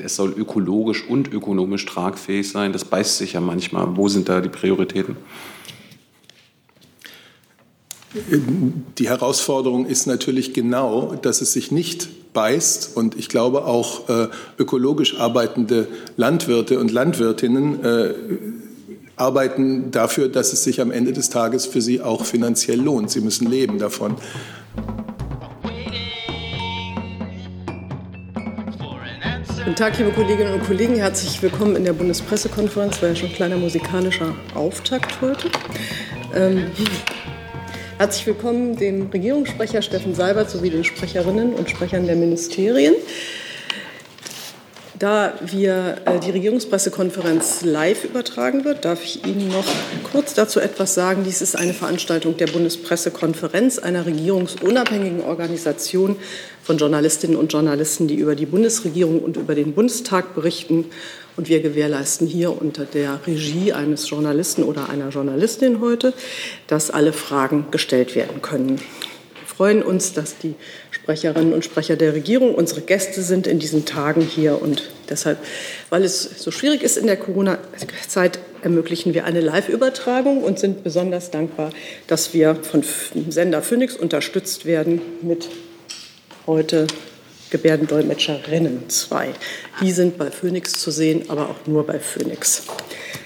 [0.00, 2.72] es soll ökologisch und ökonomisch tragfähig sein.
[2.72, 3.96] Das beißt sich ja manchmal.
[3.96, 5.16] Wo sind da die Prioritäten?
[8.98, 12.96] Die Herausforderung ist natürlich genau, dass es sich nicht beißt.
[12.96, 14.28] Und ich glaube auch äh,
[14.58, 15.86] ökologisch arbeitende
[16.16, 18.14] Landwirte und Landwirtinnen äh,
[19.16, 23.10] arbeiten dafür, dass es sich am Ende des Tages für sie auch finanziell lohnt.
[23.10, 24.16] Sie müssen leben davon.
[29.62, 30.96] Guten Tag, liebe Kolleginnen und Kollegen.
[30.96, 33.02] Herzlich willkommen in der Bundespressekonferenz.
[33.02, 35.50] War ja schon ein kleiner musikalischer Auftakt heute.
[36.34, 36.70] Ähm,
[37.98, 42.94] herzlich willkommen dem Regierungssprecher Steffen Seibert sowie den Sprecherinnen und Sprechern der Ministerien.
[45.00, 49.64] Da wir äh, die Regierungspressekonferenz live übertragen wird, darf ich Ihnen noch
[50.12, 51.24] kurz dazu etwas sagen.
[51.24, 56.16] Dies ist eine Veranstaltung der Bundespressekonferenz, einer regierungsunabhängigen Organisation
[56.62, 60.84] von Journalistinnen und Journalisten, die über die Bundesregierung und über den Bundestag berichten.
[61.34, 66.12] Und wir gewährleisten hier unter der Regie eines Journalisten oder einer Journalistin heute,
[66.66, 68.76] dass alle Fragen gestellt werden können.
[68.76, 70.56] Wir freuen uns, dass die
[71.02, 74.60] Sprecherinnen und Sprecher der Regierung unsere Gäste sind in diesen Tagen hier.
[74.60, 75.38] Und deshalb,
[75.88, 81.30] weil es so schwierig ist in der Corona-Zeit, ermöglichen wir eine Live-Übertragung und sind besonders
[81.30, 81.70] dankbar,
[82.06, 82.84] dass wir von
[83.28, 85.48] Sender Phoenix unterstützt werden mit
[86.46, 86.86] heute
[87.50, 89.30] Gebärdendolmetscherinnen zwei.
[89.80, 92.66] Die sind bei Phoenix zu sehen, aber auch nur bei Phoenix.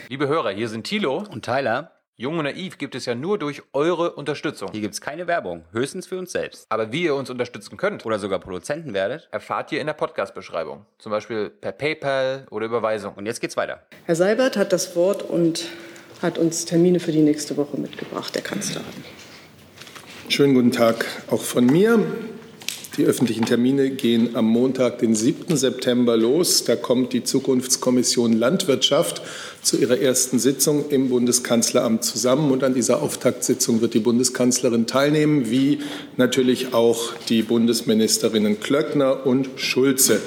[0.08, 1.93] Liebe Hörer, hier sind Thilo und Tyler.
[2.16, 4.70] Jung und Naiv gibt es ja nur durch eure Unterstützung.
[4.70, 6.64] Hier gibt es keine Werbung, höchstens für uns selbst.
[6.68, 10.86] Aber wie ihr uns unterstützen könnt oder sogar Produzenten werdet, erfahrt ihr in der Podcast-Beschreibung.
[11.00, 13.14] Zum Beispiel per PayPal oder Überweisung.
[13.14, 13.82] Und jetzt geht's weiter.
[14.04, 15.66] Herr Seibert hat das Wort und
[16.22, 18.86] hat uns Termine für die nächste Woche mitgebracht, der Kanzlerin.
[20.28, 21.98] Schönen guten Tag auch von mir.
[22.96, 25.56] Die öffentlichen Termine gehen am Montag, den 7.
[25.56, 26.62] September los.
[26.62, 29.20] Da kommt die Zukunftskommission Landwirtschaft
[29.62, 32.52] zu ihrer ersten Sitzung im Bundeskanzleramt zusammen.
[32.52, 35.80] Und an dieser Auftaktsitzung wird die Bundeskanzlerin teilnehmen, wie
[36.16, 40.20] natürlich auch die Bundesministerinnen Klöckner und Schulze.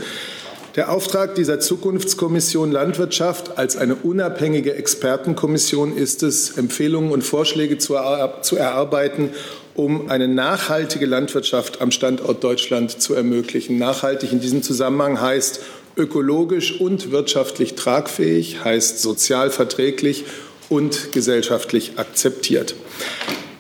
[0.76, 7.96] Der Auftrag dieser Zukunftskommission Landwirtschaft als eine unabhängige Expertenkommission ist es, Empfehlungen und Vorschläge zu,
[7.96, 9.32] erarbeiten,
[9.78, 13.78] um eine nachhaltige Landwirtschaft am Standort Deutschland zu ermöglichen.
[13.78, 15.62] Nachhaltig in diesem Zusammenhang heißt
[15.96, 20.26] ökologisch und wirtschaftlich tragfähig, heißt sozial verträglich
[20.68, 22.76] und gesellschaftlich akzeptiert.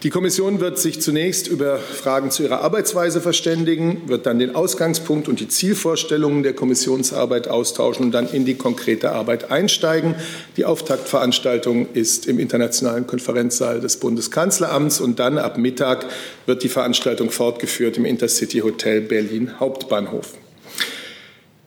[0.03, 5.27] Die Kommission wird sich zunächst über Fragen zu ihrer Arbeitsweise verständigen, wird dann den Ausgangspunkt
[5.27, 10.13] und die Zielvorstellungen der Kommissionsarbeit austauschen und dann in die konkrete Arbeit einsteigen.
[10.55, 16.05] Die Auftaktveranstaltung ist im Internationalen Konferenzsaal des Bundeskanzleramts und dann ab Mittag
[16.45, 20.33] wird die Veranstaltung fortgeführt im Intercity Hotel Berlin Hauptbahnhof.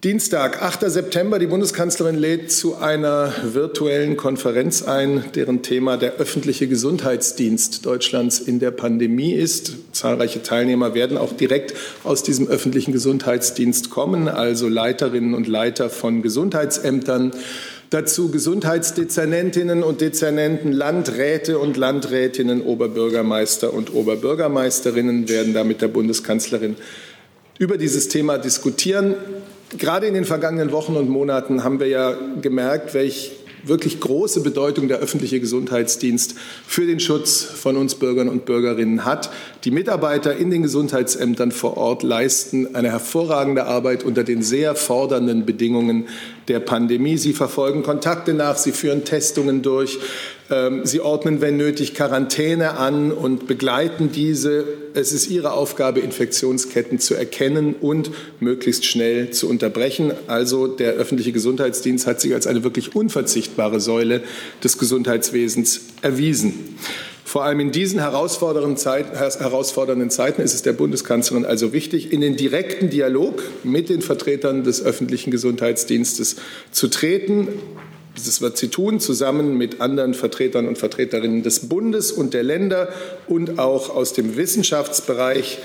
[0.03, 0.91] Dienstag, 8.
[0.91, 1.38] September.
[1.38, 8.60] Die Bundeskanzlerin lädt zu einer virtuellen Konferenz ein, deren Thema der öffentliche Gesundheitsdienst Deutschlands in
[8.60, 9.75] der Pandemie ist.
[9.93, 16.22] Zahlreiche Teilnehmer werden auch direkt aus diesem öffentlichen Gesundheitsdienst kommen, also Leiterinnen und Leiter von
[16.22, 17.33] Gesundheitsämtern.
[17.91, 26.77] Dazu Gesundheitsdezernentinnen und Dezernenten, Landräte und Landrätinnen, Oberbürgermeister und Oberbürgermeisterinnen werden da mit der Bundeskanzlerin
[27.59, 29.15] über dieses Thema diskutieren.
[29.78, 33.32] Gerade in den vergangenen Wochen und Monaten haben wir ja gemerkt, welch
[33.64, 36.34] wirklich große Bedeutung der öffentliche Gesundheitsdienst
[36.66, 39.30] für den Schutz von uns Bürgern und Bürgerinnen hat.
[39.64, 45.47] Die Mitarbeiter in den Gesundheitsämtern vor Ort leisten eine hervorragende Arbeit unter den sehr fordernden
[45.47, 46.09] Bedingungen
[46.48, 47.16] der Pandemie.
[47.16, 49.98] Sie verfolgen Kontakte nach, sie führen Testungen durch,
[50.83, 54.65] sie ordnen, wenn nötig, Quarantäne an und begleiten diese.
[54.94, 60.12] Es ist ihre Aufgabe, Infektionsketten zu erkennen und möglichst schnell zu unterbrechen.
[60.27, 64.22] Also der öffentliche Gesundheitsdienst hat sich als eine wirklich unverzichtbare Säule
[64.65, 66.77] des Gesundheitswesens erwiesen.
[67.31, 72.91] Vor allem in diesen herausfordernden Zeiten ist es der Bundeskanzlerin also wichtig, in den direkten
[72.91, 76.34] Dialog mit den Vertretern des öffentlichen Gesundheitsdienstes
[76.72, 77.47] zu treten,
[78.27, 82.89] das wird sie tun, zusammen mit anderen Vertretern und Vertreterinnen des Bundes und der Länder
[83.27, 85.59] und auch aus dem Wissenschaftsbereich.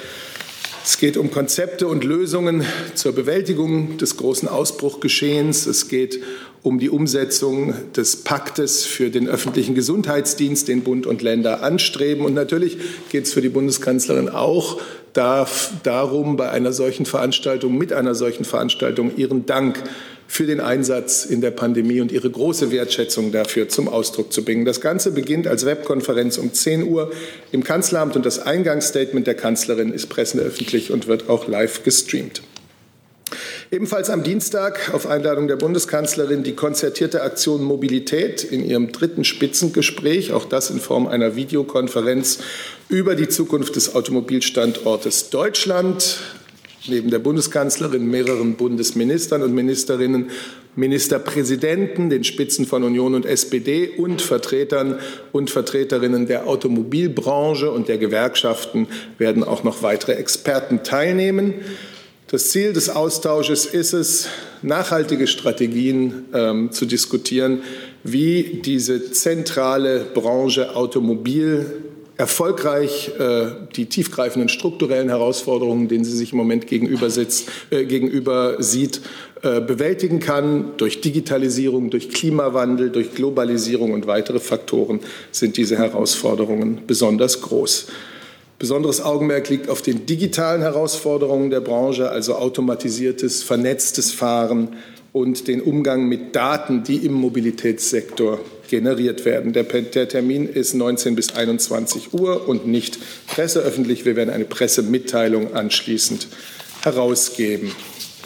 [0.83, 2.63] Es geht um Konzepte und Lösungen
[2.93, 5.65] zur Bewältigung des großen Ausbruchgeschehens.
[5.65, 6.21] Es geht
[6.61, 12.23] um die Umsetzung des Paktes für den öffentlichen Gesundheitsdienst, den Bund und Länder anstreben.
[12.23, 12.77] Und natürlich
[13.09, 14.79] geht es für die Bundeskanzlerin auch
[15.13, 19.81] darum, bei einer solchen Veranstaltung, mit einer solchen Veranstaltung ihren Dank
[20.27, 24.65] für den Einsatz in der Pandemie und ihre große Wertschätzung dafür zum Ausdruck zu bringen.
[24.65, 27.11] Das Ganze beginnt als Webkonferenz um 10 Uhr
[27.51, 32.41] im Kanzleramt und das Eingangsstatement der Kanzlerin ist presseöffentlich und wird auch live gestreamt.
[33.71, 40.31] Ebenfalls am Dienstag auf Einladung der Bundeskanzlerin die konzertierte Aktion Mobilität in ihrem dritten Spitzengespräch,
[40.31, 42.39] auch das in Form einer Videokonferenz
[42.89, 46.19] über die Zukunft des Automobilstandortes Deutschland.
[46.87, 50.29] Neben der Bundeskanzlerin, mehreren Bundesministern und Ministerinnen,
[50.75, 54.99] Ministerpräsidenten, den Spitzen von Union und SPD und Vertretern
[55.31, 58.87] und Vertreterinnen der Automobilbranche und der Gewerkschaften
[59.17, 61.55] werden auch noch weitere Experten teilnehmen.
[62.27, 64.27] Das Ziel des Austausches ist es,
[64.61, 67.61] nachhaltige Strategien ähm, zu diskutieren,
[68.03, 71.65] wie diese zentrale Branche Automobil
[72.17, 78.55] erfolgreich äh, die tiefgreifenden strukturellen Herausforderungen, denen sie sich im Moment gegenüber, sitzt, äh, gegenüber
[78.59, 79.01] sieht,
[79.41, 80.71] äh, bewältigen kann.
[80.77, 85.01] Durch Digitalisierung, durch Klimawandel, durch Globalisierung und weitere Faktoren
[85.31, 87.87] sind diese Herausforderungen besonders groß.
[88.57, 94.77] Besonderes Augenmerk liegt auf den digitalen Herausforderungen der Branche, also automatisiertes, vernetztes Fahren
[95.11, 98.39] und den Umgang mit Daten, die im Mobilitätssektor
[98.69, 99.53] generiert werden.
[99.53, 102.97] Der, der, Termin ist 19 bis 21 Uhr und nicht
[103.27, 104.05] presseöffentlich.
[104.05, 106.27] Wir werden eine Pressemitteilung anschließend
[106.81, 107.71] herausgeben.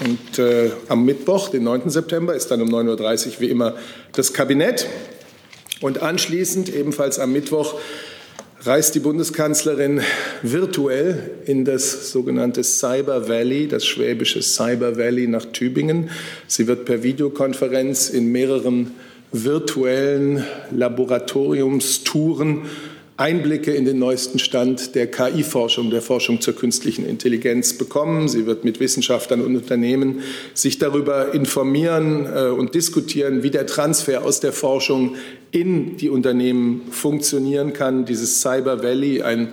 [0.03, 1.89] Und äh, am Mittwoch, den 9.
[1.89, 3.75] September, ist dann um 9.30 Uhr wie immer
[4.13, 4.87] das Kabinett.
[5.81, 7.75] Und anschließend, ebenfalls am Mittwoch,
[8.61, 10.01] reist die Bundeskanzlerin
[10.41, 16.09] virtuell in das sogenannte Cyber Valley, das schwäbische Cyber Valley nach Tübingen.
[16.47, 18.91] Sie wird per Videokonferenz in mehreren
[19.31, 22.63] virtuellen Laboratoriumstouren
[23.19, 28.29] Einblicke in den neuesten Stand der KI-Forschung, der Forschung zur künstlichen Intelligenz bekommen.
[28.29, 30.21] Sie wird mit Wissenschaftlern und Unternehmen
[30.53, 35.17] sich darüber informieren äh, und diskutieren, wie der Transfer aus der Forschung
[35.51, 38.05] in die Unternehmen funktionieren kann.
[38.05, 39.49] Dieses Cyber Valley, ein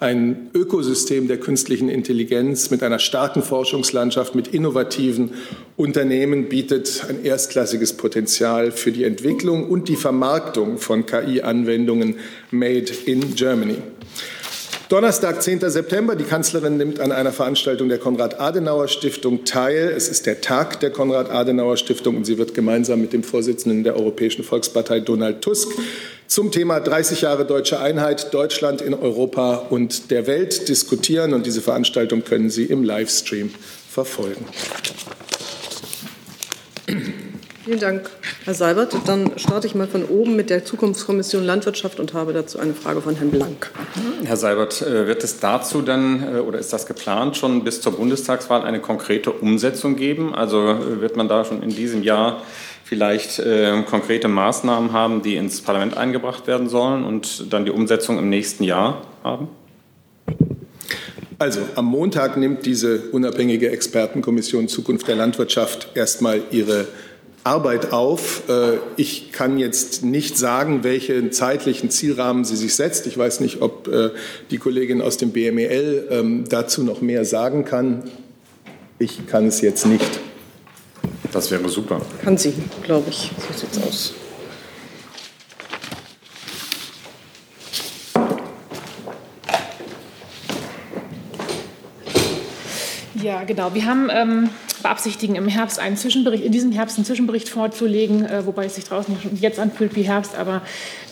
[0.00, 5.32] ein Ökosystem der künstlichen Intelligenz mit einer starken Forschungslandschaft, mit innovativen
[5.76, 12.16] Unternehmen bietet ein erstklassiges Potenzial für die Entwicklung und die Vermarktung von KI-Anwendungen
[12.50, 13.76] made in Germany.
[14.90, 15.60] Donnerstag, 10.
[15.70, 16.16] September.
[16.16, 19.92] Die Kanzlerin nimmt an einer Veranstaltung der Konrad-Adenauer-Stiftung teil.
[19.96, 24.42] Es ist der Tag der Konrad-Adenauer-Stiftung und sie wird gemeinsam mit dem Vorsitzenden der Europäischen
[24.42, 25.68] Volkspartei Donald Tusk
[26.26, 31.34] zum Thema 30 Jahre deutsche Einheit, Deutschland in Europa und der Welt diskutieren.
[31.34, 33.50] Und diese Veranstaltung können Sie im Livestream
[33.88, 34.44] verfolgen.
[37.70, 38.10] Vielen Dank,
[38.46, 38.96] Herr Seibert.
[39.06, 43.00] Dann starte ich mal von oben mit der Zukunftskommission Landwirtschaft und habe dazu eine Frage
[43.00, 43.70] von Herrn Blank.
[44.24, 47.92] Herr Seibert, äh, wird es dazu dann äh, oder ist das geplant, schon bis zur
[47.92, 50.34] Bundestagswahl eine konkrete Umsetzung geben?
[50.34, 52.42] Also äh, wird man da schon in diesem Jahr
[52.82, 58.18] vielleicht äh, konkrete Maßnahmen haben, die ins Parlament eingebracht werden sollen und dann die Umsetzung
[58.18, 59.46] im nächsten Jahr haben?
[61.38, 66.88] Also am Montag nimmt diese unabhängige Expertenkommission Zukunft der Landwirtschaft erstmal ihre
[67.44, 68.48] Arbeit auf.
[68.48, 73.06] Äh, ich kann jetzt nicht sagen, welchen zeitlichen Zielrahmen sie sich setzt.
[73.06, 74.10] Ich weiß nicht, ob äh,
[74.50, 78.04] die Kollegin aus dem BMEL ähm, dazu noch mehr sagen kann.
[78.98, 80.20] Ich kann es jetzt nicht.
[81.32, 82.00] Das wäre super.
[82.22, 82.52] Kann sie,
[82.82, 83.30] glaube ich.
[83.38, 84.14] So sieht es aus.
[93.22, 93.74] Ja, genau.
[93.74, 94.50] Wir haben ähm,
[94.80, 98.84] beabsichtigen, im Herbst einen Zwischenbericht, in diesem Herbst einen Zwischenbericht vorzulegen, äh, wobei es sich
[98.84, 100.62] draußen jetzt anfühlt wie Herbst, aber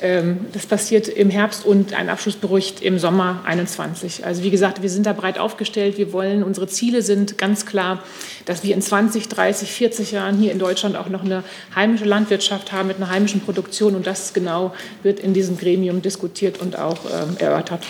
[0.01, 4.25] ähm, das passiert im Herbst und ein Abschlussbericht im Sommer 21.
[4.25, 5.99] Also wie gesagt, wir sind da breit aufgestellt.
[5.99, 8.03] Wir wollen, unsere Ziele sind ganz klar,
[8.45, 11.45] dass wir in 20, 30, 40 Jahren hier in Deutschland auch noch eine
[11.75, 16.61] heimische Landwirtschaft haben mit einer heimischen Produktion und das genau wird in diesem Gremium diskutiert
[16.61, 17.87] und auch ähm, erörtert.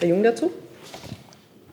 [0.00, 0.50] Herr Jung dazu?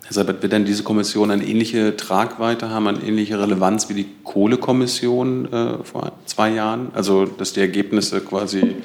[0.06, 4.06] Herr Seibert, wird denn diese Kommission eine ähnliche Tragweite haben, eine ähnliche Relevanz wie die
[4.24, 6.92] Kohlekommission äh, vor zwei Jahren?
[6.94, 8.76] Also, dass die Ergebnisse quasi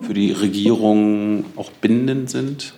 [0.00, 2.72] für die Regierung auch bindend sind?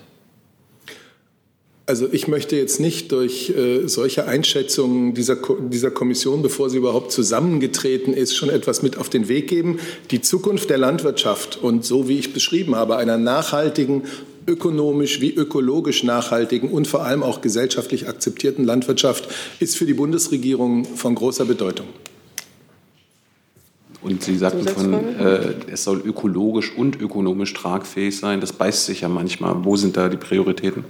[1.86, 5.36] Also ich möchte jetzt nicht durch äh, solche Einschätzungen dieser,
[5.68, 9.78] dieser Kommission, bevor sie überhaupt zusammengetreten ist, schon etwas mit auf den Weg geben.
[10.10, 14.02] Die Zukunft der Landwirtschaft und so wie ich beschrieben habe, einer nachhaltigen
[14.46, 19.28] ökonomisch wie ökologisch nachhaltigen und vor allem auch gesellschaftlich akzeptierten Landwirtschaft
[19.60, 21.86] ist für die Bundesregierung von großer Bedeutung.
[24.02, 28.40] Und Sie sagten von, äh, es soll ökologisch und ökonomisch tragfähig sein.
[28.40, 29.64] Das beißt sich ja manchmal.
[29.64, 30.84] Wo sind da die Prioritäten?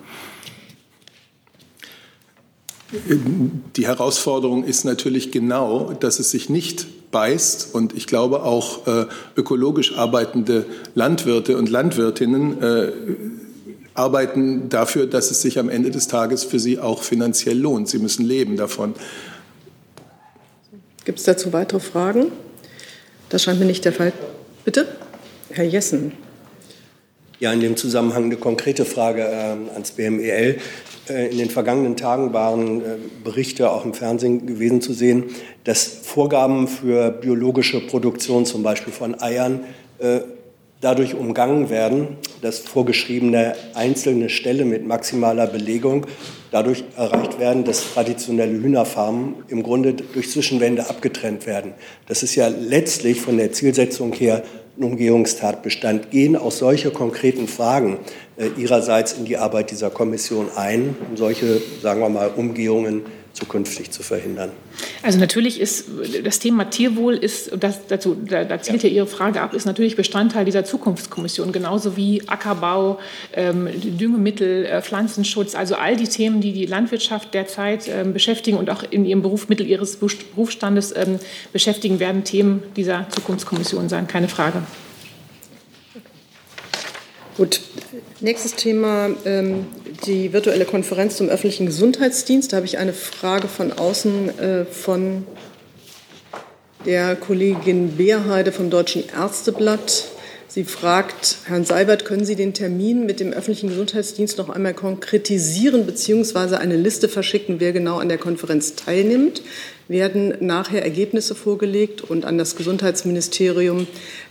[3.77, 7.75] Die Herausforderung ist natürlich genau, dass es sich nicht beißt.
[7.75, 9.07] Und ich glaube auch äh,
[9.37, 12.93] ökologisch arbeitende Landwirte und Landwirtinnen äh,
[13.95, 17.89] arbeiten dafür, dass es sich am Ende des Tages für sie auch finanziell lohnt.
[17.89, 18.95] Sie müssen leben davon.
[21.05, 22.33] Gibt es dazu weitere Fragen?
[23.29, 24.13] Das scheint mir nicht der Fall.
[24.65, 24.87] Bitte?
[25.51, 26.13] Herr Jessen.
[27.41, 30.59] Ja, in dem Zusammenhang eine konkrete Frage äh, ans BMEL.
[31.09, 32.85] Äh, in den vergangenen Tagen waren äh,
[33.25, 35.25] Berichte auch im Fernsehen gewesen zu sehen,
[35.65, 39.65] dass Vorgaben für biologische Produktion, zum Beispiel von Eiern,
[39.99, 40.21] äh,
[40.83, 46.07] dadurch umgangen werden, dass vorgeschriebene einzelne Ställe mit maximaler Belegung
[46.51, 51.73] dadurch erreicht werden, dass traditionelle Hühnerfarmen im Grunde durch Zwischenwände abgetrennt werden.
[52.09, 54.43] Das ist ja letztlich von der Zielsetzung her
[54.77, 56.11] ein Umgehungstatbestand.
[56.11, 57.99] Gehen auch solche konkreten Fragen
[58.37, 63.91] äh, Ihrerseits in die Arbeit dieser Kommission ein, um solche, sagen wir mal, Umgehungen zukünftig
[63.91, 64.51] zu verhindern?
[65.03, 65.87] Also natürlich ist
[66.23, 68.89] das Thema Tierwohl ist, das, dazu, da, da zielt ja.
[68.89, 68.97] ja.
[68.97, 72.99] Ihre Frage ab, ist natürlich Bestandteil dieser Zukunftskommission, genauso wie Ackerbau,
[73.33, 78.71] ähm, Düngemittel, äh, Pflanzenschutz, also all die Themen, die die Landwirtschaft derzeit ähm, beschäftigen und
[78.71, 81.19] auch in ihrem Beruf, Mittel ihres Berufsstandes ähm,
[81.53, 84.63] beschäftigen, werden Themen dieser Zukunftskommission sein, keine Frage.
[87.39, 87.63] Gut,
[88.21, 89.65] nächstes Thema, ähm,
[90.05, 92.53] die virtuelle Konferenz zum öffentlichen Gesundheitsdienst.
[92.53, 95.27] Da habe ich eine Frage von außen äh, von
[96.85, 100.09] der Kollegin Beerheide vom Deutschen Ärzteblatt.
[100.47, 105.87] Sie fragt, Herrn Seibert, können Sie den Termin mit dem öffentlichen Gesundheitsdienst noch einmal konkretisieren
[105.87, 106.57] bzw.
[106.57, 109.41] eine Liste verschicken, wer genau an der Konferenz teilnimmt?
[109.89, 113.87] Werden nachher Ergebnisse vorgelegt und an das Gesundheitsministerium?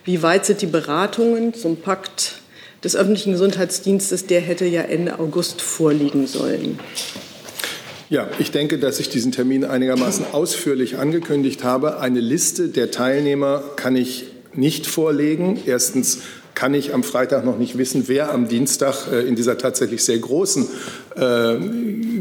[0.05, 2.40] Wie weit sind die Beratungen zum Pakt
[2.83, 6.79] des öffentlichen Gesundheitsdienstes, der hätte ja Ende August vorliegen sollen.
[8.09, 11.99] Ja, ich denke, dass ich diesen Termin einigermaßen ausführlich angekündigt habe.
[11.99, 15.59] Eine Liste der Teilnehmer kann ich nicht vorlegen.
[15.65, 16.19] Erstens
[16.53, 20.19] kann ich am Freitag noch nicht wissen, wer am Dienstag äh, in dieser tatsächlich sehr
[20.19, 20.67] großen
[21.15, 21.55] äh,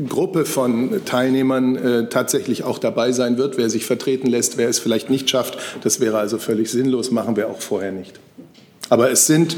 [0.09, 4.79] Gruppe von Teilnehmern äh, tatsächlich auch dabei sein wird, wer sich vertreten lässt, wer es
[4.79, 5.59] vielleicht nicht schafft.
[5.83, 8.21] Das wäre also völlig sinnlos, machen wir auch vorher nicht.
[8.89, 9.57] Aber es sind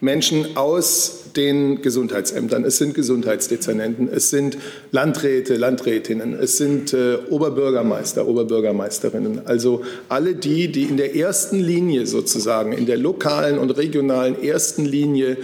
[0.00, 4.58] Menschen aus den Gesundheitsämtern, es sind Gesundheitsdezernenten, es sind
[4.92, 9.46] Landräte, Landrätinnen, es sind äh, Oberbürgermeister, Oberbürgermeisterinnen.
[9.46, 14.84] Also alle die, die in der ersten Linie sozusagen, in der lokalen und regionalen ersten
[14.84, 15.36] Linie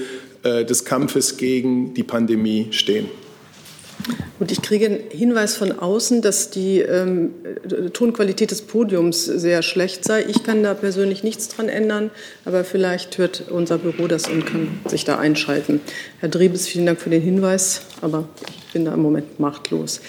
[0.42, 3.08] äh, des Kampfes gegen die Pandemie stehen.
[4.40, 7.30] Und ich kriege einen Hinweis von außen, dass die ähm,
[7.92, 10.24] Tonqualität des Podiums sehr schlecht sei.
[10.28, 12.10] Ich kann da persönlich nichts dran ändern,
[12.44, 15.80] aber vielleicht hört unser Büro das und kann sich da einschalten.
[16.20, 18.28] Herr Drebes, vielen Dank für den Hinweis, aber
[18.66, 20.00] ich bin da im Moment machtlos.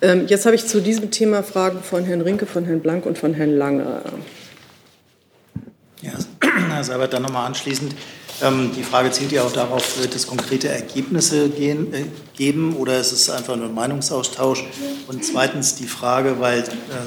[0.00, 3.18] Ähm, jetzt habe ich zu diesem Thema Fragen von Herrn Rinke, von Herrn Blank und
[3.18, 4.02] von Herrn Lange.
[6.02, 6.12] Ja,
[6.70, 7.94] Herr Seibert, dann nochmal anschließend.
[8.42, 12.04] Ähm, die Frage zielt ja auch darauf, wird es konkrete Ergebnisse gehen, äh,
[12.36, 14.64] geben oder ist es einfach nur ein Meinungsaustausch?
[15.08, 16.64] Und zweitens die Frage, weil äh,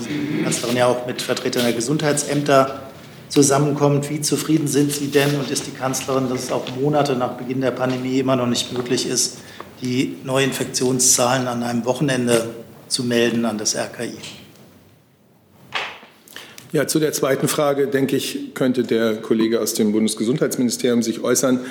[0.09, 2.81] die Kanzlerin ja auch mit Vertretern der Gesundheitsämter
[3.27, 7.33] zusammenkommt, wie zufrieden sind Sie denn und ist die Kanzlerin, dass es auch Monate nach
[7.33, 9.38] Beginn der Pandemie immer noch nicht möglich ist,
[9.81, 12.50] die Neuinfektionszahlen an einem Wochenende
[12.88, 14.17] zu melden an das RKI?
[16.72, 21.62] Ja, zu der zweiten Frage, denke ich, könnte der Kollege aus dem Bundesgesundheitsministerium sich äußern.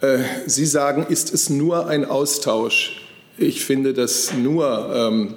[0.00, 3.00] Äh, Sie sagen, ist es nur ein Austausch?
[3.36, 5.34] Ich finde, dass nur ähm,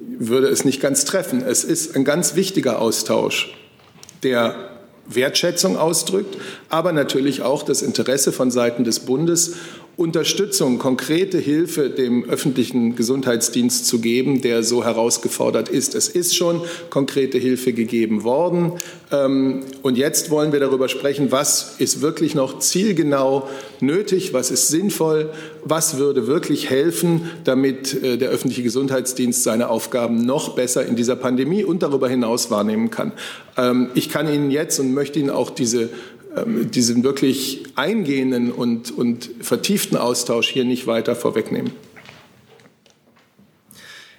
[0.00, 1.44] würde es nicht ganz treffen.
[1.46, 3.54] Es ist ein ganz wichtiger Austausch,
[4.24, 4.56] der
[5.06, 6.36] Wertschätzung ausdrückt,
[6.68, 9.54] aber natürlich auch das Interesse von Seiten des Bundes
[9.96, 15.94] Unterstützung, konkrete Hilfe dem öffentlichen Gesundheitsdienst zu geben, der so herausgefordert ist.
[15.94, 16.60] Es ist schon
[16.90, 18.72] konkrete Hilfe gegeben worden.
[19.10, 23.48] Ähm, und jetzt wollen wir darüber sprechen, was ist wirklich noch zielgenau
[23.80, 25.30] nötig, was ist sinnvoll,
[25.64, 31.16] was würde wirklich helfen, damit äh, der öffentliche Gesundheitsdienst seine Aufgaben noch besser in dieser
[31.16, 33.12] Pandemie und darüber hinaus wahrnehmen kann.
[33.56, 35.88] Ähm, ich kann Ihnen jetzt und möchte Ihnen auch diese
[36.44, 41.72] diesen wirklich eingehenden und, und vertieften Austausch hier nicht weiter vorwegnehmen.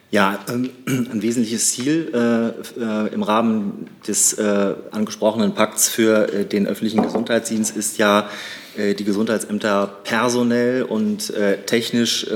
[0.09, 6.65] Ja, ähm, ein wesentliches Ziel äh, äh, im Rahmen des äh, angesprochenen Pakts für den
[6.65, 8.29] öffentlichen Gesundheitsdienst ist ja,
[8.77, 11.33] die Gesundheitsämter personell und
[11.65, 12.27] technisch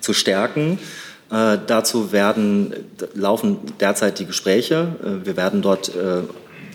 [0.00, 0.80] zu stärken.
[1.28, 2.74] dazu werden,
[3.14, 5.20] laufen derzeit die Gespräche.
[5.22, 5.92] wir werden dort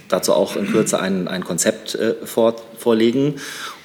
[0.10, 3.36] dazu auch in Kürze ein, ein Konzept äh, vor, vorlegen.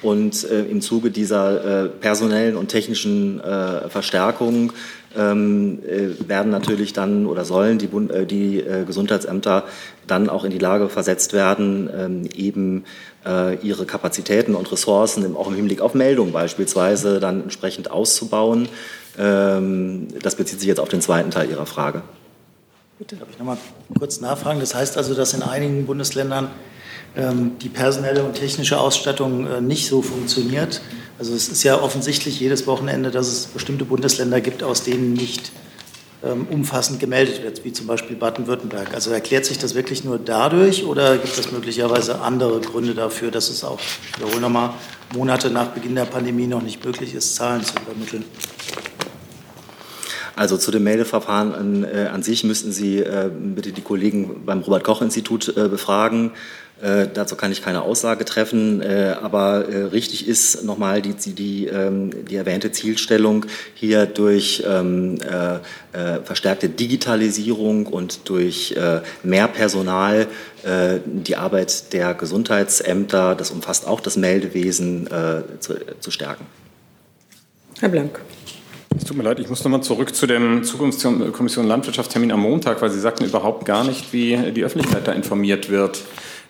[0.01, 4.73] Und äh, im Zuge dieser äh, personellen und technischen äh, Verstärkung
[5.17, 9.63] ähm, äh, werden natürlich dann oder sollen die, Bund, äh, die Gesundheitsämter
[10.07, 12.83] dann auch in die Lage versetzt werden, ähm, eben
[13.63, 18.69] ihre Kapazitäten und Ressourcen, auch im Hinblick auf Meldungen beispielsweise, dann entsprechend auszubauen.
[19.17, 22.03] Ähm, das bezieht sich jetzt auf den zweiten Teil Ihrer Frage.
[22.97, 23.17] Bitte.
[23.17, 23.57] Darf ich noch mal
[23.99, 24.61] kurz nachfragen?
[24.61, 26.49] Das heißt also, dass in einigen Bundesländern
[27.17, 30.81] ähm, die personelle und technische Ausstattung äh, nicht so funktioniert.
[31.19, 35.51] Also es ist ja offensichtlich jedes Wochenende, dass es bestimmte Bundesländer gibt, aus denen nicht
[36.23, 38.93] ähm, umfassend gemeldet wird, wie zum Beispiel Baden-Württemberg.
[38.93, 43.49] Also erklärt sich das wirklich nur dadurch oder gibt es möglicherweise andere Gründe dafür, dass
[43.49, 44.69] es auch, ich wiederhole nochmal,
[45.13, 48.23] Monate nach Beginn der Pandemie noch nicht möglich ist, Zahlen zu übermitteln?
[50.35, 54.59] Also zu dem Meldeverfahren an, äh, an sich müssten Sie äh, bitte die Kollegen beim
[54.59, 56.31] Robert-Koch-Institut äh, befragen.
[56.81, 61.67] Äh, dazu kann ich keine Aussage treffen, äh, aber äh, richtig ist nochmal die, die,
[61.67, 65.55] ähm, die erwähnte Zielstellung hier durch ähm, äh,
[65.97, 68.75] äh, verstärkte Digitalisierung und durch
[69.23, 70.27] mehr Personal
[71.05, 75.07] die Arbeit der Gesundheitsämter, das umfasst auch das Meldewesen,
[75.59, 76.47] zu, zu stärken.
[77.79, 78.19] Herr Blank.
[78.97, 82.89] Es tut mir leid, ich muss nochmal zurück zu dem Zukunftskommission Landwirtschaftstermin am Montag, weil
[82.89, 86.01] Sie sagten überhaupt gar nicht, wie die Öffentlichkeit da informiert wird.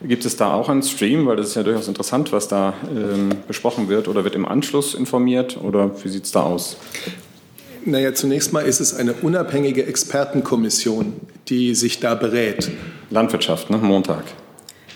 [0.04, 1.26] Gibt es da auch einen Stream?
[1.26, 4.08] Weil das ist ja durchaus interessant, was da ähm, besprochen wird.
[4.08, 5.58] Oder wird im Anschluss informiert?
[5.62, 6.78] Oder wie sieht es da aus?
[7.86, 11.14] Naja, zunächst mal ist es eine unabhängige Expertenkommission,
[11.48, 12.70] die sich da berät.
[13.10, 13.78] Landwirtschaft, ne?
[13.78, 14.24] Montag.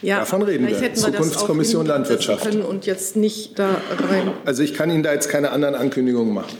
[0.01, 0.93] Ja, Davon reden wir.
[0.93, 2.45] Zukunftskommission wir Landwirtschaft.
[2.45, 3.69] Können und jetzt nicht da
[4.09, 4.31] rein.
[4.45, 6.57] Also ich kann Ihnen da jetzt keine anderen Ankündigungen machen.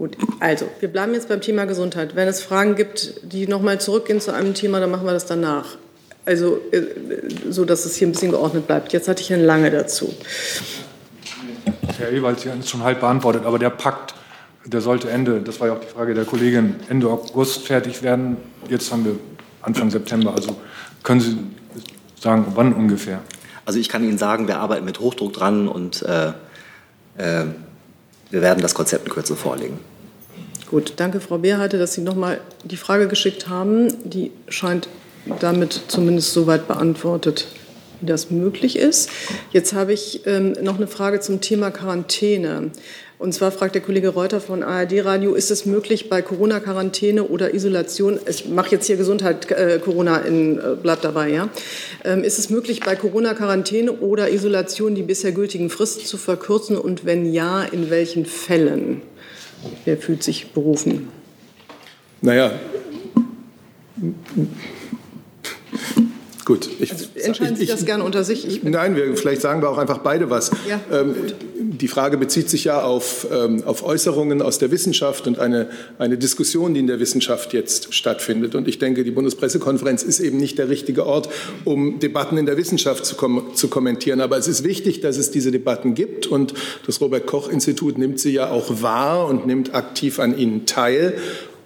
[0.00, 2.16] Gut, also wir bleiben jetzt beim Thema Gesundheit.
[2.16, 5.76] Wenn es Fragen gibt, die nochmal zurückgehen zu einem Thema, dann machen wir das danach.
[6.24, 6.84] Also äh,
[7.50, 8.94] so, dass es hier ein bisschen geordnet bleibt.
[8.94, 10.14] Jetzt hatte ich Herrn Lange dazu.
[11.98, 14.14] Herr Ewald, Sie haben es schon halb beantwortet, aber der Pakt,
[14.64, 18.38] der sollte Ende, das war ja auch die Frage der Kollegin, Ende August fertig werden.
[18.70, 19.18] Jetzt haben wir
[19.60, 20.32] Anfang September.
[20.34, 20.56] Also
[21.02, 21.36] können Sie
[22.18, 23.20] sagen, wann ungefähr?
[23.66, 26.28] Also ich kann Ihnen sagen, wir arbeiten mit Hochdruck dran und äh,
[27.18, 27.44] äh,
[28.30, 29.89] wir werden das Konzept in Kürze vorlegen.
[30.70, 33.88] Gut, danke Frau Beerheite, dass Sie noch mal die Frage geschickt haben.
[34.04, 34.88] Die scheint
[35.40, 37.48] damit zumindest soweit beantwortet,
[38.00, 39.10] wie das möglich ist.
[39.50, 42.70] Jetzt habe ich ähm, noch eine Frage zum Thema Quarantäne.
[43.18, 47.52] Und zwar fragt der Kollege Reuter von ARD Radio, ist es möglich bei Corona-Quarantäne oder
[47.52, 51.48] Isolation, ich mache jetzt hier Gesundheit, äh, Corona in, äh, bleibt dabei, ja,
[52.04, 57.04] ähm, ist es möglich bei Corona-Quarantäne oder Isolation die bisher gültigen Fristen zu verkürzen und
[57.04, 59.02] wenn ja, in welchen Fällen?
[59.84, 61.08] Wer fühlt sich berufen?
[62.22, 62.52] Naja,
[66.50, 66.68] Gut.
[66.80, 68.44] Ich, also entscheiden Sie ich, das gerne unter sich.
[68.44, 70.50] Ich nein, wir, vielleicht sagen wir auch einfach beide was.
[70.68, 71.14] Ja, ähm,
[71.80, 76.18] die Frage bezieht sich ja auf, ähm, auf Äußerungen aus der Wissenschaft und eine, eine
[76.18, 78.56] Diskussion, die in der Wissenschaft jetzt stattfindet.
[78.56, 81.28] Und ich denke, die Bundespressekonferenz ist eben nicht der richtige Ort,
[81.64, 84.20] um Debatten in der Wissenschaft zu, kom zu kommentieren.
[84.20, 86.26] Aber es ist wichtig, dass es diese Debatten gibt.
[86.26, 86.52] Und
[86.84, 91.14] das Robert Koch Institut nimmt sie ja auch wahr und nimmt aktiv an ihnen teil.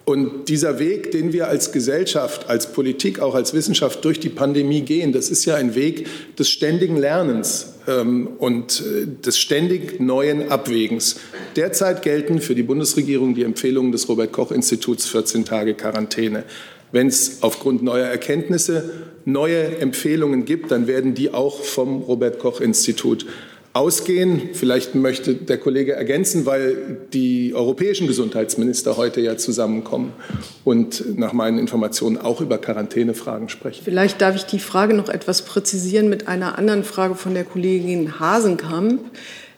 [0.05, 4.81] Und dieser Weg, den wir als Gesellschaft, als Politik, auch als Wissenschaft durch die Pandemie
[4.81, 10.51] gehen, das ist ja ein Weg des ständigen Lernens ähm, und äh, des ständig neuen
[10.51, 11.15] Abwägens.
[11.55, 16.43] Derzeit gelten für die Bundesregierung die Empfehlungen des Robert Koch Instituts 14 Tage Quarantäne.
[16.91, 18.91] Wenn es aufgrund neuer Erkenntnisse
[19.25, 23.25] neue Empfehlungen gibt, dann werden die auch vom Robert Koch Institut
[23.75, 24.51] ausgehen.
[24.53, 30.13] Vielleicht möchte der Kollege ergänzen, weil die europäischen Gesundheitsminister heute ja zusammenkommen
[30.63, 33.81] und nach meinen Informationen auch über Quarantänefragen sprechen.
[33.83, 38.17] Vielleicht darf ich die Frage noch etwas präzisieren mit einer anderen Frage von der Kollegin
[38.17, 39.01] Hasenkamp.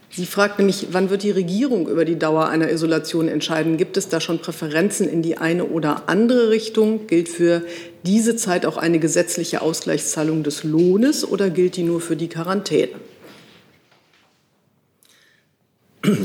[0.10, 3.78] Sie fragt nämlich, wann wird die Regierung über die Dauer einer Isolation entscheiden?
[3.78, 7.06] Gibt es da schon Präferenzen in die eine oder andere Richtung?
[7.06, 7.62] Gilt für
[8.04, 12.94] diese Zeit auch eine gesetzliche Ausgleichszahlung des Lohnes oder gilt die nur für die Quarantäne?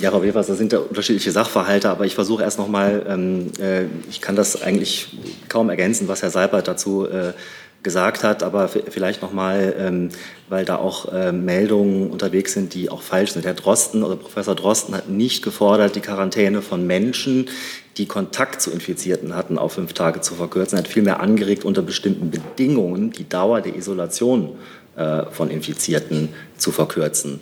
[0.01, 3.85] Ja, Frau Wevers, das sind ja unterschiedliche Sachverhalte, aber ich versuche erst nochmal, ähm, äh,
[4.11, 5.09] ich kann das eigentlich
[5.49, 7.33] kaum ergänzen, was Herr Seibert dazu äh,
[7.83, 10.09] gesagt hat, aber vielleicht nochmal, ähm,
[10.49, 13.45] weil da auch äh, Meldungen unterwegs sind, die auch falsch sind.
[13.45, 17.49] Herr Drosten oder Professor Drosten hat nicht gefordert, die Quarantäne von Menschen,
[17.97, 20.79] die Kontakt zu Infizierten hatten, auf fünf Tage zu verkürzen.
[20.79, 24.51] Er hat vielmehr angeregt, unter bestimmten Bedingungen die Dauer der Isolation
[24.97, 27.41] äh, von Infizierten zu verkürzen.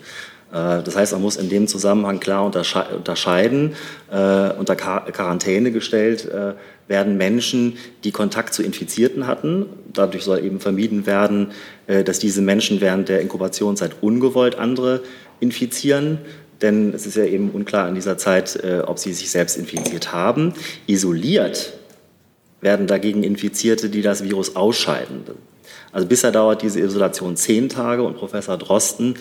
[0.53, 3.75] Äh, das heißt, man muss in dem Zusammenhang klar unterscheiden.
[4.11, 6.55] Äh, unter Quarantäne gestellt äh,
[6.89, 9.67] werden Menschen, die Kontakt zu Infizierten hatten.
[9.93, 11.53] Dadurch soll eben vermieden werden,
[11.87, 15.03] dass diese Menschen während der Inkubationszeit ungewollt andere
[15.39, 16.19] infizieren.
[16.63, 20.13] denn es ist ja eben unklar in dieser Zeit, äh, ob sie sich selbst infiziert
[20.13, 20.53] haben.
[20.87, 21.73] Isoliert
[22.61, 25.23] werden dagegen Infizierte, die das Virus ausscheiden.
[25.93, 29.15] Also bisher dauert diese Isolation zehn Tage und Professor Drosten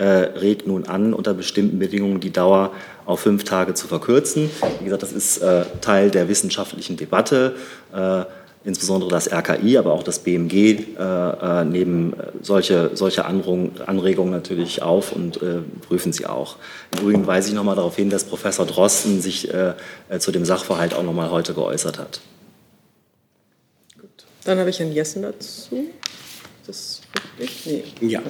[0.00, 2.72] äh, regt nun an, unter bestimmten Bedingungen die Dauer
[3.06, 4.50] auf fünf Tage zu verkürzen.
[4.78, 7.54] Wie gesagt, das ist äh, Teil der wissenschaftlichen Debatte.
[7.94, 8.24] Äh,
[8.62, 15.12] insbesondere das RKI, aber auch das BMG äh, äh, nehmen solche, solche Anregungen natürlich auf
[15.12, 16.56] und äh, prüfen sie auch.
[16.92, 19.74] Im Übrigen weise ich noch mal darauf hin, dass Professor Drosten sich äh,
[20.18, 22.20] zu dem Sachverhalt auch noch mal heute geäußert hat.
[24.44, 25.86] Dann habe ich Herrn Jessen dazu
[26.70, 26.99] das?
[28.00, 28.20] Ja.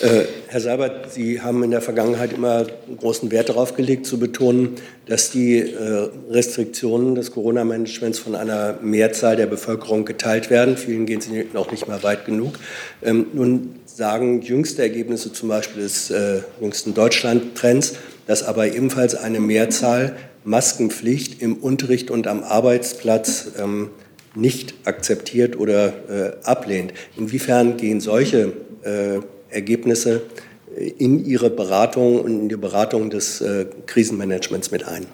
[0.00, 2.66] Äh, Herr Seibert, Sie haben in der Vergangenheit immer
[2.98, 4.76] großen Wert darauf gelegt, zu betonen,
[5.06, 10.76] dass die äh, Restriktionen des Corona-Managements von einer Mehrzahl der Bevölkerung geteilt werden.
[10.76, 12.54] Vielen gehen sie noch nicht mal weit genug.
[13.02, 17.94] Ähm, nun sagen jüngste Ergebnisse zum Beispiel des äh, jüngsten Deutschland-Trends,
[18.26, 23.90] dass aber ebenfalls eine Mehrzahl Maskenpflicht im Unterricht und am Arbeitsplatz ähm,
[24.34, 26.92] nicht akzeptiert oder äh, ablehnt.
[27.16, 30.22] Inwiefern gehen solche äh, Ergebnisse
[30.76, 35.06] äh, in Ihre Beratung und in die Beratung des äh, Krisenmanagements mit ein?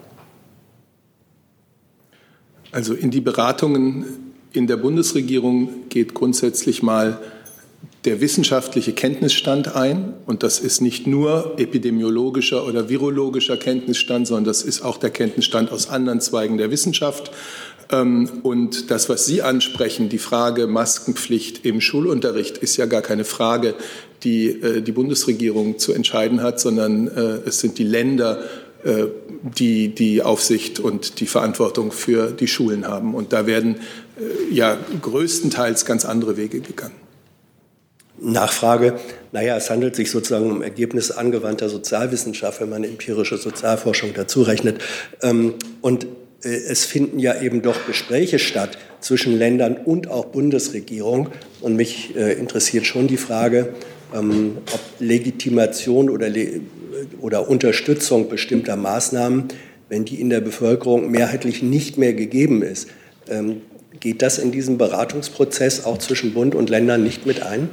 [2.72, 4.05] Also in die Beratungen
[4.52, 7.20] in der Bundesregierung geht grundsätzlich mal
[8.07, 10.14] der wissenschaftliche Kenntnisstand ein.
[10.26, 15.70] Und das ist nicht nur epidemiologischer oder virologischer Kenntnisstand, sondern das ist auch der Kenntnisstand
[15.72, 17.31] aus anderen Zweigen der Wissenschaft.
[17.90, 23.25] Ähm, und das, was Sie ansprechen, die Frage Maskenpflicht im Schulunterricht, ist ja gar keine
[23.25, 23.75] Frage,
[24.22, 28.40] die äh, die Bundesregierung zu entscheiden hat, sondern äh, es sind die Länder,
[28.85, 29.05] äh,
[29.42, 33.14] die die Aufsicht und die Verantwortung für die Schulen haben.
[33.14, 33.77] Und da werden
[34.51, 36.94] ja größtenteils ganz andere Wege gegangen.
[38.18, 38.99] Nachfrage.
[39.33, 44.81] Naja, es handelt sich sozusagen um Ergebnis angewandter Sozialwissenschaft, wenn man empirische Sozialforschung dazu rechnet.
[45.22, 46.07] Ähm, und
[46.47, 51.29] es finden ja eben doch Gespräche statt zwischen Ländern und auch Bundesregierung.
[51.61, 53.75] Und mich äh, interessiert schon die Frage,
[54.15, 56.31] ähm, ob Legitimation oder,
[57.21, 59.45] oder Unterstützung bestimmter Maßnahmen,
[59.89, 62.89] wenn die in der Bevölkerung mehrheitlich nicht mehr gegeben ist,
[63.29, 63.63] ähm,
[64.01, 67.69] geht das in diesem Beratungsprozess auch zwischen Bund und Ländern nicht mit ein?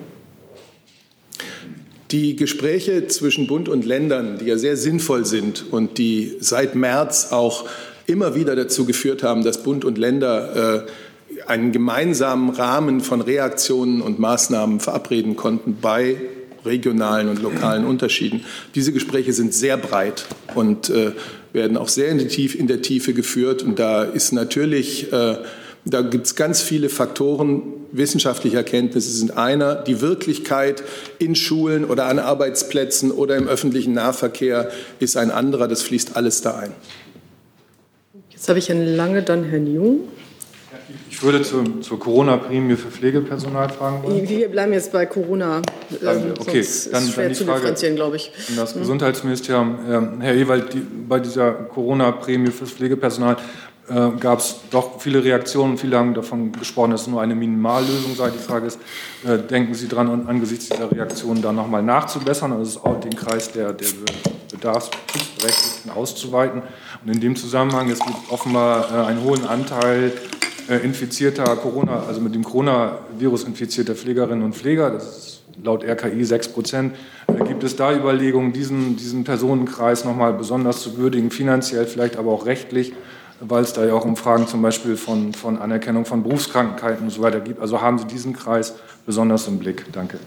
[2.12, 7.30] Die Gespräche zwischen Bund und Ländern, die ja sehr sinnvoll sind und die seit März
[7.32, 7.68] auch
[8.06, 14.02] immer wieder dazu geführt haben, dass Bund und Länder äh, einen gemeinsamen Rahmen von Reaktionen
[14.02, 16.18] und Maßnahmen verabreden konnten bei
[16.66, 18.46] regionalen und lokalen Unterschieden.
[18.76, 21.12] Diese Gespräche sind sehr breit und äh,
[21.52, 23.64] werden auch sehr in, in der Tiefe geführt.
[23.64, 25.38] Und da ist natürlich, äh,
[25.86, 27.64] da gibt es ganz viele Faktoren.
[27.92, 29.76] Wissenschaftliche Erkenntnisse sind einer.
[29.76, 30.84] Die Wirklichkeit
[31.20, 35.68] in Schulen oder an Arbeitsplätzen oder im öffentlichen Nahverkehr ist ein anderer.
[35.68, 36.72] Das fließt alles da ein.
[38.44, 40.00] Jetzt habe ich Herrn Lange, dann Herrn Jung.
[41.10, 44.28] Ich würde zur, zur Corona-Prämie für Pflegepersonal fragen wollen.
[44.28, 45.62] Wir bleiben jetzt bei Corona.
[45.92, 48.34] Ähm, okay, dann, schwer dann die zu Frage glaube ich.
[48.50, 49.80] An das Gesundheitsministerium.
[49.90, 53.38] Ähm, Herr Ewald, die, bei dieser Corona-Prämie fürs Pflegepersonal
[53.88, 55.78] äh, gab es doch viele Reaktionen.
[55.78, 58.30] Viele haben davon gesprochen, dass es nur eine Minimallösung sei.
[58.30, 58.78] Die Frage ist,
[59.26, 63.72] äh, denken Sie dran, angesichts dieser Reaktionen da nochmal nachzubessern, also auch den Kreis der,
[63.72, 63.88] der
[64.54, 66.62] Bedarfsberechtigten auszuweiten?
[67.06, 70.14] Und in dem Zusammenhang, es gibt offenbar äh, einen hohen Anteil
[70.70, 74.90] äh, infizierter Corona, also mit dem Coronavirus infizierter Pflegerinnen und Pfleger.
[74.90, 76.96] Das ist laut RKI 6 Prozent.
[77.28, 82.32] Äh, gibt es da Überlegungen, diesen, diesen Personenkreis nochmal besonders zu würdigen, finanziell, vielleicht aber
[82.32, 82.94] auch rechtlich,
[83.42, 87.10] weil es da ja auch um Fragen zum Beispiel von, von Anerkennung von Berufskrankheiten und
[87.10, 87.60] so weiter gibt.
[87.60, 89.86] Also haben Sie diesen Kreis besonders im Blick?
[89.92, 90.20] Danke.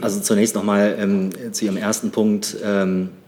[0.00, 2.56] Also zunächst nochmal ähm, zu Ihrem ersten Punkt.
[2.64, 3.27] Ähm, äh,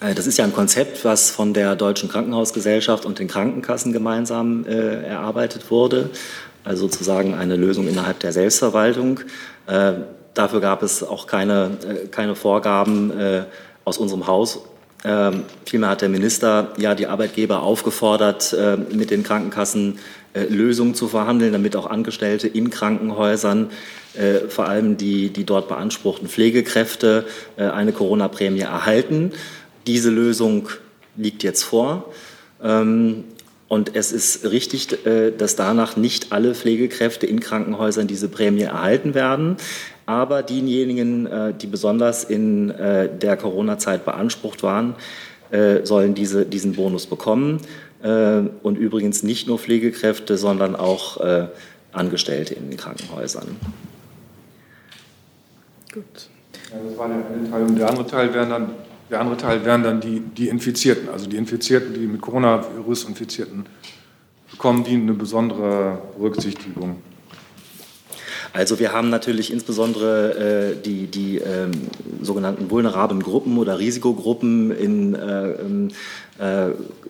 [0.00, 5.04] das ist ja ein Konzept, was von der Deutschen Krankenhausgesellschaft und den Krankenkassen gemeinsam äh,
[5.04, 6.10] erarbeitet wurde.
[6.64, 9.20] Also sozusagen eine Lösung innerhalb der Selbstverwaltung.
[9.66, 9.92] Äh,
[10.34, 13.44] dafür gab es auch keine, äh, keine Vorgaben äh,
[13.84, 14.60] aus unserem Haus.
[15.04, 19.98] Ähm, vielmehr hat der Minister ja die Arbeitgeber aufgefordert, äh, mit den Krankenkassen
[20.48, 23.70] Lösungen zu verhandeln, damit auch Angestellte in Krankenhäusern
[24.48, 27.24] vor allem die, die dort beanspruchten Pflegekräfte
[27.56, 29.30] eine Corona-Prämie erhalten.
[29.86, 30.68] Diese Lösung
[31.16, 32.12] liegt jetzt vor.
[32.62, 33.24] Ähm,
[33.68, 39.14] und es ist richtig, äh, dass danach nicht alle Pflegekräfte in Krankenhäusern diese Prämie erhalten
[39.14, 39.56] werden.
[40.06, 44.94] Aber diejenigen, äh, die besonders in äh, der Corona-Zeit beansprucht waren,
[45.84, 47.60] sollen diese, diesen Bonus bekommen.
[48.00, 51.20] Und übrigens nicht nur Pflegekräfte, sondern auch
[51.92, 53.56] Angestellte in den Krankenhäusern.
[55.92, 56.04] Gut.
[56.72, 57.62] Ja, das war der eine Teil.
[57.62, 58.70] Und der andere Teil wären dann,
[59.10, 63.66] der andere Teil wären dann die, die Infizierten, also die Infizierten, die mit Coronavirus Infizierten
[64.50, 67.02] bekommen, die eine besondere Berücksichtigung.
[68.52, 71.72] Also wir haben natürlich insbesondere äh, die, die ähm,
[72.22, 75.88] sogenannten vulnerablen Gruppen oder Risikogruppen in äh, ähm,
[76.38, 76.68] äh,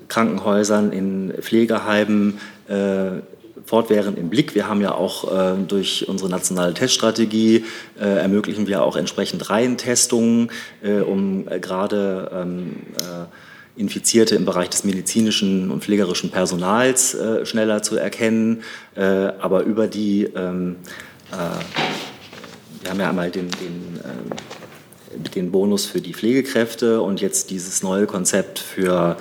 [0.09, 3.20] Krankenhäusern, in Pflegeheimen, äh,
[3.64, 4.55] fortwährend im Blick.
[4.55, 7.64] Wir haben ja auch äh, durch unsere nationale Teststrategie
[7.98, 10.50] äh, ermöglichen wir auch entsprechend Reihentestungen,
[10.83, 17.44] äh, um äh, gerade ähm, äh, Infizierte im Bereich des medizinischen und pflegerischen Personals äh,
[17.44, 18.62] schneller zu erkennen.
[18.94, 20.77] aber über die, ähm,
[22.81, 24.00] wir haben ja einmal den, den,
[25.35, 29.16] den Bonus für die Pflegekräfte und jetzt dieses neue Konzept für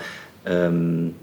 [0.46, 1.16] ähm,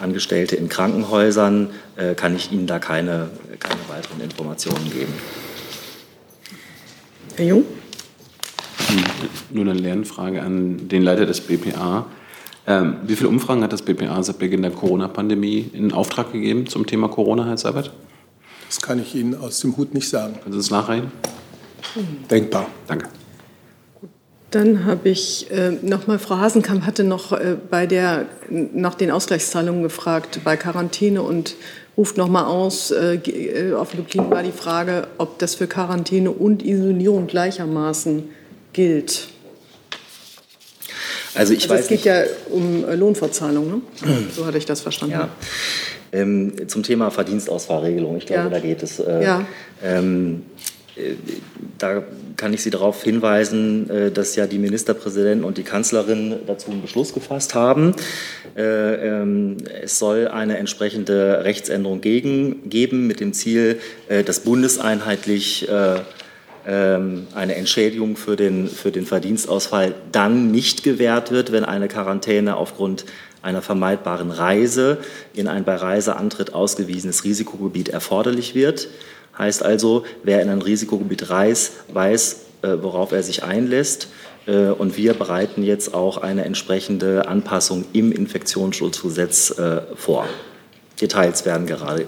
[0.00, 3.30] Angestellte in Krankenhäusern, äh, kann ich Ihnen da keine,
[3.60, 5.12] keine weiteren Informationen geben.
[7.36, 7.64] Herr Jung?
[9.50, 12.06] Nur eine Lernfrage an den Leiter des BPA.
[12.66, 16.86] Ähm, wie viele Umfragen hat das BPA seit Beginn der Corona-Pandemie in Auftrag gegeben zum
[16.86, 17.92] Thema Corona, Herr Seibert?
[18.68, 20.34] Das kann ich Ihnen aus dem Hut nicht sagen.
[20.40, 21.12] Können Sie das nachreichen?
[22.30, 22.66] Denkbar.
[22.86, 23.08] Danke.
[24.54, 29.10] Dann habe ich äh, noch mal, Frau Hasenkamp hatte noch äh, bei der, nach den
[29.10, 31.56] Ausgleichszahlungen gefragt, bei Quarantäne und
[31.96, 36.30] ruft noch mal aus, äh, äh, offen geblieben war die Frage, ob das für Quarantäne
[36.30, 38.28] und Isolierung gleichermaßen
[38.72, 39.26] gilt.
[41.34, 42.04] Also ich also weiß es geht nicht.
[42.04, 43.80] ja um äh, Lohnfortzahlung, ne?
[44.36, 45.14] so hatte ich das verstanden.
[45.14, 45.28] Ja.
[46.12, 48.50] Ähm, zum Thema Verdienstausfahrregelung, ich glaube, Ja.
[48.50, 49.00] da geht es.
[49.00, 49.44] Äh, Ja.
[49.82, 50.73] ähm, äh,
[51.78, 52.02] da
[52.36, 56.82] kann ich Sie darauf hinweisen, äh, dass ja die Ministerpräsidenten und die Kanzlerin dazu einen
[56.82, 57.94] Beschluss gefasst haben.
[58.56, 65.96] Äh, ähm, Es soll eine entsprechende Rechtsänderung geben mit dem Ziel, äh, dass bundeseinheitlich äh,
[66.66, 72.56] ähm, eine Entschädigung für den, für den Verdienstausfall dann nicht gewährt wird, wenn eine Quarantäne
[72.56, 73.04] aufgrund
[73.42, 74.98] einer vermeidbaren Reise
[75.34, 78.88] in ein bei Reiseantritt ausgewiesenes Risikogebiet erforderlich wird.
[79.38, 84.08] Heißt also, wer in ein Risikogebiet reist, weiß, äh, worauf er sich einlässt.
[84.46, 90.26] Äh, Und wir bereiten jetzt auch eine entsprechende Anpassung im Infektionsschutzgesetz äh, vor.
[91.00, 92.06] Details werden gerade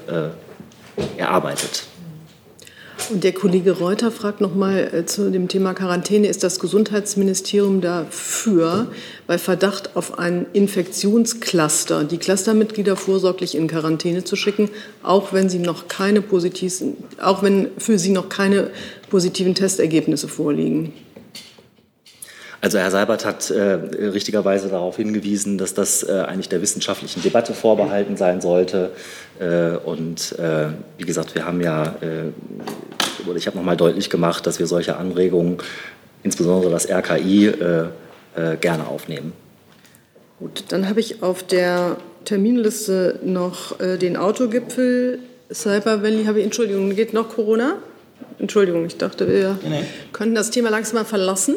[1.16, 1.86] erarbeitet.
[3.10, 6.26] Und der Kollege Reuter fragt noch mal äh, zu dem Thema Quarantäne.
[6.26, 8.88] Ist das Gesundheitsministerium dafür,
[9.26, 14.70] bei Verdacht auf ein Infektionscluster die Clustermitglieder vorsorglich in Quarantäne zu schicken,
[15.02, 16.22] auch wenn sie noch keine
[17.22, 18.70] auch wenn für sie noch keine
[19.10, 20.92] positiven Testergebnisse vorliegen?
[22.60, 27.52] Also Herr Seibert hat äh, richtigerweise darauf hingewiesen, dass das äh, eigentlich der wissenschaftlichen Debatte
[27.54, 28.90] vorbehalten sein sollte.
[29.38, 34.46] Äh, und äh, wie gesagt, wir haben ja, äh, oder ich habe nochmal deutlich gemacht,
[34.46, 35.58] dass wir solche Anregungen,
[36.22, 37.84] insbesondere das RKI, äh,
[38.36, 39.32] äh, gerne aufnehmen.
[40.38, 45.20] Gut, dann habe ich auf der Terminliste noch äh, den Autogipfel
[45.52, 46.24] Cyber Valley.
[46.24, 47.76] Habe ich, Entschuldigung, geht noch Corona?
[48.38, 49.84] Entschuldigung, ich dachte, wir Nee, nee.
[50.12, 51.54] könnten das Thema langsam mal verlassen.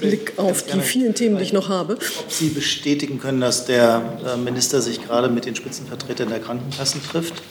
[0.00, 1.94] Blick auf die vielen Themen, die ich noch habe.
[1.94, 7.02] Ob Sie bestätigen können, dass der äh, Minister sich gerade mit den Spitzenvertretern der Krankenkassen
[7.02, 7.42] trifft?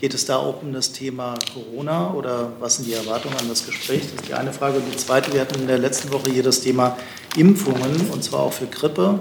[0.00, 3.64] Geht es da auch um das Thema Corona oder was sind die Erwartungen an das
[3.64, 4.02] Gespräch?
[4.02, 4.76] Das ist die eine Frage.
[4.76, 6.96] Und die zweite, wir hatten in der letzten Woche hier das Thema
[7.36, 9.18] Impfungen und zwar auch für Grippe.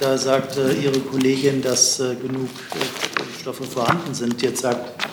[0.00, 4.42] Da sagte Ihre Kollegin, dass äh, genug äh, Impfstoffe vorhanden sind.
[4.42, 5.04] Jetzt sagt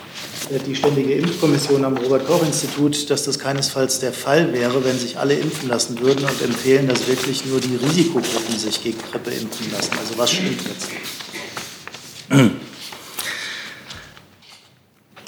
[0.68, 5.70] die Ständige Impfkommission am Robert-Koch-Institut, dass das keinesfalls der Fall wäre, wenn sich alle impfen
[5.70, 9.92] lassen würden und empfehlen, dass wirklich nur die Risikogruppen sich gegen Grippe impfen lassen.
[10.00, 10.90] Also was stimmt jetzt?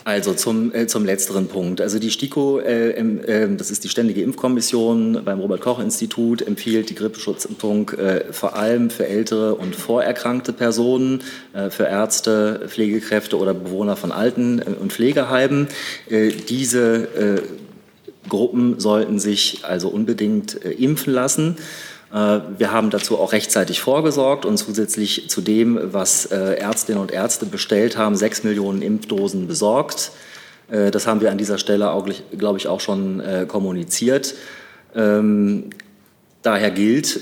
[0.07, 1.81] Also zum, äh, zum letzteren Punkt.
[1.81, 7.89] Also die STIKO, äh, ähm, das ist die Ständige Impfkommission beim Robert-Koch-Institut, empfiehlt die Grippeschutzimpfung
[7.89, 14.13] äh, vor allem für ältere und vorerkrankte Personen, äh, für Ärzte, Pflegekräfte oder Bewohner von
[14.13, 15.67] Alten- äh, und Pflegeheimen.
[16.09, 17.41] Äh, diese äh,
[18.29, 21.57] Gruppen sollten sich also unbedingt äh, impfen lassen.
[22.13, 27.11] Äh, Wir haben dazu auch rechtzeitig vorgesorgt und zusätzlich zu dem, was äh, Ärztinnen und
[27.11, 30.11] Ärzte bestellt haben, sechs Millionen Impfdosen besorgt.
[30.69, 34.35] Äh, Das haben wir an dieser Stelle, auch, glaube ich, auch schon kommuniziert.
[34.95, 35.69] Ähm,
[36.43, 37.19] Daher gilt,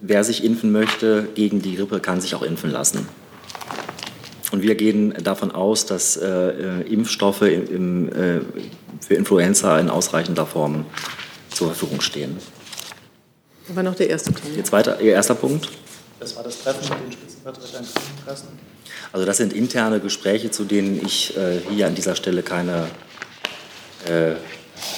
[0.00, 3.06] wer sich impfen möchte gegen die Grippe, kann sich auch impfen lassen.
[4.50, 8.10] Und wir gehen davon aus, dass Impfstoffe im, im,
[9.00, 10.86] für Influenza in ausreichender Form
[11.50, 12.38] zur Verfügung stehen.
[13.66, 14.56] Das war noch der erste Teil.
[14.56, 15.68] Ihr, zweiter, Ihr erster Punkt?
[16.20, 18.48] Das war das Treffen mit den Spitzenvertretern Krankenkassen.
[19.12, 22.88] Also das sind interne Gespräche, zu denen ich äh, hier an dieser Stelle keine,
[24.06, 24.34] äh,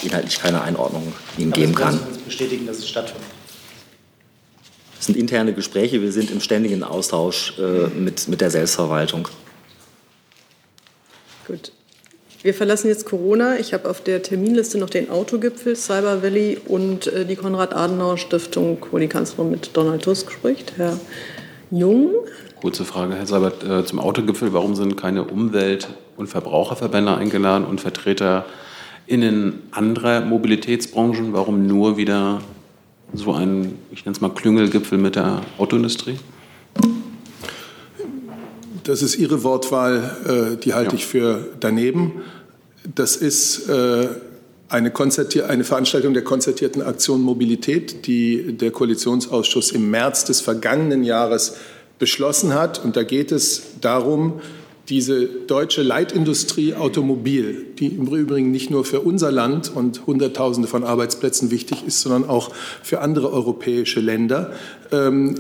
[0.03, 1.99] inhaltlich keine Einordnung Ihnen Aber geben Sie kann.
[1.99, 3.27] uns bestätigen, dass es stattfindet.
[4.99, 9.29] Es sind interne Gespräche, wir sind im ständigen Austausch äh, mit, mit der Selbstverwaltung.
[11.47, 11.73] Gut.
[12.45, 13.59] Wir verlassen jetzt Corona.
[13.59, 18.99] Ich habe auf der Terminliste noch den Autogipfel, Cyber Valley und äh, die Konrad-Adenauer-Stiftung, wo
[18.99, 20.75] die Kanzlerin mit Donald Tusk spricht.
[20.77, 21.01] Herr
[21.71, 22.11] Jung,
[22.61, 24.53] Kurze Frage, Herr Seibert, äh, zum Autogipfel.
[24.53, 31.33] Warum sind keine Umwelt- und Verbraucherverbände eingeladen und VertreterInnen anderer Mobilitätsbranchen?
[31.33, 32.43] Warum nur wieder
[33.15, 36.19] so ein, ich nenne es mal Klüngelgipfel mit der Autoindustrie?
[38.85, 42.21] Das ist Ihre Wortwahl, äh, die halte ich für daneben.
[42.93, 44.09] Das ist äh,
[44.69, 44.93] eine,
[45.49, 51.57] eine Veranstaltung der konzertierten Aktion Mobilität, die der Koalitionsausschuss im März des vergangenen Jahres
[51.99, 52.85] beschlossen hat.
[52.85, 54.41] Und da geht es darum,
[54.89, 60.85] diese deutsche Leitindustrie Automobil, die im Übrigen nicht nur für unser Land und Hunderttausende von
[60.85, 62.51] Arbeitsplätzen wichtig ist, sondern auch
[62.83, 64.53] für andere europäische Länder,
[64.93, 65.37] ähm,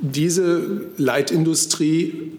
[0.00, 2.32] diese Leitindustrie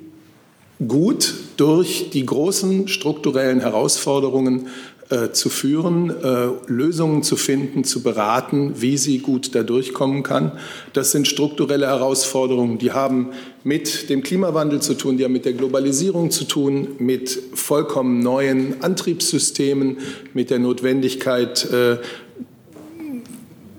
[0.88, 4.68] gut durch die großen strukturellen Herausforderungen
[5.10, 10.54] äh, zu führen, äh, Lösungen zu finden, zu beraten, wie sie gut da durchkommen kann.
[10.94, 13.30] Das sind strukturelle Herausforderungen, die haben
[13.64, 18.82] mit dem Klimawandel zu tun, die haben mit der Globalisierung zu tun, mit vollkommen neuen
[18.82, 19.98] Antriebssystemen,
[20.34, 21.98] mit der Notwendigkeit, äh,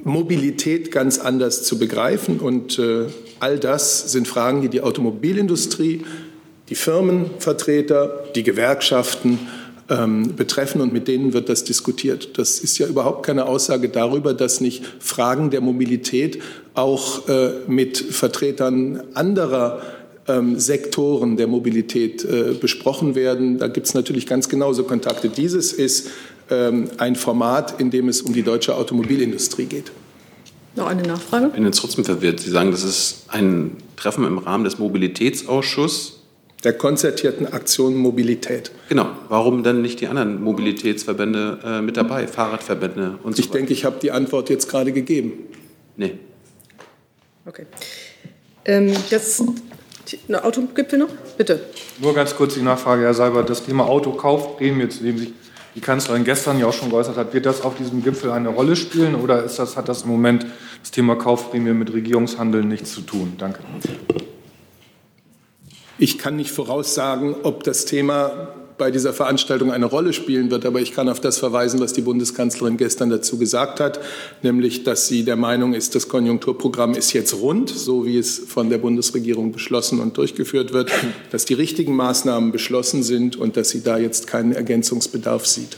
[0.05, 2.39] Mobilität ganz anders zu begreifen.
[2.39, 3.07] Und äh,
[3.41, 6.03] all das sind Fragen, die die Automobilindustrie,
[6.69, 9.39] die Firmenvertreter, die Gewerkschaften
[9.91, 12.39] ähm, betreffen und mit denen wird das diskutiert.
[12.39, 16.41] Das ist ja überhaupt keine Aussage darüber, dass nicht Fragen der Mobilität
[16.75, 19.83] auch äh, mit Vertretern anderer
[20.27, 23.59] ähm, Sektoren der Mobilität äh, besprochen werden.
[23.59, 25.29] Da gibt es natürlich ganz genauso Kontakte.
[25.29, 26.09] Dieses ist
[26.51, 29.93] ähm, ein Format, in dem es um die deutsche Automobilindustrie geht.
[30.77, 31.49] noch eine Nachfrage?
[31.49, 32.41] Ich bin jetzt trotzdem verwirrt.
[32.41, 36.24] Sie sagen, das ist ein Treffen im Rahmen des Mobilitätsausschusses.
[36.65, 38.71] Der konzertierten Aktion Mobilität.
[38.89, 39.11] Genau.
[39.29, 43.85] Warum denn nicht die anderen Mobilitätsverbände äh, mit dabei, Fahrradverbände und so Ich denke, ich
[43.85, 45.35] habe die Antwort jetzt gerade gegeben.
[45.97, 46.19] Nee.
[47.45, 47.67] Okay.
[48.65, 49.43] Ähm, jetzt
[50.27, 51.11] eine Autogipfel noch?
[51.37, 51.61] Bitte.
[52.01, 53.51] Nur ganz kurz die Nachfrage, Herr Seibert.
[53.51, 55.33] Das Thema Autokaufprämie, zu dem sich
[55.75, 58.77] die Kanzlerin gestern ja auch schon geäußert hat, wird das auf diesem Gipfel eine Rolle
[58.77, 60.47] spielen oder ist das, hat das im Moment
[60.81, 63.35] das Thema Kaufprämie mit Regierungshandeln nichts zu tun?
[63.37, 63.61] Danke.
[65.99, 70.81] Ich kann nicht voraussagen, ob das Thema bei dieser Veranstaltung eine Rolle spielen wird, aber
[70.81, 74.01] ich kann auf das verweisen, was die Bundeskanzlerin gestern dazu gesagt hat,
[74.43, 78.71] nämlich, dass sie der Meinung ist, das Konjunkturprogramm ist jetzt rund, so wie es von
[78.71, 80.91] der Bundesregierung beschlossen und durchgeführt wird,
[81.31, 85.77] dass die richtigen Maßnahmen beschlossen sind und dass sie da jetzt keinen Ergänzungsbedarf sieht.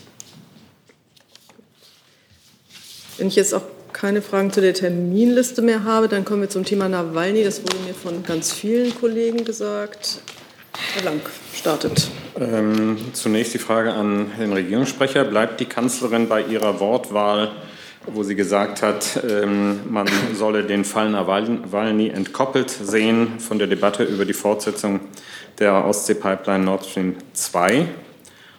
[3.19, 3.63] Wenn ich jetzt auch
[3.97, 7.43] keine Fragen zu der Terminliste mehr habe, dann kommen wir zum Thema Nawalny.
[7.43, 10.21] Das wurde mir von ganz vielen Kollegen gesagt.
[10.95, 11.21] Herr Lang
[11.55, 12.09] startet.
[12.39, 15.25] Ähm, zunächst die Frage an den Regierungssprecher.
[15.25, 17.53] Bleibt die Kanzlerin bei ihrer Wortwahl,
[18.05, 24.05] wo sie gesagt hat, ähm, man solle den Fall Nawalny entkoppelt sehen von der Debatte
[24.05, 25.01] über die Fortsetzung
[25.59, 27.89] der Ostsee-Pipeline Nord Stream 2?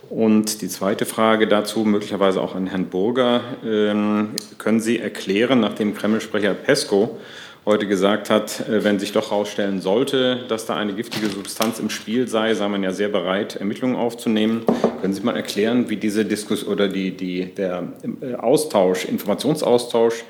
[0.10, 3.41] Und die zweite Frage dazu, möglicherweise auch an Herrn Burger.
[3.65, 7.17] Ähm, können Sie erklären, nachdem Kreml-Sprecher Pesko
[7.65, 11.89] heute gesagt hat, äh, wenn sich doch herausstellen sollte, dass da eine giftige Substanz im
[11.89, 14.63] Spiel sei, sei man ja sehr bereit, Ermittlungen aufzunehmen.
[15.02, 17.84] Können Sie mal erklären, wie diese Diskussion oder die, die, der
[18.22, 20.24] äh, Austausch, Informationsaustausch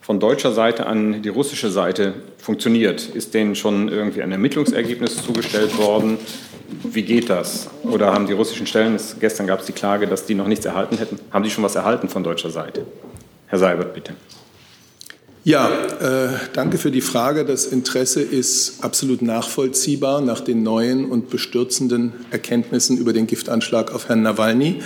[0.00, 3.08] von deutscher Seite an die russische Seite funktioniert?
[3.08, 6.18] Ist denen schon irgendwie ein Ermittlungsergebnis zugestellt worden?
[6.82, 7.68] Wie geht das?
[7.82, 10.98] Oder haben die russischen Stellen, gestern gab es die Klage, dass die noch nichts erhalten
[10.98, 12.86] hätten, haben die schon was erhalten von deutscher Seite?
[13.46, 14.14] Herr Seibert, bitte.
[15.46, 17.44] Ja, äh, danke für die Frage.
[17.44, 24.08] Das Interesse ist absolut nachvollziehbar nach den neuen und bestürzenden Erkenntnissen über den Giftanschlag auf
[24.08, 24.80] Herrn Nawalny.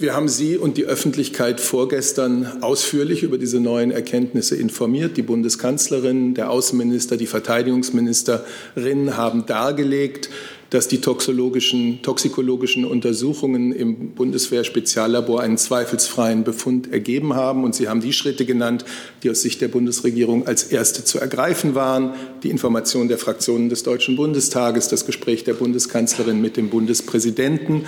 [0.00, 5.16] Wir haben Sie und die Öffentlichkeit vorgestern ausführlich über diese neuen Erkenntnisse informiert.
[5.16, 10.28] Die Bundeskanzlerin, der Außenminister, die Verteidigungsministerin haben dargelegt,
[10.70, 17.64] dass die toxikologischen, toxikologischen Untersuchungen im Bundeswehr-Speziallabor einen zweifelsfreien Befund ergeben haben.
[17.64, 18.84] Und Sie haben die Schritte genannt,
[19.22, 22.14] die aus Sicht der Bundesregierung als erste zu ergreifen waren.
[22.42, 27.86] Die Information der Fraktionen des Deutschen Bundestages, das Gespräch der Bundeskanzlerin mit dem Bundespräsidenten,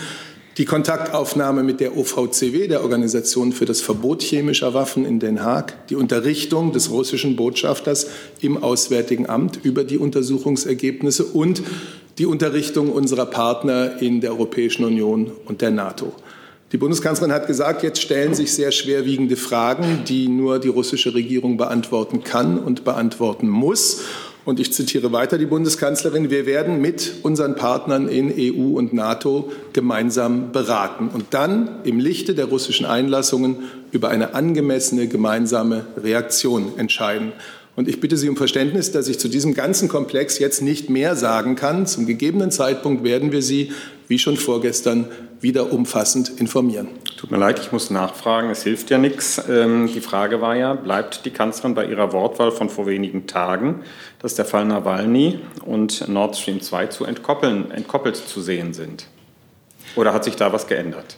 [0.58, 5.86] die Kontaktaufnahme mit der OVCW, der Organisation für das Verbot chemischer Waffen in Den Haag,
[5.88, 8.08] die Unterrichtung des russischen Botschafters
[8.40, 11.62] im Auswärtigen Amt über die Untersuchungsergebnisse und
[12.20, 16.12] die Unterrichtung unserer Partner in der Europäischen Union und der NATO.
[16.70, 21.56] Die Bundeskanzlerin hat gesagt, jetzt stellen sich sehr schwerwiegende Fragen, die nur die russische Regierung
[21.56, 24.02] beantworten kann und beantworten muss.
[24.44, 29.50] Und ich zitiere weiter die Bundeskanzlerin, wir werden mit unseren Partnern in EU und NATO
[29.72, 33.56] gemeinsam beraten und dann im Lichte der russischen Einlassungen
[33.92, 37.32] über eine angemessene gemeinsame Reaktion entscheiden.
[37.76, 41.16] Und ich bitte Sie um Verständnis, dass ich zu diesem ganzen Komplex jetzt nicht mehr
[41.16, 41.86] sagen kann.
[41.86, 43.72] Zum gegebenen Zeitpunkt werden wir Sie,
[44.08, 45.06] wie schon vorgestern,
[45.40, 46.88] wieder umfassend informieren.
[47.16, 48.50] Tut mir leid, ich muss nachfragen.
[48.50, 49.40] Es hilft ja nichts.
[49.48, 53.82] Ähm, die Frage war ja, bleibt die Kanzlerin bei ihrer Wortwahl von vor wenigen Tagen,
[54.18, 59.06] dass der Fall Nawalny und Nord Stream 2 zu entkoppeln, entkoppelt zu sehen sind?
[59.96, 61.16] Oder hat sich da was geändert?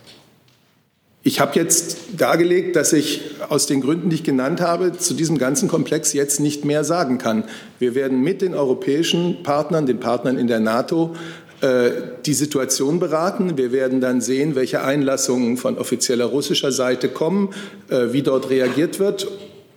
[1.24, 5.38] Ich habe jetzt dargelegt, dass ich aus den Gründen, die ich genannt habe, zu diesem
[5.38, 7.44] ganzen Komplex jetzt nicht mehr sagen kann.
[7.78, 11.14] Wir werden mit den europäischen Partnern, den Partnern in der NATO,
[11.60, 11.90] äh,
[12.26, 13.56] die Situation beraten.
[13.56, 17.50] Wir werden dann sehen, welche Einlassungen von offizieller russischer Seite kommen,
[17.88, 19.28] äh, wie dort reagiert wird.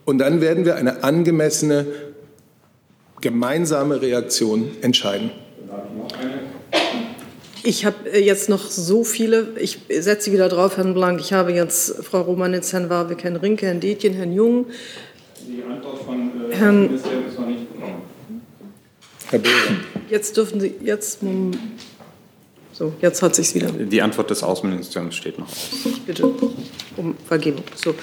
[0.04, 1.86] Und dann werden wir eine angemessene
[3.22, 5.30] gemeinsame Reaktion entscheiden.
[7.66, 11.20] Ich habe äh, jetzt noch so viele, ich setze wieder drauf, Herrn Blank.
[11.20, 14.68] Ich habe jetzt Frau Romanitz, Herrn Warwick, Herrn Rinke, Herrn Detjen, Herrn Jung.
[15.48, 18.02] Die Antwort von äh, Herrn Ministerium ist noch nicht bekommen.
[19.32, 19.58] Herr Bürger.
[20.12, 21.20] Jetzt dürfen Sie, jetzt,
[22.72, 23.72] so, jetzt hat sich's wieder.
[23.72, 25.72] Die Antwort des Außenministeriums steht noch aus.
[26.06, 26.32] Bitte,
[26.98, 27.64] um Vergebung.
[27.76, 27.96] So.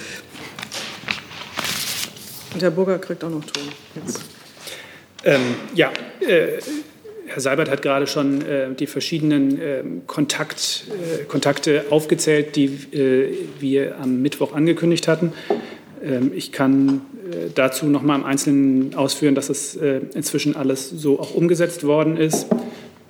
[2.52, 3.62] Und Herr Burger kriegt auch noch Ton.
[5.24, 6.58] Ähm, ja, äh,
[7.32, 13.34] Herr Seibert hat gerade schon äh, die verschiedenen äh, Kontakt, äh, Kontakte aufgezählt, die äh,
[13.58, 15.32] wir am Mittwoch angekündigt hatten.
[16.04, 20.90] Ähm, ich kann äh, dazu noch mal im Einzelnen ausführen, dass es äh, inzwischen alles
[20.90, 22.48] so auch umgesetzt worden ist.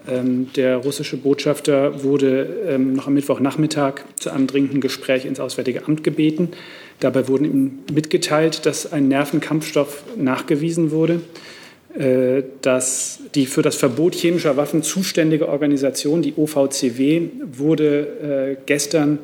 [0.08, 5.86] Ähm, der russische Botschafter wurde ähm, noch am Mittwochnachmittag zu einem dringenden Gespräch ins Auswärtige
[5.86, 6.50] Amt gebeten.
[7.00, 11.20] Dabei wurde ihm mitgeteilt, dass ein Nervenkampfstoff nachgewiesen wurde.
[11.99, 19.18] Äh, dass die für das Verbot chemischer Waffen zuständige Organisation, die OVCW, wurde äh, gestern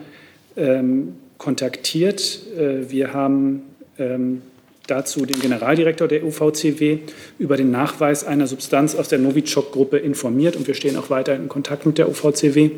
[0.55, 2.41] ähm, kontaktiert.
[2.59, 3.63] Äh, wir haben
[3.99, 4.43] ähm,
[4.87, 6.99] dazu den Generaldirektor der OVCW
[7.39, 11.49] über den Nachweis einer Substanz aus der Novichok-Gruppe informiert und wir stehen auch weiter in
[11.49, 12.71] Kontakt mit der OVCW.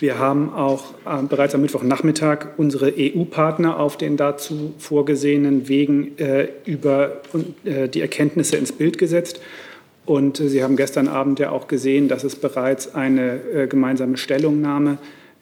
[0.00, 6.48] Wir haben auch äh, bereits am Mittwochnachmittag unsere EU-Partner auf den dazu vorgesehenen Wegen äh,
[6.64, 7.20] über
[7.64, 9.40] äh, die Erkenntnisse ins Bild gesetzt.
[10.06, 14.16] Und äh, Sie haben gestern Abend ja auch gesehen, dass es bereits eine äh, gemeinsame
[14.16, 14.98] Stellungnahme,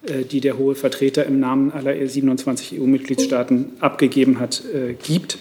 [0.06, 4.62] äh, die der hohe Vertreter im Namen aller 27 EU-Mitgliedstaaten abgegeben hat,
[5.02, 5.38] gibt.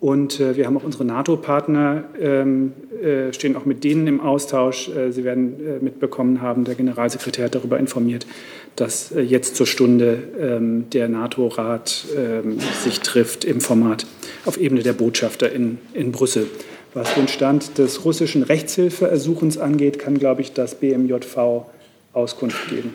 [0.00, 2.72] Und wir haben auch unsere NATO-Partner ähm,
[3.02, 4.88] äh, stehen auch mit denen im Austausch.
[4.88, 8.26] Äh, Sie werden äh, mitbekommen haben, der Generalsekretär hat darüber informiert,
[8.76, 14.06] dass jetzt zur Stunde ähm, der NATO-Rat ähm, sich trifft im Format
[14.44, 16.46] auf Ebene der Botschafter in, in Brüssel.
[16.94, 21.66] Was den Stand des russischen Rechtshilfeersuchens angeht, kann, glaube ich, das BMJV
[22.12, 22.94] Auskunft geben.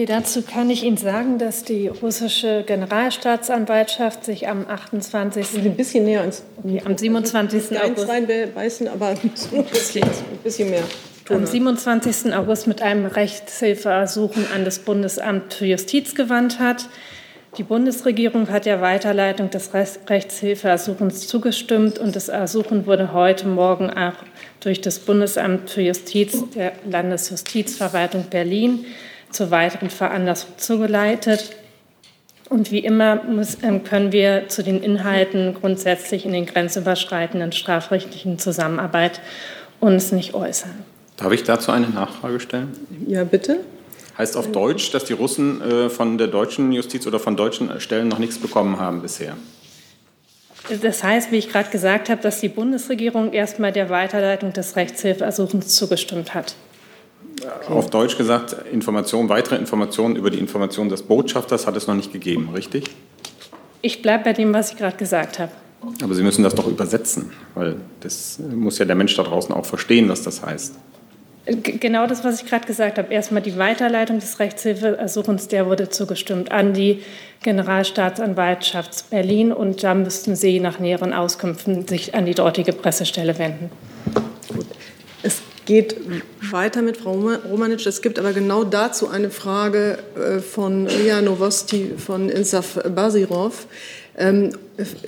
[0.00, 5.58] Okay, dazu kann ich Ihnen sagen, dass die russische Generalstaatsanwaltschaft sich am 28.
[5.58, 6.42] Ein bisschen näher ins
[6.86, 7.78] am 27.
[7.78, 9.66] August reinbeißen, aber ein
[10.42, 10.84] bisschen mehr.
[11.28, 12.32] Am 27.
[12.34, 16.88] August mit einem Rechtshilfeersuchen an das Bundesamt für Justiz gewandt hat.
[17.58, 24.14] Die Bundesregierung hat der Weiterleitung des Rechtshilfeersuchens zugestimmt und das Ersuchen wurde heute Morgen auch
[24.60, 28.86] durch das Bundesamt für Justiz der Landesjustizverwaltung Berlin
[29.30, 31.56] zur weiteren Veranlassung zugeleitet.
[32.48, 33.20] Und wie immer
[33.62, 39.20] ähm, können wir zu den Inhalten grundsätzlich in den grenzüberschreitenden strafrechtlichen Zusammenarbeit
[39.78, 40.84] uns nicht äußern.
[41.16, 42.72] Darf ich dazu eine Nachfrage stellen?
[43.06, 43.60] Ja, bitte.
[44.18, 48.08] Heißt auf Deutsch, dass die Russen äh, von der deutschen Justiz oder von deutschen Stellen
[48.08, 49.36] noch nichts bekommen haben bisher?
[50.82, 55.74] Das heißt, wie ich gerade gesagt habe, dass die Bundesregierung erstmal der Weiterleitung des Rechtshilfeersuchens
[55.74, 56.54] zugestimmt hat.
[57.40, 57.72] Okay.
[57.72, 62.12] Auf Deutsch gesagt, Informationen, weitere Informationen über die Informationen des Botschafters hat es noch nicht
[62.12, 62.84] gegeben, richtig?
[63.82, 65.52] Ich bleibe bei dem, was ich gerade gesagt habe.
[66.02, 69.64] Aber Sie müssen das doch übersetzen, weil das muss ja der Mensch da draußen auch
[69.64, 70.74] verstehen, was das heißt.
[71.46, 73.12] Genau das, was ich gerade gesagt habe.
[73.12, 77.02] Erstmal die Weiterleitung des Rechtshilfeersuchens, der wurde zugestimmt an die
[77.42, 83.70] Generalstaatsanwaltschaft Berlin und da müssten Sie nach näheren Auskünften sich an die dortige Pressestelle wenden.
[84.54, 84.66] Gut.
[85.22, 85.40] Es
[85.70, 85.94] geht
[86.50, 87.12] weiter mit Frau
[87.48, 87.86] Romanitsch.
[87.86, 93.68] Es gibt aber genau dazu eine Frage äh, von Ria Novosti von Insaf Basirov.
[94.20, 94.52] Ähm,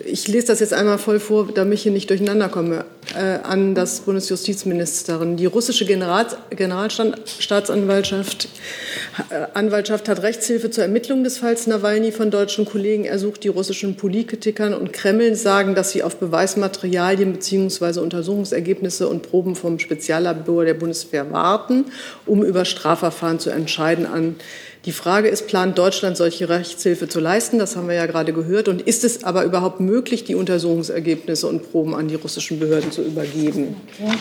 [0.04, 2.84] ich lese das jetzt einmal voll vor, damit ich hier nicht durcheinander komme,
[3.14, 5.36] äh, an das Bundesjustizministerin.
[5.36, 8.48] Die russische General Generalstaatsanwaltschaft
[9.30, 13.44] äh, Anwaltschaft hat Rechtshilfe zur Ermittlung des Falls Nawalny von deutschen Kollegen ersucht.
[13.44, 18.00] Die russischen Politikern und Kreml sagen, dass sie auf Beweismaterialien bzw.
[18.00, 21.86] Untersuchungsergebnisse und Proben vom Speziallabor der Bundeswehr warten,
[22.24, 24.06] um über Strafverfahren zu entscheiden.
[24.06, 24.36] An
[24.84, 27.58] die Frage ist, plant Deutschland solche Rechtshilfe zu leisten?
[27.58, 28.68] Das haben wir ja gerade gehört.
[28.68, 33.02] Und ist es aber überhaupt möglich, die Untersuchungsergebnisse und Proben an die russischen Behörden zu
[33.02, 33.76] übergeben?
[34.00, 34.12] Okay.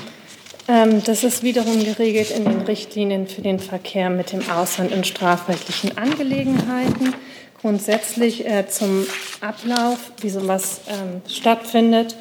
[0.68, 5.04] Ähm, das ist wiederum geregelt in den Richtlinien für den Verkehr mit dem Ausland in
[5.04, 7.14] strafrechtlichen Angelegenheiten.
[7.60, 9.06] Grundsätzlich äh, zum
[9.42, 12.16] Ablauf, wie sowas ähm, stattfindet,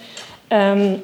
[0.48, 1.02] ähm,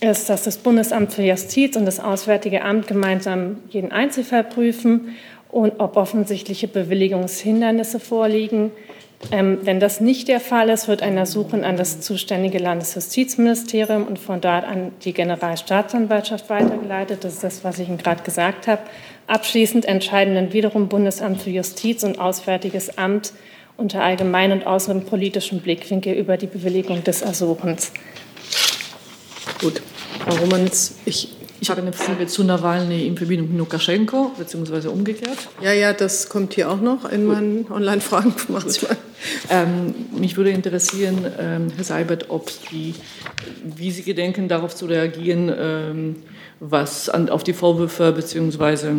[0.00, 5.16] ist, dass das Bundesamt für Justiz und das Auswärtige Amt gemeinsam jeden Einzelfall prüfen
[5.50, 8.70] und ob offensichtliche Bewilligungshindernisse vorliegen.
[9.32, 14.18] Ähm, wenn das nicht der Fall ist, wird ein Ersuchen an das zuständige Landesjustizministerium und
[14.18, 17.24] von dort an die Generalstaatsanwaltschaft weitergeleitet.
[17.24, 18.80] Das ist das, was ich Ihnen gerade gesagt habe.
[19.26, 23.32] Abschließend entscheiden dann wiederum Bundesamt für Justiz und Auswärtiges Amt
[23.76, 27.92] unter allgemein und außenpolitischem Blickwinkel über die Bewilligung des Ersuchens.
[29.60, 29.82] Gut,
[30.24, 31.28] Frau Romanitz, ich
[31.60, 35.36] ich habe eine Frage zu Nawalny in Verbindung mit Lukaschenko, beziehungsweise umgekehrt.
[35.62, 38.96] Ja, ja, das kommt hier auch noch in meinen Online-Fragen manchmal.
[39.50, 42.94] Ähm, mich würde interessieren, ähm, Herr Seibert, ob Sie,
[43.62, 46.16] wie Sie gedenken, darauf zu reagieren, ähm,
[46.60, 48.96] was an, auf die Vorwürfe, beziehungsweise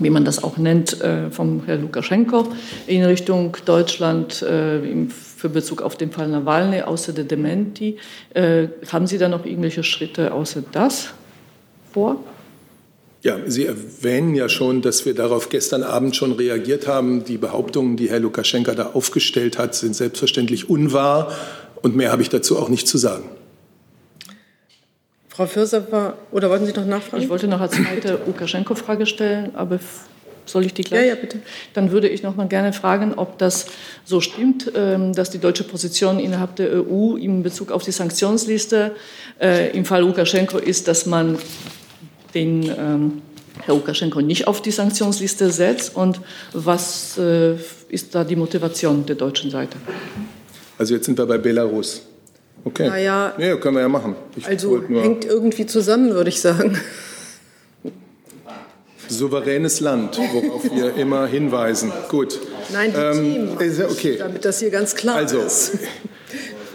[0.00, 2.48] wie man das auch nennt, äh, vom Herrn Lukaschenko
[2.88, 7.98] in Richtung Deutschland äh, im, für Bezug auf den Fall Nawalny, außer der Dementi.
[8.30, 11.14] Äh, haben Sie da noch irgendwelche Schritte außer das?
[11.94, 12.16] Vor?
[13.22, 17.24] Ja, Sie erwähnen ja schon, dass wir darauf gestern Abend schon reagiert haben.
[17.24, 21.32] Die Behauptungen, die Herr Lukaschenka da aufgestellt hat, sind selbstverständlich unwahr.
[21.80, 23.24] Und mehr habe ich dazu auch nicht zu sagen.
[25.28, 27.22] Frau Fürser, oder wollten Sie noch nachfragen?
[27.22, 29.80] Ich wollte noch als zweite Lukaschenko-Frage stellen, aber
[30.46, 31.00] soll ich die gleich?
[31.00, 31.38] Ja, ja, bitte.
[31.72, 33.66] Dann würde ich noch mal gerne fragen, ob das
[34.04, 38.94] so stimmt, ähm, dass die deutsche Position innerhalb der EU in Bezug auf die Sanktionsliste
[39.40, 41.38] äh, im Fall Lukaschenko ist, dass man
[42.34, 43.22] den ähm,
[43.62, 46.20] Herr Lukaschenko nicht auf die Sanktionsliste setzt und
[46.52, 47.54] was äh,
[47.88, 49.76] ist da die Motivation der deutschen Seite?
[50.76, 52.02] Also jetzt sind wir bei Belarus.
[52.64, 52.88] Okay.
[52.88, 54.16] Naja, ja, können wir ja machen.
[54.36, 56.78] Ich also hängt irgendwie zusammen, würde ich sagen.
[59.06, 61.92] Souveränes Land, worauf wir immer hinweisen.
[62.08, 62.40] Gut.
[62.72, 64.16] Nein, die ähm, Themen, okay.
[64.16, 65.78] damit das hier ganz klar also, ist.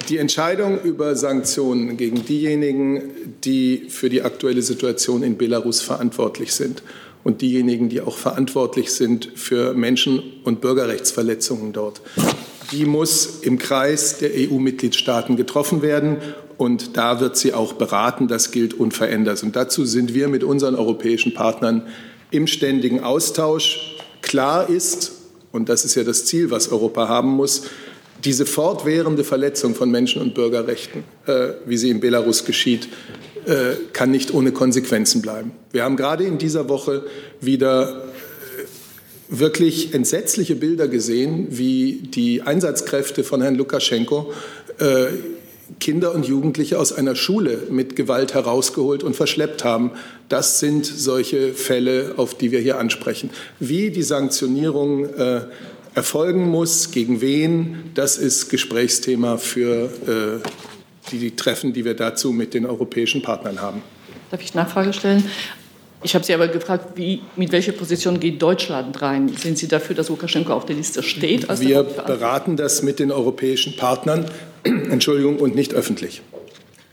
[0.10, 3.12] Die Entscheidung über Sanktionen gegen diejenigen,
[3.43, 6.82] die für die aktuelle Situation in Belarus verantwortlich sind
[7.24, 12.01] und diejenigen, die auch verantwortlich sind für Menschen- und Bürgerrechtsverletzungen dort,
[12.72, 16.18] die muss im Kreis der EU-Mitgliedstaaten getroffen werden.
[16.57, 18.28] Und da wird sie auch beraten.
[18.28, 19.43] Das gilt unverändert.
[19.43, 21.84] Und dazu sind wir mit unseren europäischen Partnern
[22.32, 23.95] im ständigen Austausch.
[24.22, 25.12] Klar ist,
[25.51, 27.64] und das ist ja das Ziel, was Europa haben muss,
[28.24, 32.88] diese fortwährende Verletzung von Menschen- und Bürgerrechten, äh, wie sie in Belarus geschieht,
[33.45, 35.51] äh, kann nicht ohne Konsequenzen bleiben.
[35.72, 37.05] Wir haben gerade in dieser Woche
[37.41, 44.34] wieder äh, wirklich entsetzliche Bilder gesehen, wie die Einsatzkräfte von Herrn Lukaschenko
[44.80, 45.07] äh,
[45.80, 49.91] Kinder und Jugendliche aus einer Schule mit Gewalt herausgeholt und verschleppt haben.
[50.28, 53.30] Das sind solche Fälle, auf die wir hier ansprechen.
[53.59, 55.41] Wie die Sanktionierung äh,
[55.95, 62.53] erfolgen muss, gegen wen, das ist Gesprächsthema für äh, die Treffen, die wir dazu mit
[62.53, 63.81] den europäischen Partnern haben.
[64.31, 65.23] Darf ich Nachfrage stellen?
[66.01, 69.27] Ich habe Sie aber gefragt, wie, mit welcher Position geht Deutschland rein?
[69.35, 71.47] Sind Sie dafür, dass Lukaschenko auf der Liste steht?
[71.59, 74.25] wir beraten das mit den europäischen Partnern,
[74.63, 76.21] Entschuldigung, und nicht öffentlich.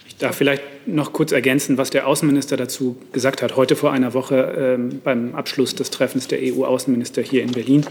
[0.08, 4.12] Ich darf vielleicht noch kurz ergänzen, was der Außenminister dazu gesagt hat, heute vor einer
[4.14, 7.84] Woche äh, beim Abschluss des Treffens der EU-Außenminister hier in Berlin.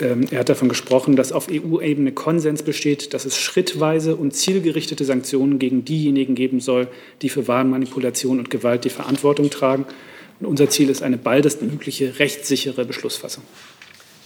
[0.00, 5.04] Ähm, er hat davon gesprochen, dass auf EU-Ebene Konsens besteht, dass es schrittweise und zielgerichtete
[5.04, 6.88] Sanktionen gegen diejenigen geben soll,
[7.22, 9.86] die für Wahlmanipulation und Gewalt die Verantwortung tragen.
[10.40, 13.44] Und unser Ziel ist eine baldestmögliche rechtssichere Beschlussfassung.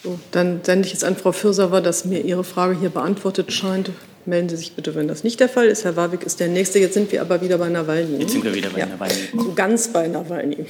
[0.03, 3.91] So, dann sende ich jetzt an Frau Fürsauer, dass mir Ihre Frage hier beantwortet scheint.
[4.27, 5.85] Melden Sie sich bitte, wenn das nicht der Fall ist.
[5.85, 6.79] Herr Warwick ist der Nächste.
[6.79, 8.19] Jetzt sind wir aber wieder bei Nawalny.
[8.21, 8.87] Jetzt sind wir wieder bei ja.
[8.87, 9.15] Nawalny.
[9.37, 10.67] So ganz bei Nawalny.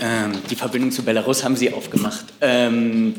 [0.00, 2.26] Ähm, die Verbindung zu Belarus haben Sie aufgemacht.
[2.40, 3.14] Ähm,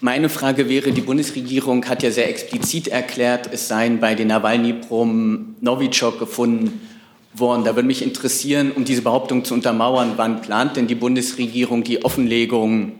[0.00, 5.56] meine Frage wäre, die Bundesregierung hat ja sehr explizit erklärt, es seien bei den Nawalny-Proben
[5.60, 6.80] Novichok gefunden
[7.34, 7.64] worden.
[7.64, 12.04] Da würde mich interessieren, um diese Behauptung zu untermauern, wann plant denn die Bundesregierung die
[12.04, 12.92] Offenlegung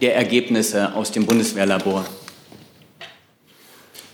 [0.00, 2.06] der Ergebnisse aus dem Bundeswehrlabor?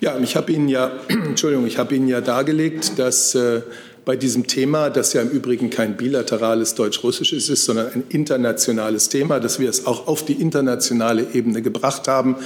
[0.01, 3.63] Ja, ich habe Ihnen ja, Entschuldigung, ich habe Ihnen ja dargelegt, dass äh,
[4.05, 9.41] bei diesem Thema, das ja im Übrigen kein bilaterales deutsch-russisches ist, sondern ein internationales Thema,
[9.41, 12.37] dass wir es auch auf die internationale Ebene gebracht haben,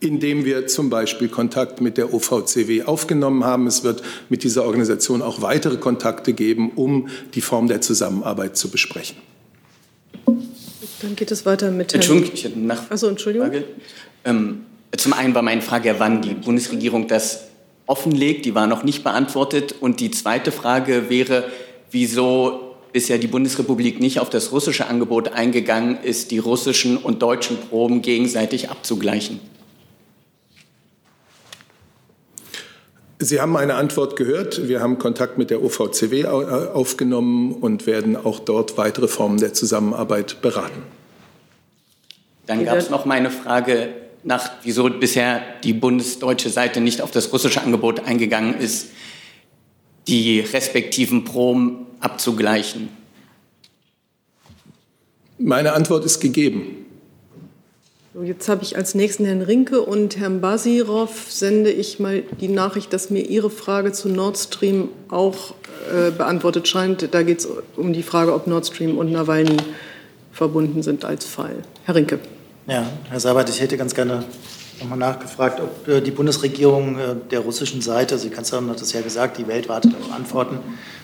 [0.00, 3.66] indem wir zum Beispiel Kontakt mit der OVCW aufgenommen haben.
[3.66, 8.68] Es wird mit dieser Organisation auch weitere Kontakte geben, um die Form der Zusammenarbeit zu
[8.70, 9.16] besprechen.
[11.00, 13.50] Dann geht es weiter mit Herrn Entschuldigung, ich hätte nach also, Entschuldigung.
[14.24, 14.62] Ähm,
[14.96, 17.45] zum einen war meine Frage, wann die Bundesregierung das
[17.86, 18.44] offenlegt.
[18.44, 19.74] Die war noch nicht beantwortet.
[19.80, 21.44] Und die zweite Frage wäre,
[21.90, 27.58] wieso bisher die Bundesrepublik nicht auf das russische Angebot eingegangen ist, die russischen und deutschen
[27.58, 29.40] Proben gegenseitig abzugleichen.
[33.18, 34.68] Sie haben meine Antwort gehört.
[34.68, 39.54] Wir haben Kontakt mit der OVCW äh, aufgenommen und werden auch dort weitere Formen der
[39.54, 40.82] Zusammenarbeit beraten.
[42.46, 43.88] Dann gab es noch meine Frage
[44.26, 48.88] nach, wieso bisher die bundesdeutsche Seite nicht auf das russische Angebot eingegangen ist,
[50.08, 52.88] die respektiven Proben abzugleichen.
[55.38, 56.86] Meine Antwort ist gegeben.
[58.24, 62.92] Jetzt habe ich als nächsten Herrn Rinke und Herrn Basirov sende ich mal die Nachricht,
[62.92, 65.54] dass mir Ihre Frage zu Nord Stream auch
[65.92, 67.12] äh, beantwortet scheint.
[67.12, 69.58] Da geht es um die Frage, ob Nord Stream und Nawalny
[70.32, 71.62] verbunden sind als Fall.
[71.84, 72.18] Herr Rinke.
[72.68, 74.24] Ja, Herr Sabat, ich hätte ganz gerne
[74.80, 79.02] nochmal nachgefragt, ob äh, die Bundesregierung äh, der russischen Seite, Sie Kanzlerin hat es ja
[79.02, 80.58] gesagt, die Welt wartet auf Antworten,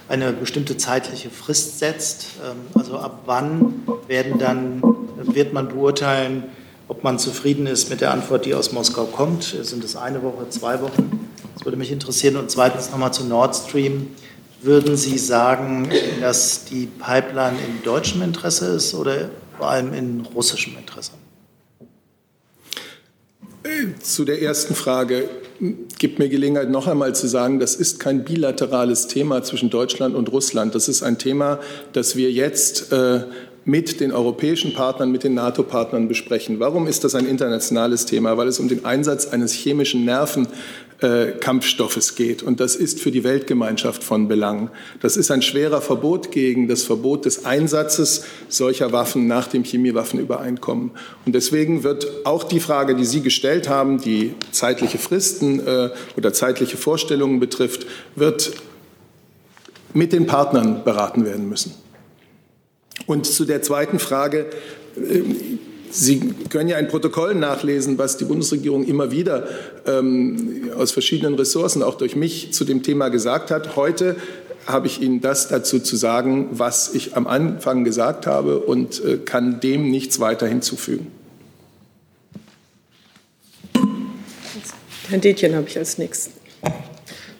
[0.09, 2.27] eine bestimmte zeitliche Frist setzt.
[2.45, 3.75] Ähm, also ab wann
[4.09, 4.83] werden dann,
[5.19, 6.43] wird man beurteilen,
[6.89, 9.45] ob man zufrieden ist mit der Antwort, die aus Moskau kommt.
[9.45, 11.31] Sind es eine Woche, zwei Wochen?
[11.55, 12.37] Das würde mich interessieren.
[12.39, 14.09] Und zweitens nochmal zu Nord Stream.
[14.63, 15.89] Würden Sie sagen,
[16.21, 21.13] dass die Pipeline in deutschem Interesse ist oder vor allem in russischem Interesse?
[24.03, 25.29] Zu der ersten Frage
[25.99, 30.33] gibt mir Gelegenheit, noch einmal zu sagen, das ist kein bilaterales Thema zwischen Deutschland und
[30.33, 30.75] Russland.
[30.75, 31.61] Das ist ein Thema,
[31.93, 33.21] das wir jetzt äh,
[33.65, 36.59] mit den europäischen Partnern, mit den NATO-Partnern besprechen.
[36.59, 38.37] Warum ist das ein internationales Thema?
[38.37, 40.49] Weil es um den Einsatz eines chemischen Nerven
[41.03, 41.33] äh,
[42.17, 42.43] geht.
[42.43, 44.71] Und das ist für die Weltgemeinschaft von Belang.
[45.01, 50.93] Das ist ein schwerer Verbot gegen das Verbot des Einsatzes solcher Waffen nach dem Chemiewaffenübereinkommen.
[51.27, 56.33] Und deswegen wird auch die Frage, die Sie gestellt haben, die zeitliche Fristen äh, oder
[56.33, 57.87] zeitliche Vorstellungen betrifft,
[58.17, 58.53] wird
[59.95, 61.75] mit den Partnern beraten werden müssen.
[63.07, 64.47] Und zu der zweiten Frage,
[64.97, 65.22] äh,
[65.95, 69.47] Sie können ja ein Protokoll nachlesen, was die Bundesregierung immer wieder
[69.86, 73.76] ähm, aus verschiedenen Ressourcen, auch durch mich, zu dem Thema gesagt hat.
[73.76, 74.16] Heute
[74.66, 79.18] habe ich Ihnen das dazu zu sagen, was ich am Anfang gesagt habe und äh,
[79.18, 81.09] kann dem nichts weiter hinzufügen.
[85.11, 86.32] Herrn Detjen habe ich als nächsten.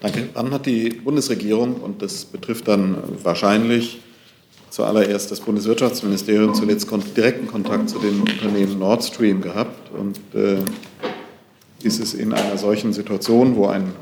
[0.03, 0.29] Danke.
[0.35, 4.03] Wann hat die Bundesregierung, und das betrifft dann wahrscheinlich
[4.73, 9.93] zuallererst das Bundeswirtschaftsministerium zuletzt direkten Kontakt zu den Unternehmen Nord Stream gehabt.
[9.93, 10.63] Und äh,
[11.83, 13.93] ist es in einer solchen Situation, wo ein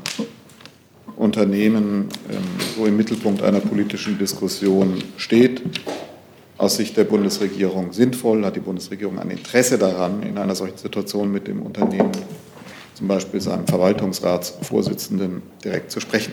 [1.17, 2.37] Unternehmen ähm,
[2.77, 5.61] so im Mittelpunkt einer politischen Diskussion steht,
[6.57, 8.45] aus Sicht der Bundesregierung sinnvoll?
[8.45, 12.11] Hat die Bundesregierung ein Interesse daran, in einer solchen Situation mit dem Unternehmen,
[12.93, 16.31] zum Beispiel seinem Verwaltungsratsvorsitzenden, direkt zu sprechen?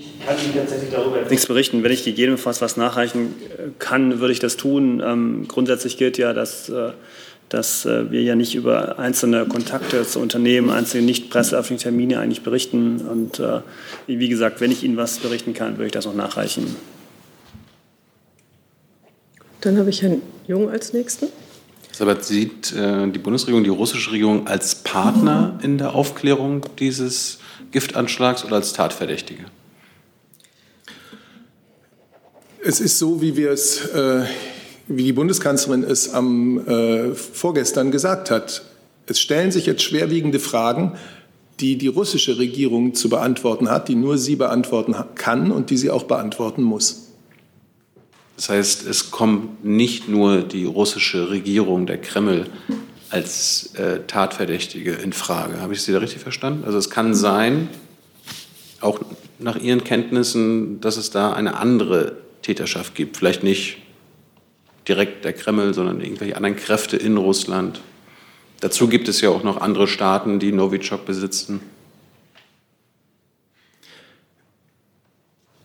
[0.00, 1.82] Ich kann Ihnen tatsächlich darüber nichts berichten.
[1.82, 5.02] Wenn ich gegebenenfalls was nachreichen äh, kann, würde ich das tun.
[5.04, 6.92] Ähm, grundsätzlich gilt ja, dass, äh,
[7.50, 12.42] dass äh, wir ja nicht über einzelne Kontakte zu Unternehmen, einzelne nicht presseöffentliche Termine eigentlich
[12.42, 13.00] berichten.
[13.00, 13.60] Und äh,
[14.06, 16.76] wie gesagt, wenn ich Ihnen was berichten kann, würde ich das noch nachreichen.
[19.60, 21.26] Dann habe ich Herrn Jung als Nächsten.
[21.98, 27.38] Aber sieht äh, die Bundesregierung, die russische Regierung als Partner in der Aufklärung dieses
[27.70, 29.44] Giftanschlags oder als Tatverdächtige?
[32.62, 34.24] Es ist so, wie wir es, äh,
[34.86, 38.62] wie die Bundeskanzlerin es am äh, vorgestern gesagt hat.
[39.06, 40.92] Es stellen sich jetzt schwerwiegende Fragen,
[41.58, 45.90] die die russische Regierung zu beantworten hat, die nur sie beantworten kann und die sie
[45.90, 47.08] auch beantworten muss.
[48.36, 52.46] Das heißt, es kommt nicht nur die russische Regierung, der Kreml,
[53.08, 55.60] als äh, Tatverdächtige in Frage.
[55.60, 56.64] Habe ich Sie da richtig verstanden?
[56.64, 57.68] Also es kann sein,
[58.80, 59.00] auch
[59.38, 63.16] nach Ihren Kenntnissen, dass es da eine andere Täterschaft gibt.
[63.16, 63.78] Vielleicht nicht
[64.88, 67.80] direkt der Kreml, sondern irgendwelche anderen Kräfte in Russland.
[68.60, 71.60] Dazu gibt es ja auch noch andere Staaten, die Novichok besitzen.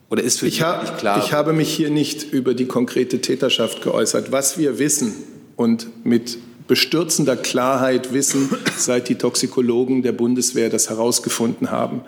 [0.08, 1.22] Oder ist für ich, ha nicht klar?
[1.24, 4.30] ich habe mich hier nicht über die konkrete Täterschaft geäußert.
[4.30, 5.14] Was wir wissen
[5.56, 12.02] und mit bestürzender Klarheit wissen, seit die Toxikologen der Bundeswehr das herausgefunden haben,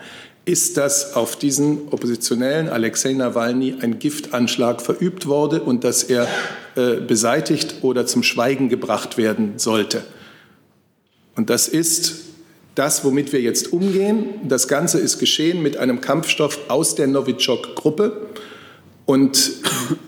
[0.49, 6.27] ist, dass auf diesen Oppositionellen Alexei Nawalny ein Giftanschlag verübt wurde und dass er
[6.75, 10.03] äh, beseitigt oder zum Schweigen gebracht werden sollte.
[11.35, 12.15] Und das ist
[12.73, 14.25] das, womit wir jetzt umgehen.
[14.47, 18.27] Das Ganze ist geschehen mit einem Kampfstoff aus der Novichok-Gruppe.
[19.05, 19.51] Und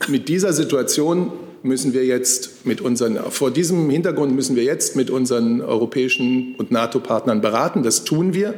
[0.07, 1.31] mit dieser Situation
[1.63, 6.71] müssen wir jetzt mit unseren, vor diesem Hintergrund müssen wir jetzt mit unseren europäischen und
[6.71, 7.83] NATO-Partnern beraten.
[7.83, 8.55] Das tun wir.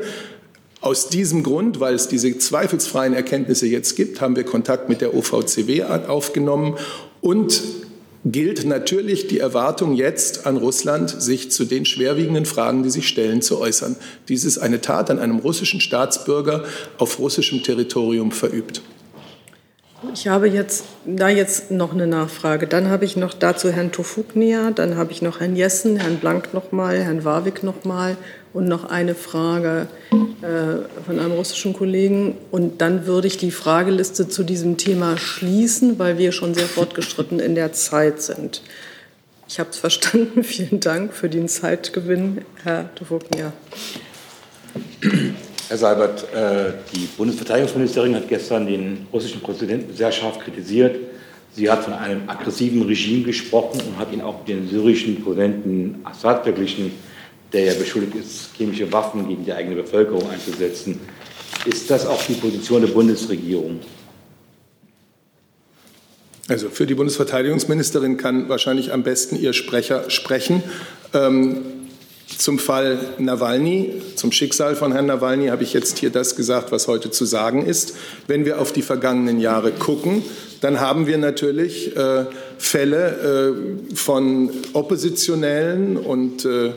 [0.84, 5.16] Aus diesem Grund, weil es diese zweifelsfreien Erkenntnisse jetzt gibt, haben wir Kontakt mit der
[5.16, 6.76] OVCW aufgenommen
[7.22, 7.64] und
[8.26, 13.42] gilt natürlich die Erwartung jetzt an Russland, sich zu den schwerwiegenden Fragen, die sich stellen,
[13.42, 13.96] zu äußern.
[14.28, 16.66] Dies ist eine Tat an einem russischen Staatsbürger
[16.98, 18.82] auf russischem Territorium verübt.
[20.12, 22.68] Ich habe jetzt da jetzt noch eine Nachfrage.
[22.68, 26.54] Dann habe ich noch dazu Herrn Tofugnia, dann habe ich noch Herrn Jessen, Herrn Blank
[26.54, 28.18] nochmal, Herrn Warwick nochmal
[28.54, 32.38] und noch eine Frage äh, von einem russischen Kollegen.
[32.52, 37.40] Und dann würde ich die Frageliste zu diesem Thema schließen, weil wir schon sehr fortgeschritten
[37.40, 38.62] in der Zeit sind.
[39.48, 40.44] Ich habe es verstanden.
[40.44, 43.54] Vielen Dank für den Zeitgewinn, Herr Tofugnia.
[45.70, 50.98] Herr Seibert, äh, die Bundesverteidigungsministerin hat gestern den russischen Präsidenten sehr scharf kritisiert.
[51.56, 56.44] Sie hat von einem aggressiven Regime gesprochen und hat ihn auch dem syrischen Präsidenten Assad
[56.44, 56.92] verglichen,
[57.54, 61.00] der ja beschuldigt ist, chemische Waffen gegen die eigene Bevölkerung einzusetzen.
[61.66, 63.80] Ist das auch die Position der Bundesregierung?
[66.50, 70.62] Also für die Bundesverteidigungsministerin kann wahrscheinlich am besten ihr Sprecher sprechen.
[71.14, 71.83] Ähm,
[72.40, 76.88] zum Fall Nawalny, zum Schicksal von Herrn Nawalny habe ich jetzt hier das gesagt, was
[76.88, 77.96] heute zu sagen ist.
[78.28, 80.24] Wenn wir auf die vergangenen Jahre gucken,
[80.62, 82.26] dann haben wir natürlich äh,
[82.58, 83.56] Fälle
[83.92, 86.72] äh, von Oppositionellen und äh,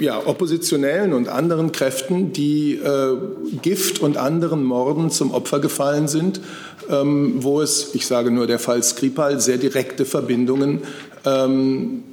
[0.00, 3.16] ja, Oppositionellen und anderen Kräften, die äh,
[3.62, 6.40] Gift und anderen Morden zum Opfer gefallen sind,
[6.88, 10.82] ähm, wo es, ich sage nur der Fall Skripal, sehr direkte Verbindungen
[11.24, 12.04] ähm,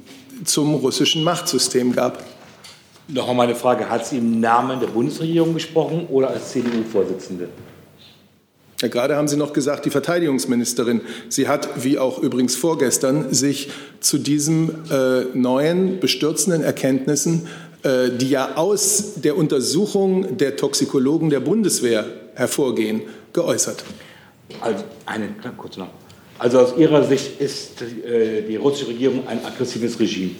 [0.44, 2.22] zum russischen Machtsystem gab.
[3.08, 7.48] Noch einmal eine Frage, hat sie im Namen der Bundesregierung gesprochen oder als CDU-Vorsitzende?
[8.80, 11.02] Ja, gerade haben Sie noch gesagt, die Verteidigungsministerin.
[11.28, 13.70] Sie hat, wie auch übrigens vorgestern, sich
[14.00, 17.46] zu diesen äh, neuen bestürzenden Erkenntnissen,
[17.82, 22.04] äh, die ja aus der Untersuchung der Toxikologen der Bundeswehr
[22.34, 23.84] hervorgehen, geäußert.
[24.60, 26.03] Also eine kurze noch.
[26.38, 30.32] Also aus Ihrer Sicht ist äh, die russische Regierung ein aggressives Regime.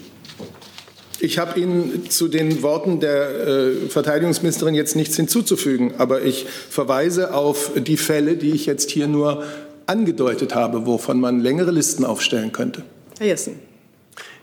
[1.20, 7.32] Ich habe Ihnen zu den Worten der äh, Verteidigungsministerin jetzt nichts hinzuzufügen, aber ich verweise
[7.32, 9.44] auf die Fälle, die ich jetzt hier nur
[9.86, 12.82] angedeutet habe, wovon man längere Listen aufstellen könnte.
[13.18, 13.60] Herr Jessen.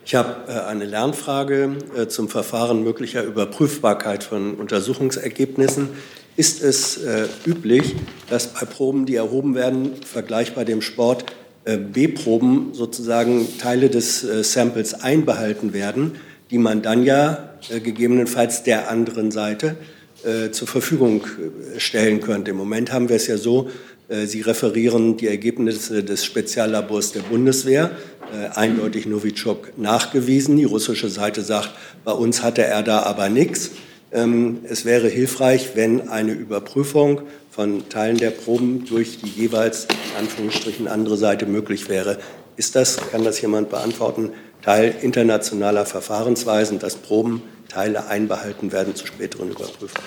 [0.06, 5.90] Ich habe äh, eine Lernfrage äh, zum Verfahren möglicher Überprüfbarkeit von Untersuchungsergebnissen.
[6.38, 7.96] Ist es äh, üblich,
[8.30, 11.26] dass bei Proben, die erhoben werden, vergleichbar dem Sport,
[11.66, 16.14] B-Proben sozusagen Teile des äh, Samples einbehalten werden?
[16.52, 19.78] die man dann ja äh, gegebenenfalls der anderen Seite
[20.24, 22.52] äh, zur Verfügung äh, stellen könnte.
[22.52, 23.70] Im Moment haben wir es ja so,
[24.10, 27.92] äh, Sie referieren die Ergebnisse des Speziallabors der Bundeswehr,
[28.34, 30.58] äh, eindeutig Novichok nachgewiesen.
[30.58, 31.72] Die russische Seite sagt,
[32.04, 33.72] bei uns hatte er da aber nichts.
[34.14, 40.20] Ähm, es wäre hilfreich, wenn eine Überprüfung von Teilen der Proben durch die jeweils in
[40.20, 42.18] Anführungsstrichen andere Seite möglich wäre.
[42.58, 44.32] Ist das, kann das jemand beantworten,
[44.62, 50.04] Teil internationaler Verfahrensweisen, dass Probenteile einbehalten werden zur späteren Überprüfung.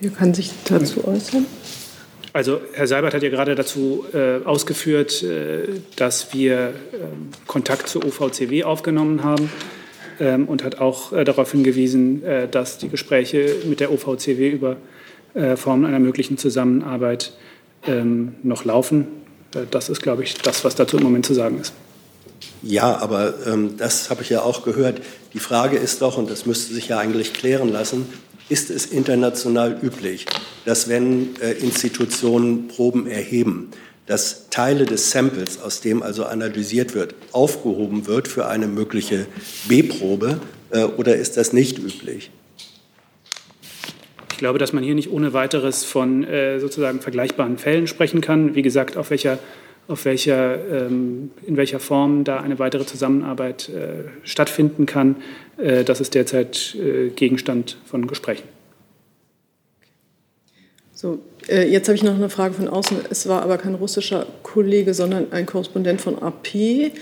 [0.00, 1.46] Wer kann sich dazu äußern?
[2.32, 6.72] Also Herr Seibert hat ja gerade dazu äh, ausgeführt, äh, dass wir äh,
[7.46, 9.50] Kontakt zur OVCW aufgenommen haben
[10.20, 14.76] ähm, und hat auch äh, darauf hingewiesen, äh, dass die Gespräche mit der OVCW über
[15.34, 17.32] äh, Formen einer möglichen Zusammenarbeit
[17.86, 19.06] ähm, noch laufen.
[19.54, 21.72] Äh, das ist, glaube ich, das, was dazu im Moment zu sagen ist.
[22.62, 25.00] Ja, aber ähm, das habe ich ja auch gehört.
[25.32, 28.06] Die Frage ist doch, und das müsste sich ja eigentlich klären lassen,
[28.48, 30.26] ist es international üblich,
[30.64, 33.70] dass wenn äh, Institutionen Proben erheben,
[34.06, 39.26] dass Teile des Samples, aus dem also analysiert wird, aufgehoben wird für eine mögliche
[39.68, 40.40] B-Probe,
[40.70, 42.30] äh, oder ist das nicht üblich?
[44.32, 48.54] Ich glaube, dass man hier nicht ohne weiteres von äh, sozusagen vergleichbaren Fällen sprechen kann.
[48.54, 49.38] Wie gesagt, auf welcher,
[49.86, 55.16] auf welcher, ähm, in welcher Form da eine weitere Zusammenarbeit äh, stattfinden kann,
[55.56, 56.76] das ist derzeit
[57.14, 58.53] Gegenstand von Gesprächen.
[61.04, 61.18] So,
[61.50, 62.96] äh, jetzt habe ich noch eine Frage von außen.
[63.10, 66.92] Es war aber kein russischer Kollege, sondern ein Korrespondent von AP.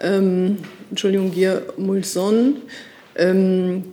[0.00, 0.58] Ähm,
[0.90, 2.56] Entschuldigung, Gier Mulson.
[3.14, 3.84] Ähm,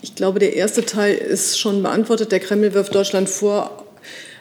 [0.00, 2.32] ich glaube, der erste Teil ist schon beantwortet.
[2.32, 3.84] Der Kreml wirft Deutschland vor,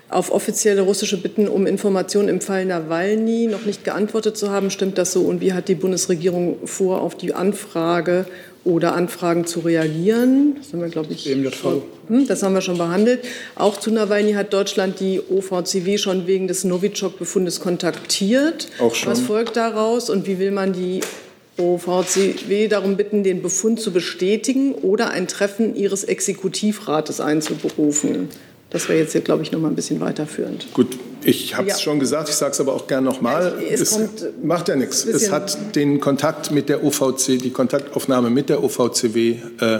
[0.07, 4.71] auf offizielle russische Bitten um Informationen im Fall Nawalny noch nicht geantwortet zu haben.
[4.71, 5.23] Stimmt das so?
[5.23, 8.27] Und wie hat die Bundesregierung vor, auf die Anfrage
[8.69, 10.55] oder Anfragen zu reagieren?
[10.57, 13.21] Das haben wir, glaube ich, schon, hm, das haben wir schon behandelt.
[13.55, 18.69] Auch zu Nawalny hat Deutschland die OVCW schon wegen des Novichok-Befundes kontaktiert.
[18.79, 19.11] Auch schon.
[19.11, 21.01] Was folgt daraus und wie will man die
[21.57, 28.29] OVCW darum bitten, den Befund zu bestätigen oder ein Treffen ihres Exekutivrats einzuberufen?
[28.71, 30.67] Das wäre jetzt hier, glaube ich, noch mal ein bisschen weiterführend.
[30.73, 31.79] Gut, ich habe es Ja.
[31.83, 33.53] schon gesagt, ich sage es aber auch gern nochmal.
[33.67, 35.05] Es Es, kommt, macht ja nichts.
[35.05, 39.79] Es hat den Kontakt mit der OVC, die Kontaktaufnahme mit der OVCW äh,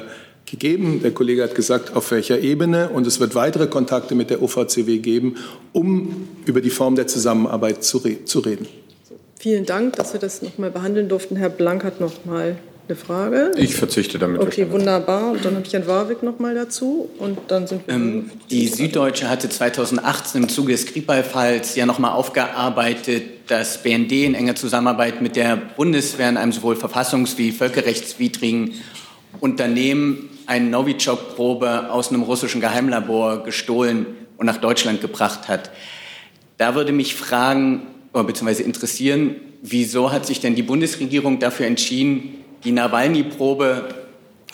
[0.49, 1.01] gegeben.
[1.03, 2.89] Der Kollege hat gesagt, auf welcher Ebene.
[2.89, 5.35] Und es wird weitere Kontakte mit der OVCW geben,
[5.71, 8.67] um über die Form der Zusammenarbeit zu, re zu reden.
[9.37, 11.35] Vielen Dank, dass wir das noch mal behandeln durften.
[11.35, 12.57] Herr Blank hat noch mal
[12.89, 13.51] eine Frage.
[13.55, 14.41] Ich verzichte damit.
[14.41, 15.31] Okay, wunderbar.
[15.31, 17.09] Und dann habe ich Herrn Warwick noch mal dazu.
[17.19, 17.93] Und dann sind wir.
[17.93, 24.33] Ähm, die Süddeutsche hatte 2018 im Zuge des Skripal-Falls ja nochmal aufgearbeitet, dass BND in
[24.33, 28.73] enger Zusammenarbeit mit der Bundeswehr in einem sowohl verfassungs- wie völkerrechtswidrigen
[29.39, 35.69] Unternehmen eine Novichok-Probe aus einem russischen Geheimlabor gestohlen und nach Deutschland gebracht hat.
[36.57, 37.83] Da würde mich fragen,
[38.13, 43.95] oder beziehungsweise interessieren, wieso hat sich denn die Bundesregierung dafür entschieden, die Nawalny-Probe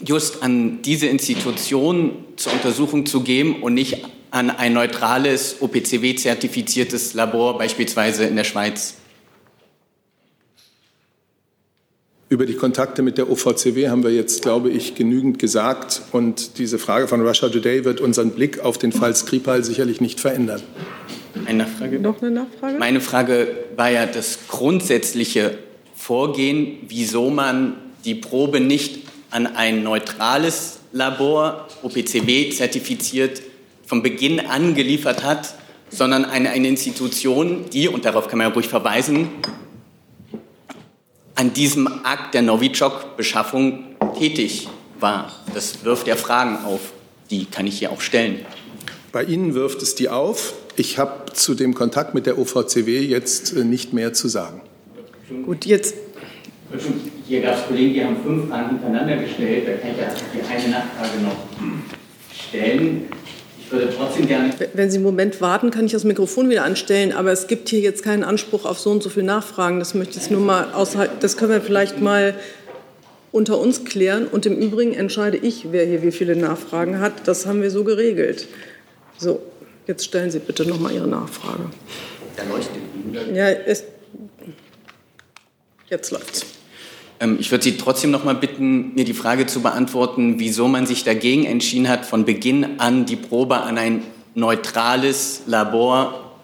[0.06, 7.58] just an diese Institution zur Untersuchung zu geben und nicht an ein neutrales, OPCW-zertifiziertes Labor,
[7.58, 8.96] beispielsweise in der Schweiz?
[12.28, 16.02] Über die Kontakte mit der OVCW haben wir jetzt, glaube ich, genügend gesagt.
[16.12, 20.20] Und diese Frage von Russia Today wird unseren Blick auf den Fall Skripal sicherlich nicht
[20.20, 20.62] verändern.
[21.46, 22.00] Eine Nachfrage?
[22.00, 22.80] Noch eine Nachfrage?
[22.80, 25.60] Meine Frage war ja das grundsätzliche
[25.96, 27.76] Vorgehen, wieso man
[28.06, 29.00] die Probe nicht
[29.32, 33.42] an ein neutrales Labor, OPCW zertifiziert,
[33.86, 35.56] von Beginn an geliefert hat,
[35.90, 39.30] sondern an eine Institution, die, und darauf kann man ja ruhig verweisen,
[41.36, 45.32] an diesem Akt der Novichok-Beschaffung tätig war.
[45.54, 46.80] Das wirft ja Fragen auf,
[47.30, 48.46] die kann ich hier auch stellen.
[49.12, 50.54] Bei Ihnen wirft es die auf.
[50.78, 54.62] Ich habe zu dem Kontakt mit der OVCW jetzt äh, nicht mehr zu sagen.
[55.46, 55.96] Gut, jetzt.
[57.28, 59.68] Hier gab es Kollegen, die haben fünf Fragen hintereinander gestellt.
[59.68, 61.38] Da kann ich ja die eine Nachfrage noch
[62.32, 63.08] stellen.
[63.60, 64.54] Ich würde trotzdem gerne.
[64.74, 67.12] Wenn Sie einen Moment warten, kann ich das Mikrofon wieder anstellen.
[67.12, 69.80] Aber es gibt hier jetzt keinen Anspruch auf so und so viele Nachfragen.
[69.80, 71.20] Das möchte ich nur mal außerhalb.
[71.20, 72.36] Das können wir vielleicht mal
[73.32, 74.28] unter uns klären.
[74.28, 77.28] Und im Übrigen entscheide ich, wer hier wie viele Nachfragen hat.
[77.28, 78.48] Das haben wir so geregelt.
[79.18, 79.42] So,
[79.88, 81.64] jetzt stellen Sie bitte noch mal Ihre Nachfrage.
[82.38, 83.36] Da leuchtet.
[83.36, 83.84] Ja, es,
[85.90, 86.55] jetzt läuft's.
[87.20, 90.86] Ähm, Ich würde Sie trotzdem noch mal bitten, mir die Frage zu beantworten, wieso man
[90.86, 94.04] sich dagegen entschieden hat, von Beginn an die Probe an ein
[94.34, 96.36] neutrales Labor,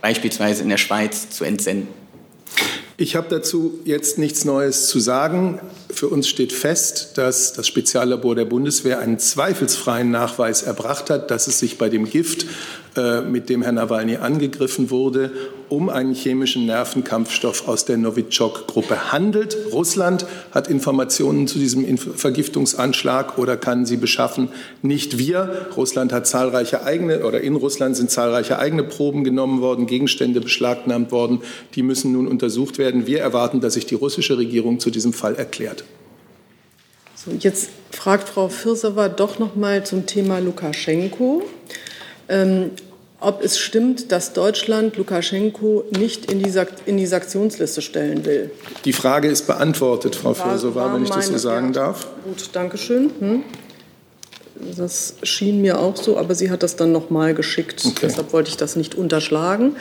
[0.00, 1.88] beispielsweise in der Schweiz, zu entsenden.
[2.96, 5.60] Ich habe dazu jetzt nichts Neues zu sagen.
[5.90, 11.48] Für uns steht fest, dass das Speziallabor der Bundeswehr einen zweifelsfreien Nachweis erbracht hat, dass
[11.48, 12.46] es sich bei dem Gift,
[13.28, 15.30] mit dem Herr Nawalny angegriffen wurde,
[15.68, 19.56] um einen chemischen Nervenkampfstoff aus der Novichok-Gruppe handelt.
[19.72, 24.48] Russland hat Informationen zu diesem Vergiftungsanschlag oder kann sie beschaffen.
[24.82, 25.68] Nicht wir.
[25.76, 31.10] Russland hat zahlreiche eigene oder in Russland sind zahlreiche eigene Proben genommen worden, Gegenstände beschlagnahmt
[31.10, 31.40] worden.
[31.74, 33.06] Die müssen nun untersucht werden.
[33.06, 35.84] Wir erwarten, dass sich die russische Regierung zu diesem Fall erklärt.
[37.16, 41.42] So, jetzt fragt Frau Firsewa doch noch mal zum Thema Lukaschenko,
[42.28, 42.70] ähm,
[43.20, 46.52] ob es stimmt, dass Deutschland Lukaschenko nicht in die,
[46.84, 48.50] in die Sanktionsliste stellen will.
[48.84, 50.36] Die Frage ist beantwortet, Frau
[50.74, 51.72] war wenn ich das so sagen ja.
[51.72, 52.06] darf.
[52.24, 53.10] Gut, danke schön.
[53.18, 53.42] Hm?
[54.76, 57.84] Das schien mir auch so, aber sie hat das dann noch mal geschickt.
[58.02, 59.76] Deshalb wollte ich das nicht unterschlagen.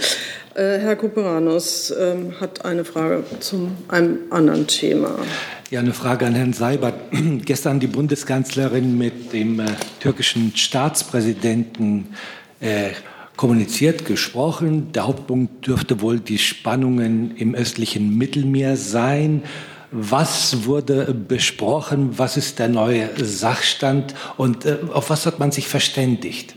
[0.56, 5.16] Äh, Herr Kuperanos ähm, hat eine Frage zu einem anderen Thema.
[5.72, 6.94] Ja, eine Frage an Herrn Seibert.
[7.46, 9.66] Gestern die Bundeskanzlerin mit dem äh,
[10.00, 12.14] türkischen Staatspräsidenten
[12.60, 12.92] äh,
[13.36, 14.92] kommuniziert, gesprochen.
[14.92, 19.42] Der Hauptpunkt dürfte wohl die Spannungen im östlichen Mittelmeer sein.
[19.92, 22.20] Was wurde besprochen?
[22.20, 24.14] Was ist der neue Sachstand?
[24.38, 26.56] Und äh, auf was hat man sich verständigt?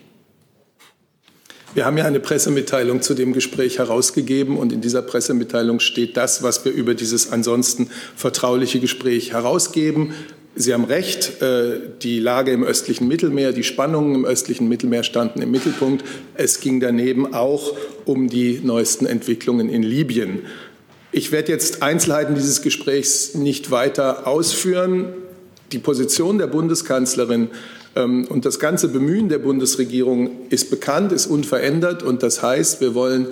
[1.77, 6.43] Wir haben ja eine Pressemitteilung zu dem Gespräch herausgegeben und in dieser Pressemitteilung steht das,
[6.43, 10.15] was wir über dieses ansonsten vertrauliche Gespräch herausgeben.
[10.55, 15.43] Sie haben recht, äh, die Lage im östlichen Mittelmeer, die Spannungen im östlichen Mittelmeer standen
[15.43, 16.03] im Mittelpunkt.
[16.33, 20.47] Es ging daneben auch um die neuesten Entwicklungen in Libyen.
[21.13, 25.13] Ich werde jetzt Einzelheiten dieses Gesprächs nicht weiter ausführen.
[25.73, 27.51] Die Position der Bundeskanzlerin
[28.03, 32.03] und das ganze Bemühen der Bundesregierung ist bekannt, ist unverändert.
[32.03, 33.29] Und das heißt, wir wollen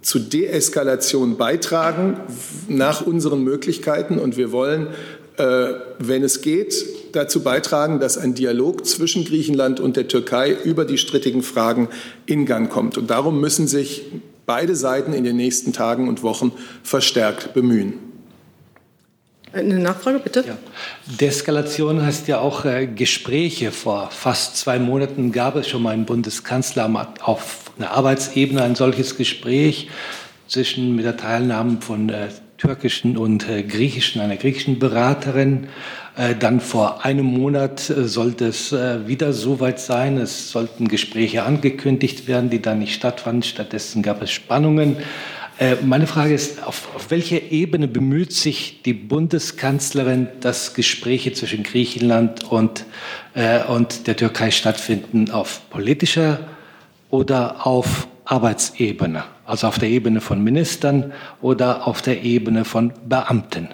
[0.00, 2.20] zu Deeskalation beitragen
[2.68, 4.18] nach unseren Möglichkeiten.
[4.18, 4.88] Und wir wollen,
[5.36, 5.66] äh,
[5.98, 6.74] wenn es geht,
[7.12, 11.88] dazu beitragen, dass ein Dialog zwischen Griechenland und der Türkei über die strittigen Fragen
[12.26, 12.98] in Gang kommt.
[12.98, 14.06] Und darum müssen sich
[14.44, 18.11] beide Seiten in den nächsten Tagen und Wochen verstärkt bemühen.
[19.52, 20.44] Eine Nachfrage, bitte.
[20.46, 20.56] Ja.
[21.20, 23.70] Deeskalation heißt ja auch äh, Gespräche.
[23.70, 29.16] Vor fast zwei Monaten gab es schon mal im Bundeskanzleramt auf einer Arbeitsebene ein solches
[29.16, 29.90] Gespräch
[30.48, 35.68] zwischen mit der Teilnahme von äh, türkischen und äh, griechischen, einer griechischen Beraterin.
[36.16, 40.16] Äh, dann vor einem Monat äh, sollte es äh, wieder soweit sein.
[40.16, 43.42] Es sollten Gespräche angekündigt werden, die dann nicht stattfanden.
[43.42, 44.96] Stattdessen gab es Spannungen.
[45.62, 51.62] Äh, meine Frage ist, auf, auf welcher Ebene bemüht sich die Bundeskanzlerin, dass Gespräche zwischen
[51.62, 52.84] Griechenland und,
[53.34, 55.30] äh, und der Türkei stattfinden?
[55.30, 56.40] Auf politischer
[57.10, 59.22] oder auf Arbeitsebene?
[59.46, 63.68] Also auf der Ebene von Ministern oder auf der Ebene von Beamten?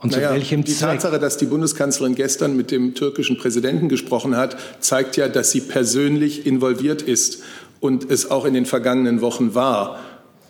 [0.00, 0.88] Und naja, zu welchem die Zweck?
[0.88, 5.60] Tatsache, dass die Bundeskanzlerin gestern mit dem türkischen Präsidenten gesprochen hat, zeigt ja, dass sie
[5.60, 7.44] persönlich involviert ist
[7.78, 10.00] und es auch in den vergangenen Wochen war.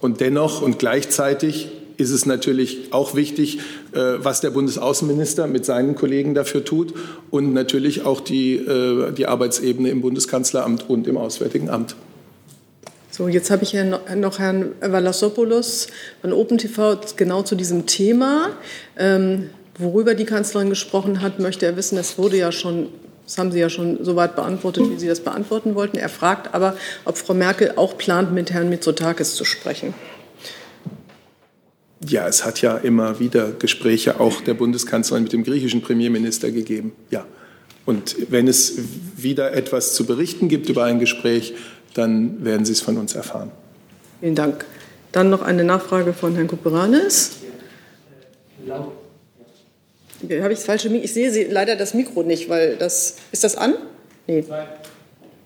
[0.00, 1.68] Und dennoch und gleichzeitig
[2.00, 3.58] ist es natürlich auch wichtig,
[3.92, 6.94] äh, was der Bundesaußenminister mit seinen Kollegen dafür tut
[7.30, 11.94] und natürlich auch die, äh, die Arbeitsebene im Bundeskanzleramt und im Auswärtigen Amt.
[13.10, 13.84] So, jetzt habe ich hier
[14.16, 15.88] noch Herrn Valassopoulos
[16.22, 18.50] von OpenTV genau zu diesem Thema.
[18.96, 21.96] Ähm, worüber die Kanzlerin gesprochen hat, möchte er wissen.
[21.96, 22.88] Das wurde ja schon
[23.30, 25.96] das haben Sie ja schon so weit beantwortet, wie Sie das beantworten wollten.
[25.96, 29.94] Er fragt aber, ob Frau Merkel auch plant, mit Herrn Mitsotakis zu sprechen.
[32.04, 36.90] Ja, es hat ja immer wieder Gespräche auch der Bundeskanzlerin mit dem griechischen Premierminister gegeben.
[37.10, 37.24] Ja.
[37.86, 38.78] Und wenn es
[39.16, 41.54] wieder etwas zu berichten gibt über ein Gespräch,
[41.94, 43.52] dann werden Sie es von uns erfahren.
[44.18, 44.64] Vielen Dank.
[45.12, 47.36] Dann noch eine Nachfrage von Herrn Kuperanis.
[48.66, 48.88] Ja.
[50.22, 51.04] Habe ich das falsche Mikro?
[51.04, 53.16] Ich sehe Sie leider das Mikro nicht, weil das.
[53.32, 53.74] Ist das an?
[54.26, 54.44] Nee.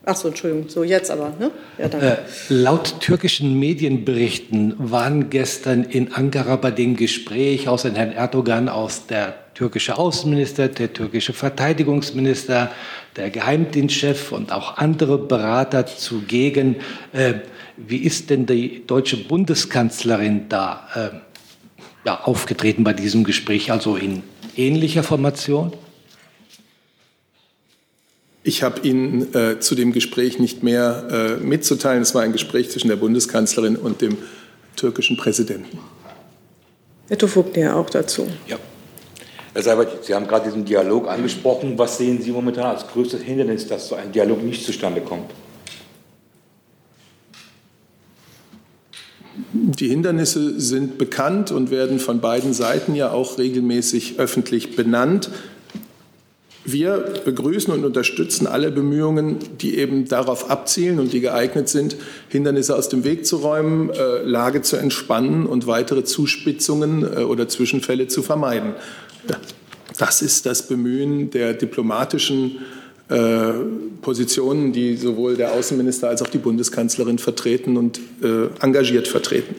[0.06, 0.68] Ach so, Entschuldigung.
[0.68, 1.32] So, jetzt aber.
[1.38, 1.50] Ne?
[1.78, 2.06] Ja, danke.
[2.06, 2.16] Äh,
[2.48, 9.34] laut türkischen Medienberichten waren gestern in Ankara bei dem Gespräch außer Herrn Erdogan aus der
[9.54, 12.70] türkische Außenminister, der türkische Verteidigungsminister,
[13.16, 16.76] der Geheimdienstchef und auch andere Berater zugegen.
[17.12, 17.34] Äh,
[17.76, 24.22] wie ist denn die deutsche Bundeskanzlerin da äh, ja, aufgetreten bei diesem Gespräch, also in
[24.56, 25.72] ähnlicher Formation?
[28.42, 32.02] Ich habe Ihnen äh, zu dem Gespräch nicht mehr äh, mitzuteilen.
[32.02, 34.18] Es war ein Gespräch zwischen der Bundeskanzlerin und dem
[34.76, 35.78] türkischen Präsidenten.
[37.08, 38.26] Herr Tufuk, ja auch dazu.
[38.46, 38.58] Ja.
[39.54, 41.78] Herr Seibert, Sie haben gerade diesen Dialog angesprochen.
[41.78, 45.30] Was sehen Sie momentan als größtes Hindernis, dass so ein Dialog nicht zustande kommt?
[49.56, 55.30] Die Hindernisse sind bekannt und werden von beiden Seiten ja auch regelmäßig öffentlich benannt.
[56.64, 61.94] Wir begrüßen und unterstützen alle Bemühungen, die eben darauf abzielen und die geeignet sind,
[62.30, 67.46] Hindernisse aus dem Weg zu räumen, äh, Lage zu entspannen und weitere Zuspitzungen äh, oder
[67.46, 68.74] Zwischenfälle zu vermeiden.
[69.98, 76.38] Das ist das Bemühen der diplomatischen äh, Positionen, die sowohl der Außenminister als auch die
[76.38, 79.54] Bundeskanzlerin vertreten und äh, engagiert vertreten.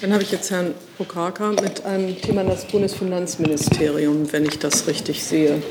[0.00, 4.86] Dann habe ich jetzt Herrn Prokaka mit einem Thema an das Bundesfinanzministerium, wenn ich das
[4.86, 5.62] richtig sehe.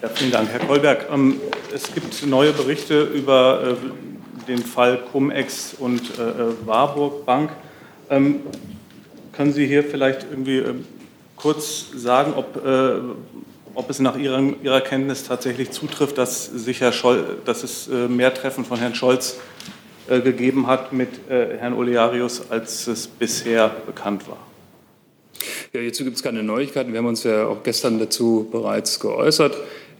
[0.00, 1.08] Ja, vielen Dank, Herr Kolberg.
[1.12, 1.40] Ähm,
[1.74, 4.11] es gibt neue Berichte über äh,
[4.48, 7.50] den Fall Cum-Ex und äh, Warburg Bank.
[8.10, 8.40] Ähm,
[9.32, 10.84] können Sie hier vielleicht irgendwie ähm,
[11.36, 12.56] kurz sagen, ob
[13.74, 18.08] ob es nach Ihrer, Ihrer Kenntnis tatsächlich zutrifft, dass, sich Herr Scholl, dass es äh,
[18.08, 19.38] mehr Treffen von Herrn Scholz
[20.08, 24.38] äh, gegeben hat mit äh, Herrn Olearius, als es bisher bekannt war.
[25.72, 26.92] Ja, hierzu gibt es keine Neuigkeiten.
[26.92, 29.56] Wir haben uns ja auch gestern dazu bereits geäußert.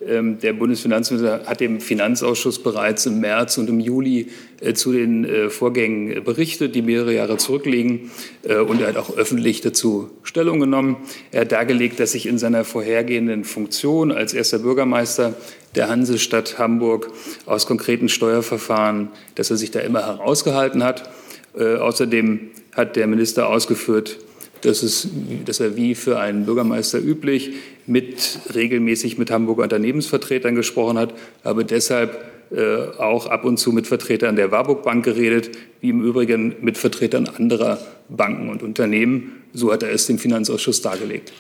[0.09, 4.29] Ähm, der Bundesfinanzminister hat dem Finanzausschuss bereits im März und im Juli
[4.61, 8.11] äh, zu den äh, Vorgängen berichtet, die mehrere Jahre zurückliegen.
[8.43, 10.97] Äh, und er hat auch öffentlich dazu Stellung genommen.
[11.31, 15.35] Er hat dargelegt, dass sich in seiner vorhergehenden Funktion als erster Bürgermeister
[15.75, 17.11] der Hansestadt Hamburg
[17.47, 21.11] aus konkreten Steuerverfahren, dass er sich da immer herausgehalten hat.
[21.55, 24.19] Außerdem hat der Minister ausgeführt,
[24.63, 25.09] dass, es,
[25.45, 27.51] dass er wie für einen Bürgermeister üblich
[27.87, 33.87] mit, regelmäßig mit Hamburger Unternehmensvertretern gesprochen hat, aber deshalb äh, auch ab und zu mit
[33.87, 35.51] Vertretern der Warburg Bank geredet,
[35.81, 39.43] wie im Übrigen mit Vertretern anderer Banken und Unternehmen.
[39.55, 41.33] So hat er es dem Finanzausschuss dargelegt.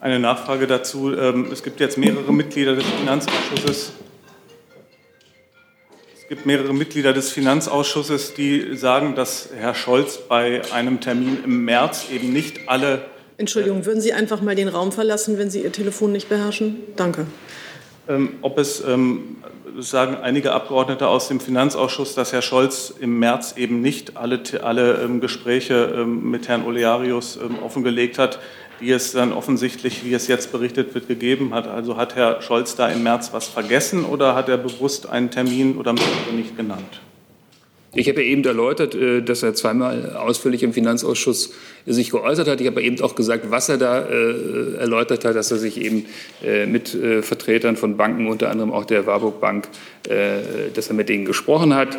[0.00, 1.14] Eine Nachfrage dazu.
[1.14, 3.92] Ähm, es gibt jetzt mehrere Mitglieder des Finanzausschusses,
[6.30, 12.06] gibt mehrere Mitglieder des Finanzausschusses, die sagen, dass Herr Scholz bei einem Termin im März
[12.12, 13.04] eben nicht alle.
[13.36, 16.76] Entschuldigung, würden Sie einfach mal den Raum verlassen, wenn Sie Ihr Telefon nicht beherrschen?
[16.94, 17.26] Danke.
[18.08, 19.38] Ähm, ob es, ähm,
[19.80, 25.02] sagen einige Abgeordnete aus dem Finanzausschuss, dass Herr Scholz im März eben nicht alle, alle
[25.02, 28.38] ähm, Gespräche ähm, mit Herrn Olearius ähm, offengelegt hat,
[28.80, 31.66] die es dann offensichtlich, wie es jetzt berichtet wird, gegeben hat.
[31.66, 35.76] Also hat Herr Scholz da im März was vergessen oder hat er bewusst einen Termin
[35.76, 37.00] oder nicht genannt?
[37.92, 41.52] Ich habe ja eben erläutert, äh, dass er zweimal ausführlich im Finanzausschuss
[41.86, 42.60] sich geäußert hat.
[42.60, 46.06] Ich habe eben auch gesagt, was er da äh, erläutert hat, dass er sich eben
[46.44, 49.68] äh, mit Vertretern von Banken, unter anderem auch der Warburg Bank,
[50.74, 51.96] dass er mit denen gesprochen hat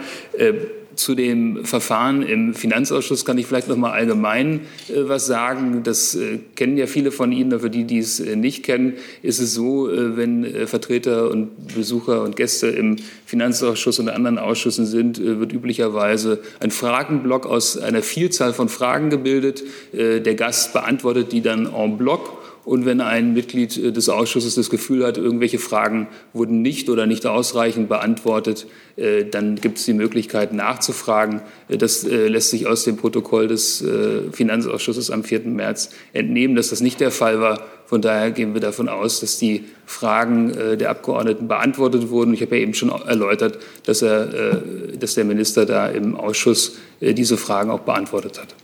[0.96, 5.84] zu dem Verfahren im Finanzausschuss kann ich vielleicht noch mal allgemein äh, was sagen.
[5.84, 8.94] Das äh, kennen ja viele von Ihnen, aber für die, die es äh, nicht kennen,
[9.22, 14.38] ist es so, äh, wenn äh, Vertreter und Besucher und Gäste im Finanzausschuss und anderen
[14.38, 19.64] Ausschüssen sind, äh, wird üblicherweise ein Fragenblock aus einer Vielzahl von Fragen gebildet.
[19.94, 24.70] der Gast beantwortet die dann en bloc und wenn ein Mitglied äh, des Ausschusses das
[24.70, 29.94] Gefühl hat, irgendwelche Fragen wurden nicht oder nicht ausreichend beantwortet, äh, dann gibt es die
[29.94, 31.42] Möglichkeit nachzufragen.
[31.70, 33.84] Äh, das lässt sich aus dem Protokoll des
[34.32, 35.42] Finanzausschusses am 4.
[35.42, 37.66] März entnehmen, dass das nicht der Fall war.
[37.86, 42.34] Von daher gehen wir davon aus, dass die Fragen der Abgeordneten beantwortet wurden.
[42.34, 44.62] Ich habe ja eben schon erläutert, dass, er,
[44.98, 48.56] dass der Minister da im Ausschuss diese Fragen auch beantwortet hat.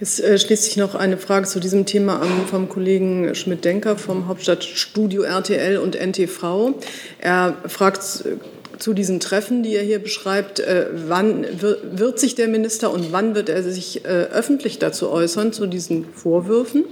[0.00, 4.28] Jetzt äh, schließt sich noch eine Frage zu diesem Thema an vom Kollegen Schmidt-Denker vom
[4.28, 6.74] Hauptstadtstudio RTL und NTV.
[7.18, 8.36] Er fragt äh,
[8.78, 13.34] zu diesen Treffen, die er hier beschreibt, äh, wann wird sich der Minister und wann
[13.34, 16.84] wird er sich äh, öffentlich dazu äußern, zu diesen Vorwürfen,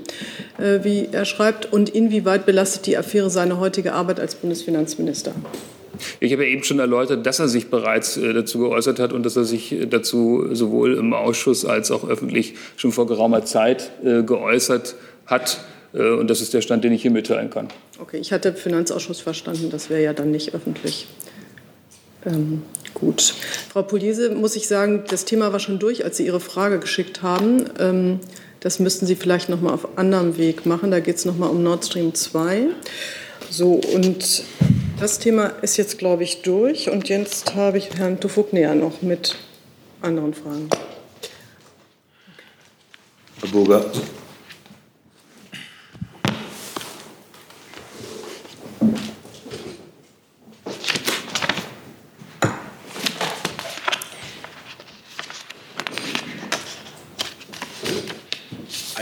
[0.58, 5.32] äh, wie er schreibt, und inwieweit belastet die Affäre seine heutige Arbeit als Bundesfinanzminister?
[6.20, 9.36] Ich habe eben schon erläutert, dass er sich bereits äh, dazu geäußert hat und dass
[9.36, 14.22] er sich äh, dazu sowohl im Ausschuss als auch öffentlich schon vor geraumer Zeit äh,
[14.22, 15.60] geäußert hat.
[15.92, 17.68] Und das ist der Stand, den ich hier mitteilen kann.
[17.98, 21.06] Okay, ich hatte Finanzausschuss verstanden, das wäre ja dann nicht öffentlich.
[22.26, 23.34] Ähm, gut.
[23.70, 27.22] Frau Pugliese, muss ich sagen, das Thema war schon durch, als Sie Ihre Frage geschickt
[27.22, 27.64] haben.
[27.78, 28.20] Ähm,
[28.60, 30.90] das müssten Sie vielleicht noch mal auf anderem Weg machen.
[30.90, 32.66] Da geht es noch mal um Nord Stream 2.
[33.48, 34.42] So, und
[34.98, 36.90] das Thema ist jetzt, glaube ich, durch.
[36.90, 39.36] Und jetzt habe ich Herrn Tufuknea noch mit
[40.02, 40.68] anderen Fragen.
[43.40, 43.84] Herr Burger.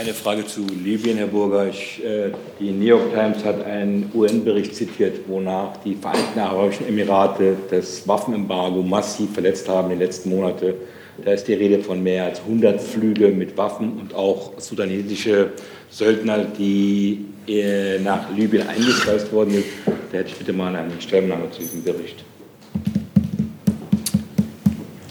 [0.05, 1.67] Eine Frage zu Libyen, Herr Burger.
[1.67, 2.29] Ich, äh,
[2.59, 8.83] die New York Times hat einen UN-Bericht zitiert, wonach die Vereinigten Arabischen Emirate das Waffenembargo
[8.83, 10.75] massiv verletzt haben in den letzten Monaten.
[11.23, 15.53] Da ist die Rede von mehr als 100 Flüge mit Waffen und auch sudanesische
[15.89, 19.65] Söldner, die äh, nach Libyen eingespeist worden sind.
[20.11, 22.23] Da hätte ich bitte mal eine Stellungnahme zu diesem Bericht.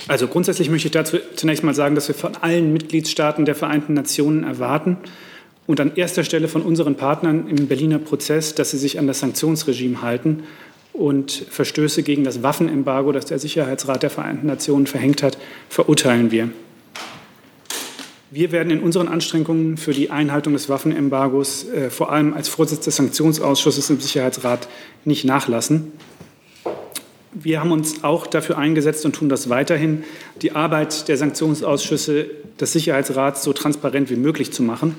[0.07, 3.95] Also grundsätzlich möchte ich dazu zunächst mal sagen, dass wir von allen Mitgliedstaaten der Vereinten
[3.95, 4.99] Nationen erwarten
[5.67, 9.21] und an erster Stelle von unseren Partnern im Berliner Prozess, dass sie sich an das
[9.21, 10.43] Sanktionsregime halten
[10.93, 15.39] und Verstöße gegen das Waffenembargo, das der Sicherheitsrat der Vereinten Nationen verhängt hat,
[15.71, 16.51] verurteilen wir.
[18.31, 22.85] Wir werden in unseren Anstrengungen für die Einhaltung des Waffenembargos äh, vor allem als Vorsitz
[22.85, 24.69] des Sanktionsausschusses im Sicherheitsrat
[25.05, 25.93] nicht nachlassen.
[27.35, 30.05] Wir haben uns auch dafür eingesetzt und tun das weiterhin,
[30.41, 32.27] die Arbeit der Sanktionsausschüsse
[32.61, 34.97] des Sicherheitsrats so transparent wie möglich zu machen.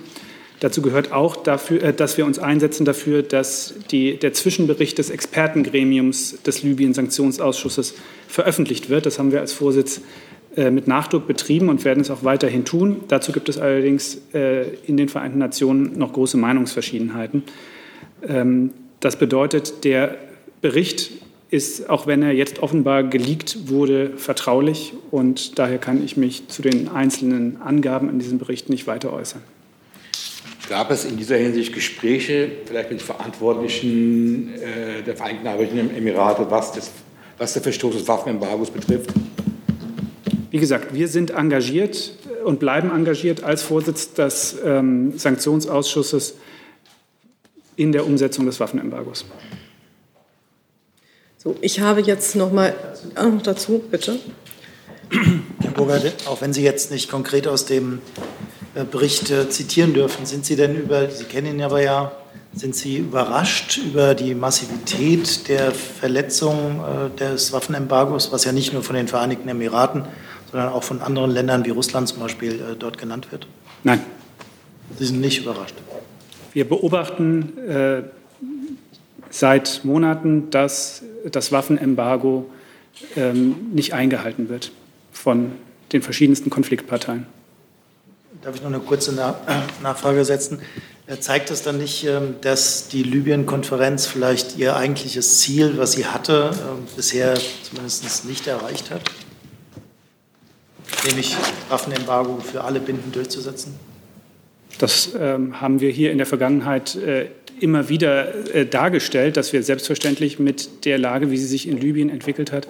[0.59, 5.09] Dazu gehört auch, dafür, äh, dass wir uns einsetzen dafür, dass die, der Zwischenbericht des
[5.09, 7.95] Expertengremiums des Libyen-Sanktionsausschusses
[8.27, 9.05] veröffentlicht wird.
[9.05, 10.01] Das haben wir als Vorsitz
[10.55, 13.01] äh, mit Nachdruck betrieben und werden es auch weiterhin tun.
[13.07, 17.43] Dazu gibt es allerdings äh, in den Vereinten Nationen noch große Meinungsverschiedenheiten.
[18.27, 18.71] Ähm,
[19.01, 20.17] Das bedeutet, der
[20.61, 21.11] Bericht
[21.55, 26.61] ist, auch wenn er jetzt offenbar geleakt wurde, vertraulich und daher kann ich mich zu
[26.61, 29.41] den einzelnen Angaben in diesem Bericht nicht weiter äußern.
[30.67, 36.73] Gab es in dieser Hinsicht Gespräche, vielleicht mit Verantwortlichen äh, der Vereinigten Arabischen Emirate, was,
[36.73, 36.91] das,
[37.37, 39.11] was der Verstoß des Waffenembargos betrifft?
[40.51, 42.13] Wie gesagt, wir sind engagiert
[42.43, 46.35] und bleiben engagiert als Vorsitz des ähm, Sanktionsausschusses
[47.75, 49.25] in der Umsetzung des Waffenembargos.
[51.45, 52.73] So, ich habe jetzt noch mal
[53.13, 54.17] auch noch dazu, bitte.
[55.61, 58.01] Herr Burger, auch wenn Sie jetzt nicht konkret aus dem
[58.73, 62.13] äh, Bericht äh, zitieren dürfen, sind Sie denn über, Sie kennen ihn aber ja,
[62.55, 68.81] sind Sie überrascht über die Massivität der Verletzung äh, des Waffenembargos, was ja nicht nur
[68.81, 70.03] von den Vereinigten Emiraten,
[70.49, 73.45] sondern auch von anderen Ländern wie Russland zum Beispiel dort genannt wird?
[73.83, 74.01] Nein.
[74.97, 75.75] Sie sind nicht überrascht.
[76.53, 78.01] Wir beobachten äh,
[79.37, 82.49] seit Monaten, dass das Waffenembargo
[83.17, 84.71] ähm, nicht eingehalten wird
[85.11, 85.51] von
[85.91, 87.25] den verschiedensten Konfliktparteien.
[88.41, 89.11] Darf ich noch eine kurze
[89.83, 90.59] Nachfrage setzen?
[91.07, 96.05] Äh, zeigt das dann nicht, ähm, dass die Libyen-Konferenz vielleicht ihr eigentliches Ziel, was sie
[96.05, 97.33] hatte, ähm, bisher
[97.63, 99.01] zumindest nicht erreicht hat?
[101.07, 101.35] Nämlich
[101.67, 103.75] Waffenembargo für alle Binden durchzusetzen?
[104.77, 107.27] Das ähm, haben wir hier in der Vergangenheit äh,
[107.59, 112.09] immer wieder äh, dargestellt, dass wir selbstverständlich mit der Lage, wie sie sich in Libyen
[112.09, 112.67] entwickelt hat,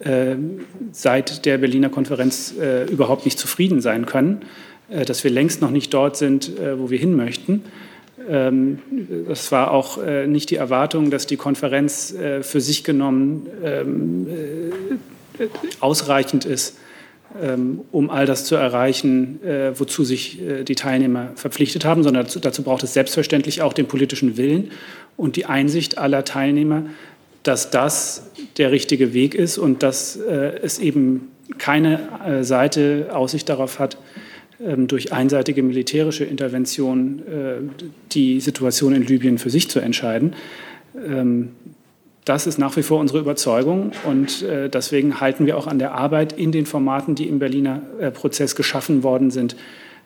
[0.00, 0.36] äh,
[0.92, 4.42] seit der Berliner Konferenz äh, überhaupt nicht zufrieden sein können,
[4.90, 7.64] äh, dass wir längst noch nicht dort sind, äh, wo wir hin möchten.
[8.28, 8.78] Ähm,
[9.28, 14.26] das war auch nicht die Erwartung, dass die Konferenz für sich genommen ähm,
[15.80, 16.84] ausreichend ist ähm,
[17.92, 22.62] um all das zu erreichen, äh, wozu sich äh, die Teilnehmer verpflichtet haben, sondern dazu,
[22.62, 24.70] braucht es selbstverständlich auch den politischen Willen
[25.16, 26.84] und die Einsicht aller Teilnehmer,
[27.44, 31.28] dass das der richtige Weg ist und dass äh, es eben
[31.58, 33.98] keine Seite Aussicht darauf hat,
[34.64, 37.22] ähm, durch einseitige militärische Intervention
[38.12, 40.34] die Situation in Libyen für sich zu entscheiden.
[42.24, 45.92] Das ist nach wie vor unsere Überzeugung und äh, deswegen halten wir auch an der
[45.92, 49.56] Arbeit in den Formaten, die im Berliner äh, Prozess geschaffen worden sind,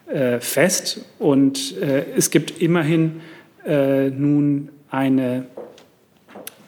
[0.06, 1.00] äh, fest.
[1.18, 3.20] Und äh, es gibt immerhin
[3.66, 5.46] äh, nun eine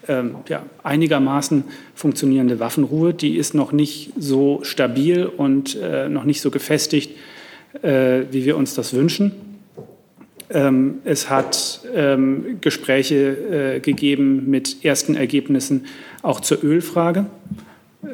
[0.08, 1.64] ähm, ja, einigermaßen
[1.94, 3.14] funktionierende Waffenruhe.
[3.14, 7.16] Die ist noch nicht so stabil und äh, noch nicht so gefestigt,
[7.82, 9.32] wie wir uns das wünschen.
[10.50, 15.86] Ähm, es hat ähm, Gespräche äh, gegeben mit ersten Ergebnissen
[16.22, 17.26] auch zur Ölfrage.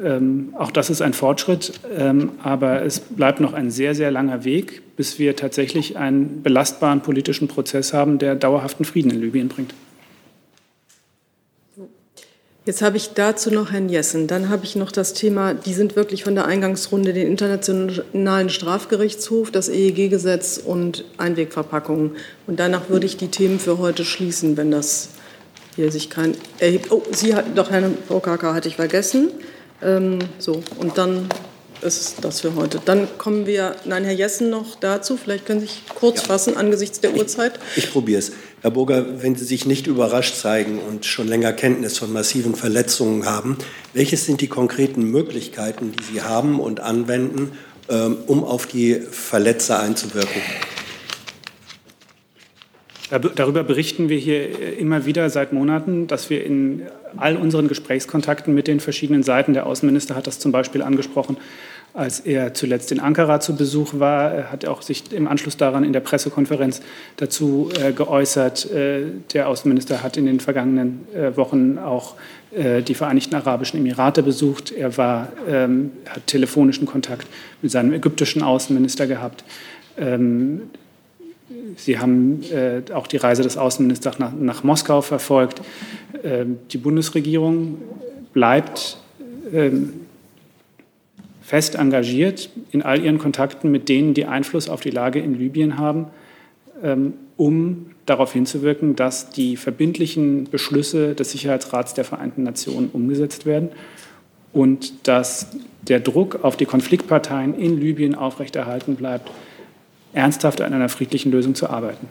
[0.03, 1.79] Ähm, auch das ist ein Fortschritt,
[2.41, 7.47] aber es bleibt noch ein sehr, sehr langer Weg, bis wir tatsächlich einen belastbaren politischen
[7.47, 9.75] Prozess haben, der dauerhaften Frieden in Libyen bringt.
[12.65, 14.27] Jetzt habe ich dazu noch Herrn Jessen.
[14.27, 19.51] Dann habe ich noch das Thema, die sind wirklich von der Eingangsrunde, den Internationalen Strafgerichtshof,
[19.51, 22.11] das EEG-Gesetz und Einwegverpackungen.
[22.47, 25.09] Und danach würde ich die Themen für heute schließen, wenn das
[25.75, 26.89] hier sich kein erhebt.
[26.89, 29.31] Oh, Sie hatten doch, Herrn Prokaka hatte ich vergessen.
[29.81, 31.27] Ähm, so, und dann
[31.81, 32.79] ist das für heute.
[32.85, 35.17] Dann kommen wir, nein, Herr Jessen noch dazu.
[35.17, 36.27] Vielleicht können Sie sich kurz ja.
[36.27, 37.59] fassen angesichts der Uhrzeit.
[37.75, 38.31] Ich, ich probiere es.
[38.63, 43.25] Herr Burger, wenn Sie sich nicht überrascht zeigen und schon länger Kenntnis von massiven Verletzungen
[43.25, 43.57] haben,
[43.93, 47.51] welches sind die konkreten Möglichkeiten, die Sie haben und anwenden,
[47.89, 50.41] ähm, um auf die Verletzer einzuwirken?
[53.35, 56.83] Darüber berichten wir hier immer wieder seit Monaten, dass wir in
[57.17, 61.35] all unseren Gesprächskontakten mit den verschiedenen Seiten, der Außenminister hat das zum Beispiel angesprochen,
[61.93, 65.83] als er zuletzt in Ankara zu Besuch war, er hat auch sich im Anschluss daran
[65.83, 66.81] in der Pressekonferenz
[67.17, 68.71] dazu äh, geäußert.
[68.71, 69.03] Äh,
[69.33, 72.15] der Außenminister hat in den vergangenen äh, Wochen auch
[72.55, 74.71] äh, die Vereinigten Arabischen Emirate besucht.
[74.71, 77.27] Er war, ähm, hat telefonischen Kontakt
[77.61, 79.43] mit seinem ägyptischen Außenminister gehabt.
[79.97, 80.61] Ähm,
[81.75, 85.61] Sie haben äh, auch die Reise des Außenministers nach, nach Moskau verfolgt.
[86.23, 87.77] Ähm, die Bundesregierung
[88.33, 88.97] bleibt
[89.51, 90.02] ähm,
[91.43, 95.77] fest engagiert in all ihren Kontakten mit denen, die Einfluss auf die Lage in Libyen
[95.77, 96.07] haben,
[96.81, 103.69] ähm, um darauf hinzuwirken, dass die verbindlichen Beschlüsse des Sicherheitsrats der Vereinten Nationen umgesetzt werden
[104.53, 105.47] und dass
[105.81, 109.29] der Druck auf die Konfliktparteien in Libyen aufrechterhalten bleibt,
[110.13, 112.07] ernsthaft an einer friedlichen Lösung zu arbeiten.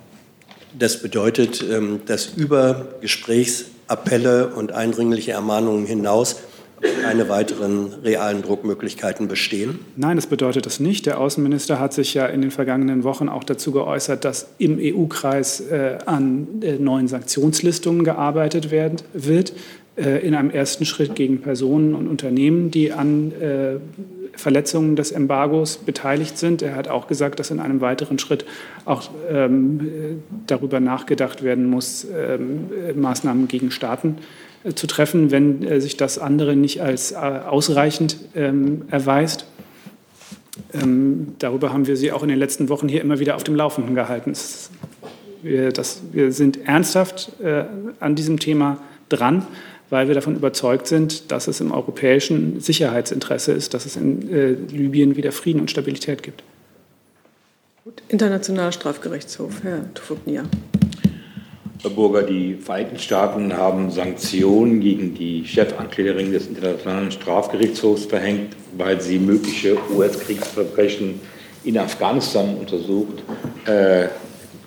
[0.79, 6.41] Das bedeutet, ähm, dass über Gesprächsappelle und eindringliche Ermahnungen hinaus
[7.03, 9.79] keine weiteren realen Druckmöglichkeiten bestehen?
[9.97, 11.07] Nein, das bedeutet das nicht.
[11.07, 15.61] Der Außenminister hat sich ja in den vergangenen Wochen auch dazu geäußert, dass im EU-Kreis
[15.61, 19.53] äh, an äh, neuen Sanktionslistungen gearbeitet werden, wird,
[19.97, 23.77] äh, in einem ersten Schritt gegen Personen und Unternehmen, die an äh,
[24.35, 26.63] Verletzungen des Embargos beteiligt sind.
[26.63, 28.47] Er hat auch gesagt, dass in einem weiteren Schritt
[28.87, 35.81] auch ähm, darüber nachgedacht werden muss, ähm, Maßnahmen gegen Staaten äh, zu treffen, wenn äh,
[35.81, 39.47] sich das andere nicht als äh, ausreichend ähm, erweist.
[40.73, 43.57] Ähm, darüber haben wir Sie auch in den letzten Wochen hier immer wieder auf dem
[43.57, 44.35] Laufenden gehalten.
[45.43, 47.65] Wir, das, wir sind ernsthaft äh,
[48.01, 48.79] an diesem Thema
[49.09, 49.47] dran
[49.91, 55.17] weil wir davon überzeugt sind, dass es im europäischen Sicherheitsinteresse ist, dass es in Libyen
[55.17, 56.43] wieder Frieden und Stabilität gibt.
[58.09, 60.45] Internationaler Strafgerichtshof, Herr Tufuknia.
[61.83, 69.01] Herr Burger, die Vereinigten Staaten haben Sanktionen gegen die Chefanklägerin des Internationalen Strafgerichtshofs verhängt, weil
[69.01, 71.21] sie mögliche US-Kriegsverbrechen
[71.65, 73.25] in Afghanistan untersucht.
[73.67, 74.07] Äh,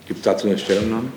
[0.08, 1.08] Gibt es dazu eine Stellungnahme?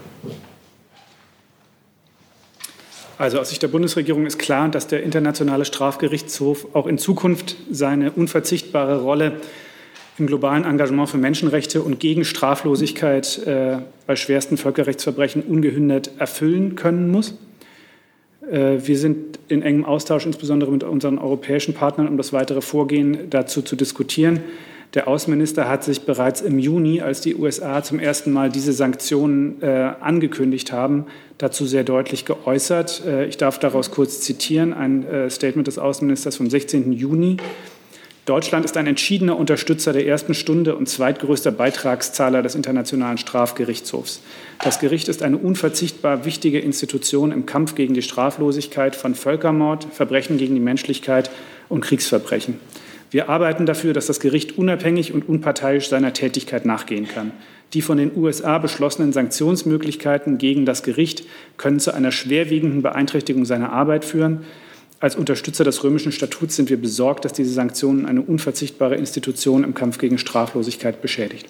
[3.18, 8.12] Also aus Sicht der Bundesregierung ist klar, dass der Internationale Strafgerichtshof auch in Zukunft seine
[8.12, 9.40] unverzichtbare Rolle
[10.18, 17.10] im globalen Engagement für Menschenrechte und gegen Straflosigkeit äh, bei schwersten Völkerrechtsverbrechen ungehindert erfüllen können
[17.10, 17.34] muss.
[18.50, 23.30] Äh, wir sind in engem Austausch, insbesondere mit unseren europäischen Partnern, um das weitere Vorgehen
[23.30, 24.40] dazu zu diskutieren.
[24.94, 29.60] Der Außenminister hat sich bereits im Juni, als die USA zum ersten Mal diese Sanktionen
[29.60, 31.04] äh, angekündigt haben,
[31.36, 33.02] dazu sehr deutlich geäußert.
[33.06, 36.92] Äh, ich darf daraus kurz zitieren, ein äh, Statement des Außenministers vom 16.
[36.92, 37.36] Juni.
[38.28, 44.20] Deutschland ist ein entschiedener Unterstützer der ersten Stunde und zweitgrößter Beitragszahler des Internationalen Strafgerichtshofs.
[44.62, 50.36] Das Gericht ist eine unverzichtbar wichtige Institution im Kampf gegen die Straflosigkeit von Völkermord, Verbrechen
[50.36, 51.30] gegen die Menschlichkeit
[51.70, 52.60] und Kriegsverbrechen.
[53.10, 57.32] Wir arbeiten dafür, dass das Gericht unabhängig und unparteiisch seiner Tätigkeit nachgehen kann.
[57.72, 61.24] Die von den USA beschlossenen Sanktionsmöglichkeiten gegen das Gericht
[61.56, 64.44] können zu einer schwerwiegenden Beeinträchtigung seiner Arbeit führen.
[65.00, 69.74] Als Unterstützer des römischen Statuts sind wir besorgt, dass diese Sanktionen eine unverzichtbare Institution im
[69.74, 71.46] Kampf gegen Straflosigkeit beschädigt.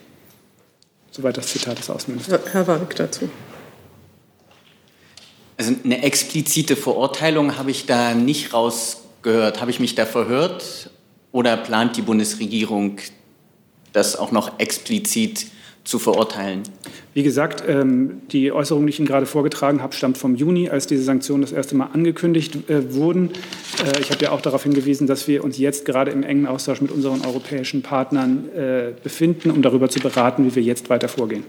[1.11, 2.53] Soweit das Zitat des Außenministers.
[2.53, 3.29] Herr Warwick dazu.
[5.57, 9.61] Also eine explizite Verurteilung habe ich da nicht rausgehört.
[9.61, 10.91] Habe ich mich da verhört?
[11.33, 12.99] Oder plant die Bundesregierung,
[13.93, 15.47] das auch noch explizit
[15.85, 16.63] zu verurteilen?
[17.15, 20.87] Wie gesagt, ähm, die Äußerung, die ich Ihnen gerade vorgetragen habe, stammt vom Juni, als
[20.87, 23.31] diese Sanktionen das erste Mal angekündigt äh, wurden.
[23.85, 26.81] Äh, ich habe ja auch darauf hingewiesen, dass wir uns jetzt gerade im engen Austausch
[26.81, 31.45] mit unseren europäischen Partnern äh, befinden, um darüber zu beraten, wie wir jetzt weiter vorgehen.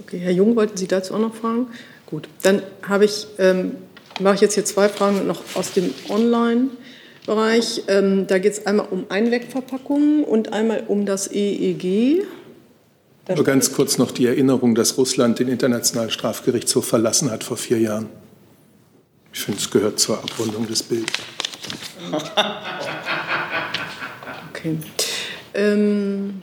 [0.00, 1.68] Okay, Herr Jung, wollten Sie dazu auch noch fragen?
[2.06, 3.72] Gut, dann habe ich, ähm,
[4.20, 6.70] mache ich jetzt hier zwei Fragen noch aus dem Online.
[7.26, 7.84] Bereich.
[7.88, 12.26] Ähm, da geht es einmal um Einwegverpackungen und einmal um das EEG.
[13.24, 17.56] Da Nur ganz kurz noch die Erinnerung, dass Russland den Internationalen Strafgerichtshof verlassen hat vor
[17.56, 18.08] vier Jahren.
[19.32, 21.12] Ich finde, es gehört zur Abrundung des Bildes.
[24.64, 24.78] Okay.
[25.52, 26.40] Ähm,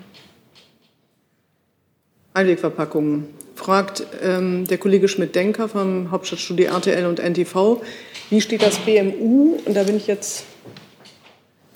[2.36, 3.30] Einwegverpackungen.
[3.56, 7.82] Fragt ähm, der Kollege Schmidt-Denker vom Hauptstadtstudie RTL und NTV,
[8.30, 9.58] wie steht das BMU?
[9.66, 10.44] Und da bin ich jetzt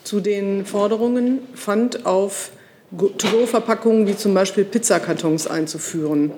[0.04, 2.52] zu den Forderungen fand, auf
[2.92, 6.32] To-Go-Verpackungen wie zum Beispiel Pizzakartons einzuführen.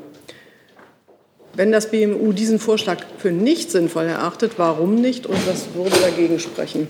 [1.54, 6.40] Wenn das BMU diesen Vorschlag für nicht sinnvoll erachtet, warum nicht und was würde dagegen
[6.40, 6.88] sprechen?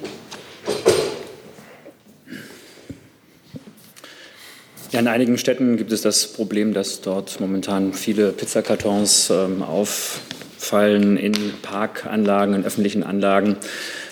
[4.91, 11.17] Ja, in einigen Städten gibt es das Problem, dass dort momentan viele Pizzakartons ähm, auffallen
[11.17, 13.57] in Parkanlagen, in öffentlichen Anlagen.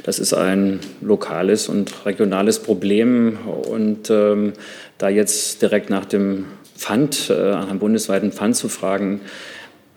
[0.05, 3.39] Das ist ein lokales und regionales Problem.
[3.67, 4.53] Und ähm,
[4.99, 6.45] da jetzt direkt nach dem
[6.77, 9.21] Pfand, äh, nach einem bundesweiten Pfand zu fragen,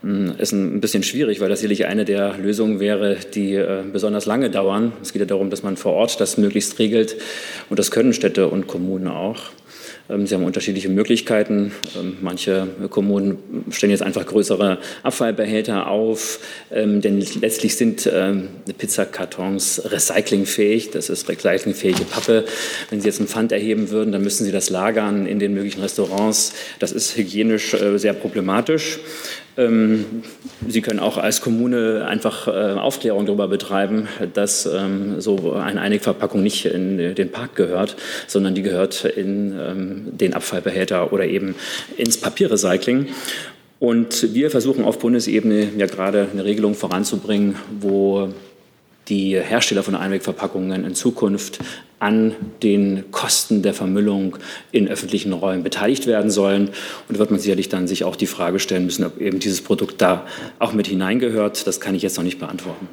[0.01, 4.25] hm, ist ein bisschen schwierig, weil das sicherlich eine der Lösungen wäre, die äh, besonders
[4.25, 4.93] lange dauern.
[4.99, 7.15] Es geht ja darum, dass man vor Ort das möglichst regelt
[7.69, 9.51] und das können Städte und Kommunen auch.
[10.09, 11.71] Ähm, sie haben unterschiedliche Möglichkeiten.
[11.97, 13.37] Ähm, manche Kommunen
[13.71, 16.39] stellen jetzt einfach größere Abfallbehälter auf,
[16.71, 18.09] ähm, denn letztlich sind
[18.77, 20.91] Pizzakartons recyclingfähig.
[20.91, 22.45] Das ist recyclingfähige Pappe.
[22.89, 25.81] Wenn Sie jetzt ein Pfand erheben würden, dann müssen Sie das lagern in den möglichen
[25.81, 26.53] Restaurants.
[26.79, 28.99] Das ist hygienisch äh, sehr problematisch.
[29.57, 30.23] Ähm,
[30.67, 36.43] Sie können auch als Kommune einfach äh, Aufklärung darüber betreiben, dass ähm, so eine Einigverpackung
[36.43, 37.95] nicht in den Park gehört,
[38.27, 41.55] sondern die gehört in ähm, den Abfallbehälter oder eben
[41.97, 43.07] ins Papierrecycling.
[43.79, 48.29] Und wir versuchen auf Bundesebene ja gerade eine Regelung voranzubringen, wo
[49.07, 51.59] die Hersteller von Einwegverpackungen in Zukunft
[51.99, 54.37] an den Kosten der Vermüllung
[54.71, 56.69] in öffentlichen Räumen beteiligt werden sollen.
[57.07, 59.61] Und da wird man sicherlich dann sich auch die Frage stellen müssen, ob eben dieses
[59.61, 60.25] Produkt da
[60.59, 61.67] auch mit hineingehört.
[61.67, 62.87] Das kann ich jetzt noch nicht beantworten.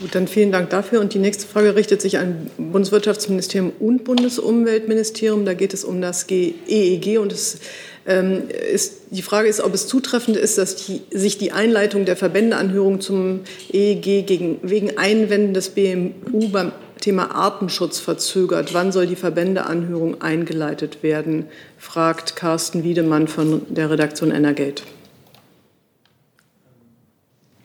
[0.00, 1.00] Gut, dann vielen Dank dafür.
[1.00, 5.44] Und die nächste Frage richtet sich an Bundeswirtschaftsministerium und Bundesumweltministerium.
[5.44, 7.58] Da geht es um das EEG e und es
[8.06, 12.16] ähm, ist, die Frage ist, ob es zutreffend ist, dass die, sich die Einleitung der
[12.16, 13.40] Verbändeanhörung zum
[13.72, 18.72] EEG gegen, wegen Einwänden des BMU beim Thema Artenschutz verzögert.
[18.74, 21.46] Wann soll die Verbändeanhörung eingeleitet werden?
[21.78, 24.82] fragt Carsten Wiedemann von der Redaktion Energate.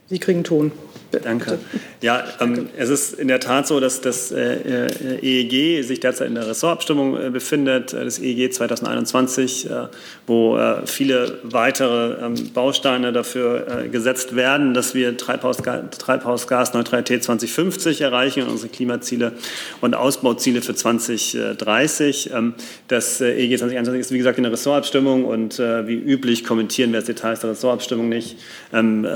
[0.07, 0.71] Sie kriegen Ton.
[1.11, 1.57] Danke.
[2.01, 6.27] Ja, ähm, es ist in der Tat so, dass das äh, äh EEG sich derzeit
[6.27, 9.87] in der Ressortabstimmung äh, befindet, äh, das EEG 2021, äh,
[10.27, 18.43] wo äh, viele weitere ähm, Bausteine dafür gesetzt werden, dass wir Treibhausga Treibhausgasneutralität 2050 erreichen
[18.43, 19.33] und unsere Klimaziele
[19.81, 22.31] und Ausbauziele für 2030.
[22.33, 22.53] Ähm,
[22.87, 27.07] das EEG 2021 ist, wie gesagt, in der Ressortabstimmung und wie üblich kommentieren wir das
[27.07, 28.37] Details der Ressortabstimmung nicht.
[28.73, 29.07] Ähm,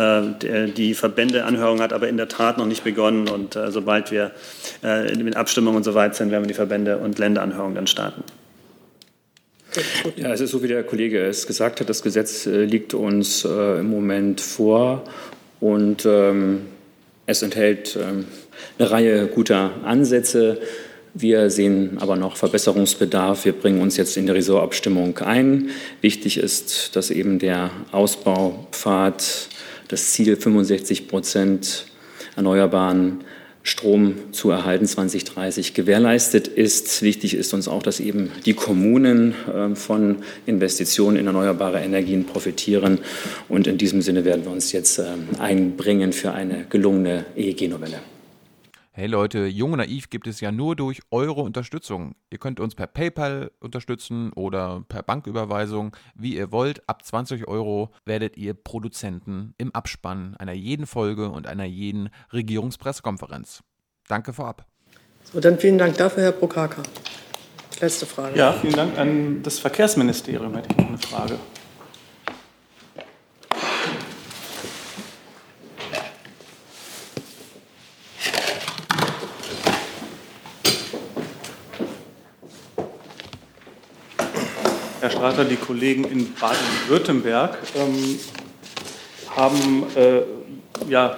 [0.75, 3.27] die Verbändeanhörung hat aber in der Tat noch nicht begonnen.
[3.27, 4.31] Und äh, sobald wir
[4.83, 7.87] äh, in den Abstimmungen und so weit sind, werden wir die Verbände und Länderanhörungen dann
[7.87, 8.23] starten.
[10.15, 13.43] Ja, es ist so, wie der Kollege es gesagt hat, das Gesetz äh, liegt uns
[13.43, 15.03] äh, im Moment vor
[15.59, 16.61] und ähm,
[17.25, 18.25] es enthält ähm,
[18.77, 20.59] eine Reihe guter Ansätze.
[21.15, 23.45] Wir sehen aber noch Verbesserungsbedarf.
[23.45, 25.69] Wir bringen uns jetzt in die Ressortabstimmung ein.
[26.01, 29.47] Wichtig ist, dass eben der Ausbaupfad
[29.93, 31.85] das Ziel 65 Prozent
[32.35, 33.23] erneuerbaren
[33.61, 37.03] Strom zu erhalten 2030 gewährleistet ist.
[37.03, 40.17] Wichtig ist uns auch, dass eben die Kommunen ähm, von
[40.47, 42.99] Investitionen in erneuerbare Energien profitieren.
[43.47, 47.99] Und in diesem Sinne werden wir uns jetzt ähm, einbringen für eine gelungene EEG-Novelle.
[48.95, 52.13] Hey Leute, Jung und Naiv gibt es ja nur durch eure Unterstützung.
[52.29, 56.87] Ihr könnt uns per PayPal unterstützen oder per Banküberweisung, wie ihr wollt.
[56.87, 63.63] Ab 20 Euro werdet ihr Produzenten im Abspann einer jeden Folge und einer jeden Regierungspressekonferenz.
[64.07, 64.67] Danke vorab.
[65.23, 66.83] So, dann vielen Dank dafür, Herr Prokaka.
[67.81, 68.37] Letzte Frage.
[68.37, 70.53] Ja, vielen Dank an das Verkehrsministerium.
[70.53, 71.39] Hätte ich noch eine Frage.
[85.03, 88.17] Herr Strater, die Kollegen in Baden-Württemberg ähm,
[89.35, 90.21] haben äh,
[90.89, 91.17] ja,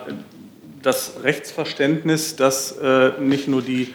[0.82, 3.94] das Rechtsverständnis, dass äh, nicht nur die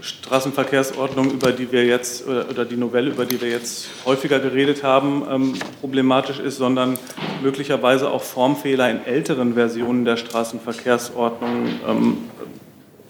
[0.00, 5.22] Straßenverkehrsordnung, über die wir jetzt, oder die Novelle, über die wir jetzt häufiger geredet haben,
[5.30, 6.98] ähm, problematisch ist, sondern
[7.40, 12.18] möglicherweise auch Formfehler in älteren Versionen der Straßenverkehrsordnung ähm,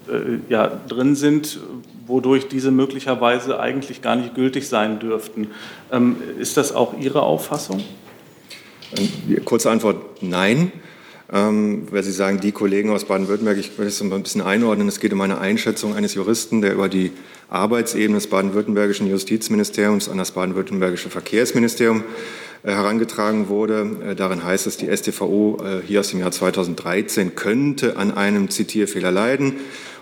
[0.07, 1.57] äh, ja, drin sind,
[2.11, 5.47] wodurch diese möglicherweise eigentlich gar nicht gültig sein dürften.
[5.91, 7.83] Ähm, ist das auch Ihre Auffassung?
[9.45, 10.71] Kurze Antwort, nein.
[11.33, 14.99] Ähm, weil Sie sagen, die Kollegen aus Baden-Württemberg, ich will das ein bisschen einordnen, es
[14.99, 17.13] geht um eine Einschätzung eines Juristen, der über die
[17.49, 22.03] Arbeitsebene des baden-württembergischen Justizministeriums an das baden-württembergische Verkehrsministerium
[22.63, 23.89] äh, herangetragen wurde.
[24.09, 28.49] Äh, darin heißt es, die StVO äh, hier aus dem Jahr 2013 könnte an einem
[28.49, 29.55] Zitierfehler leiden.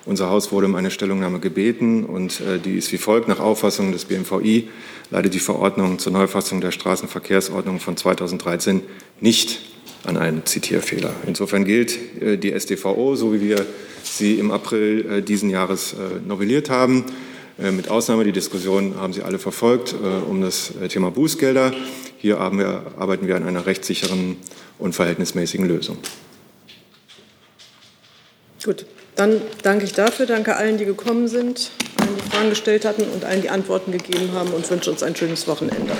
[0.09, 3.27] Unser Haus wurde um eine Stellungnahme gebeten und äh, die ist wie folgt.
[3.27, 4.67] Nach Auffassung des BMVI
[5.11, 8.81] leidet die Verordnung zur Neufassung der Straßenverkehrsordnung von 2013
[9.21, 9.59] nicht
[10.05, 11.13] an einen Zitierfehler.
[11.27, 13.67] Insofern gilt äh, die SDVO, so wie wir
[14.01, 15.95] sie im April äh, diesen Jahres
[16.27, 17.05] novelliert haben.
[17.57, 19.93] Mit Ausnahme, die Diskussion haben Sie alle verfolgt,
[20.29, 21.73] um das Thema Bußgelder.
[22.17, 24.37] Hier arbeiten wir an einer rechtssicheren
[24.77, 25.97] und verhältnismäßigen Lösung.
[28.63, 28.85] Gut,
[29.19, 33.25] dann danke ich dafür, danke allen, die gekommen sind, allen, die Fragen gestellt hatten und
[33.25, 35.91] allen, die Antworten gegeben haben und wünsche uns ein schönes Wochenende.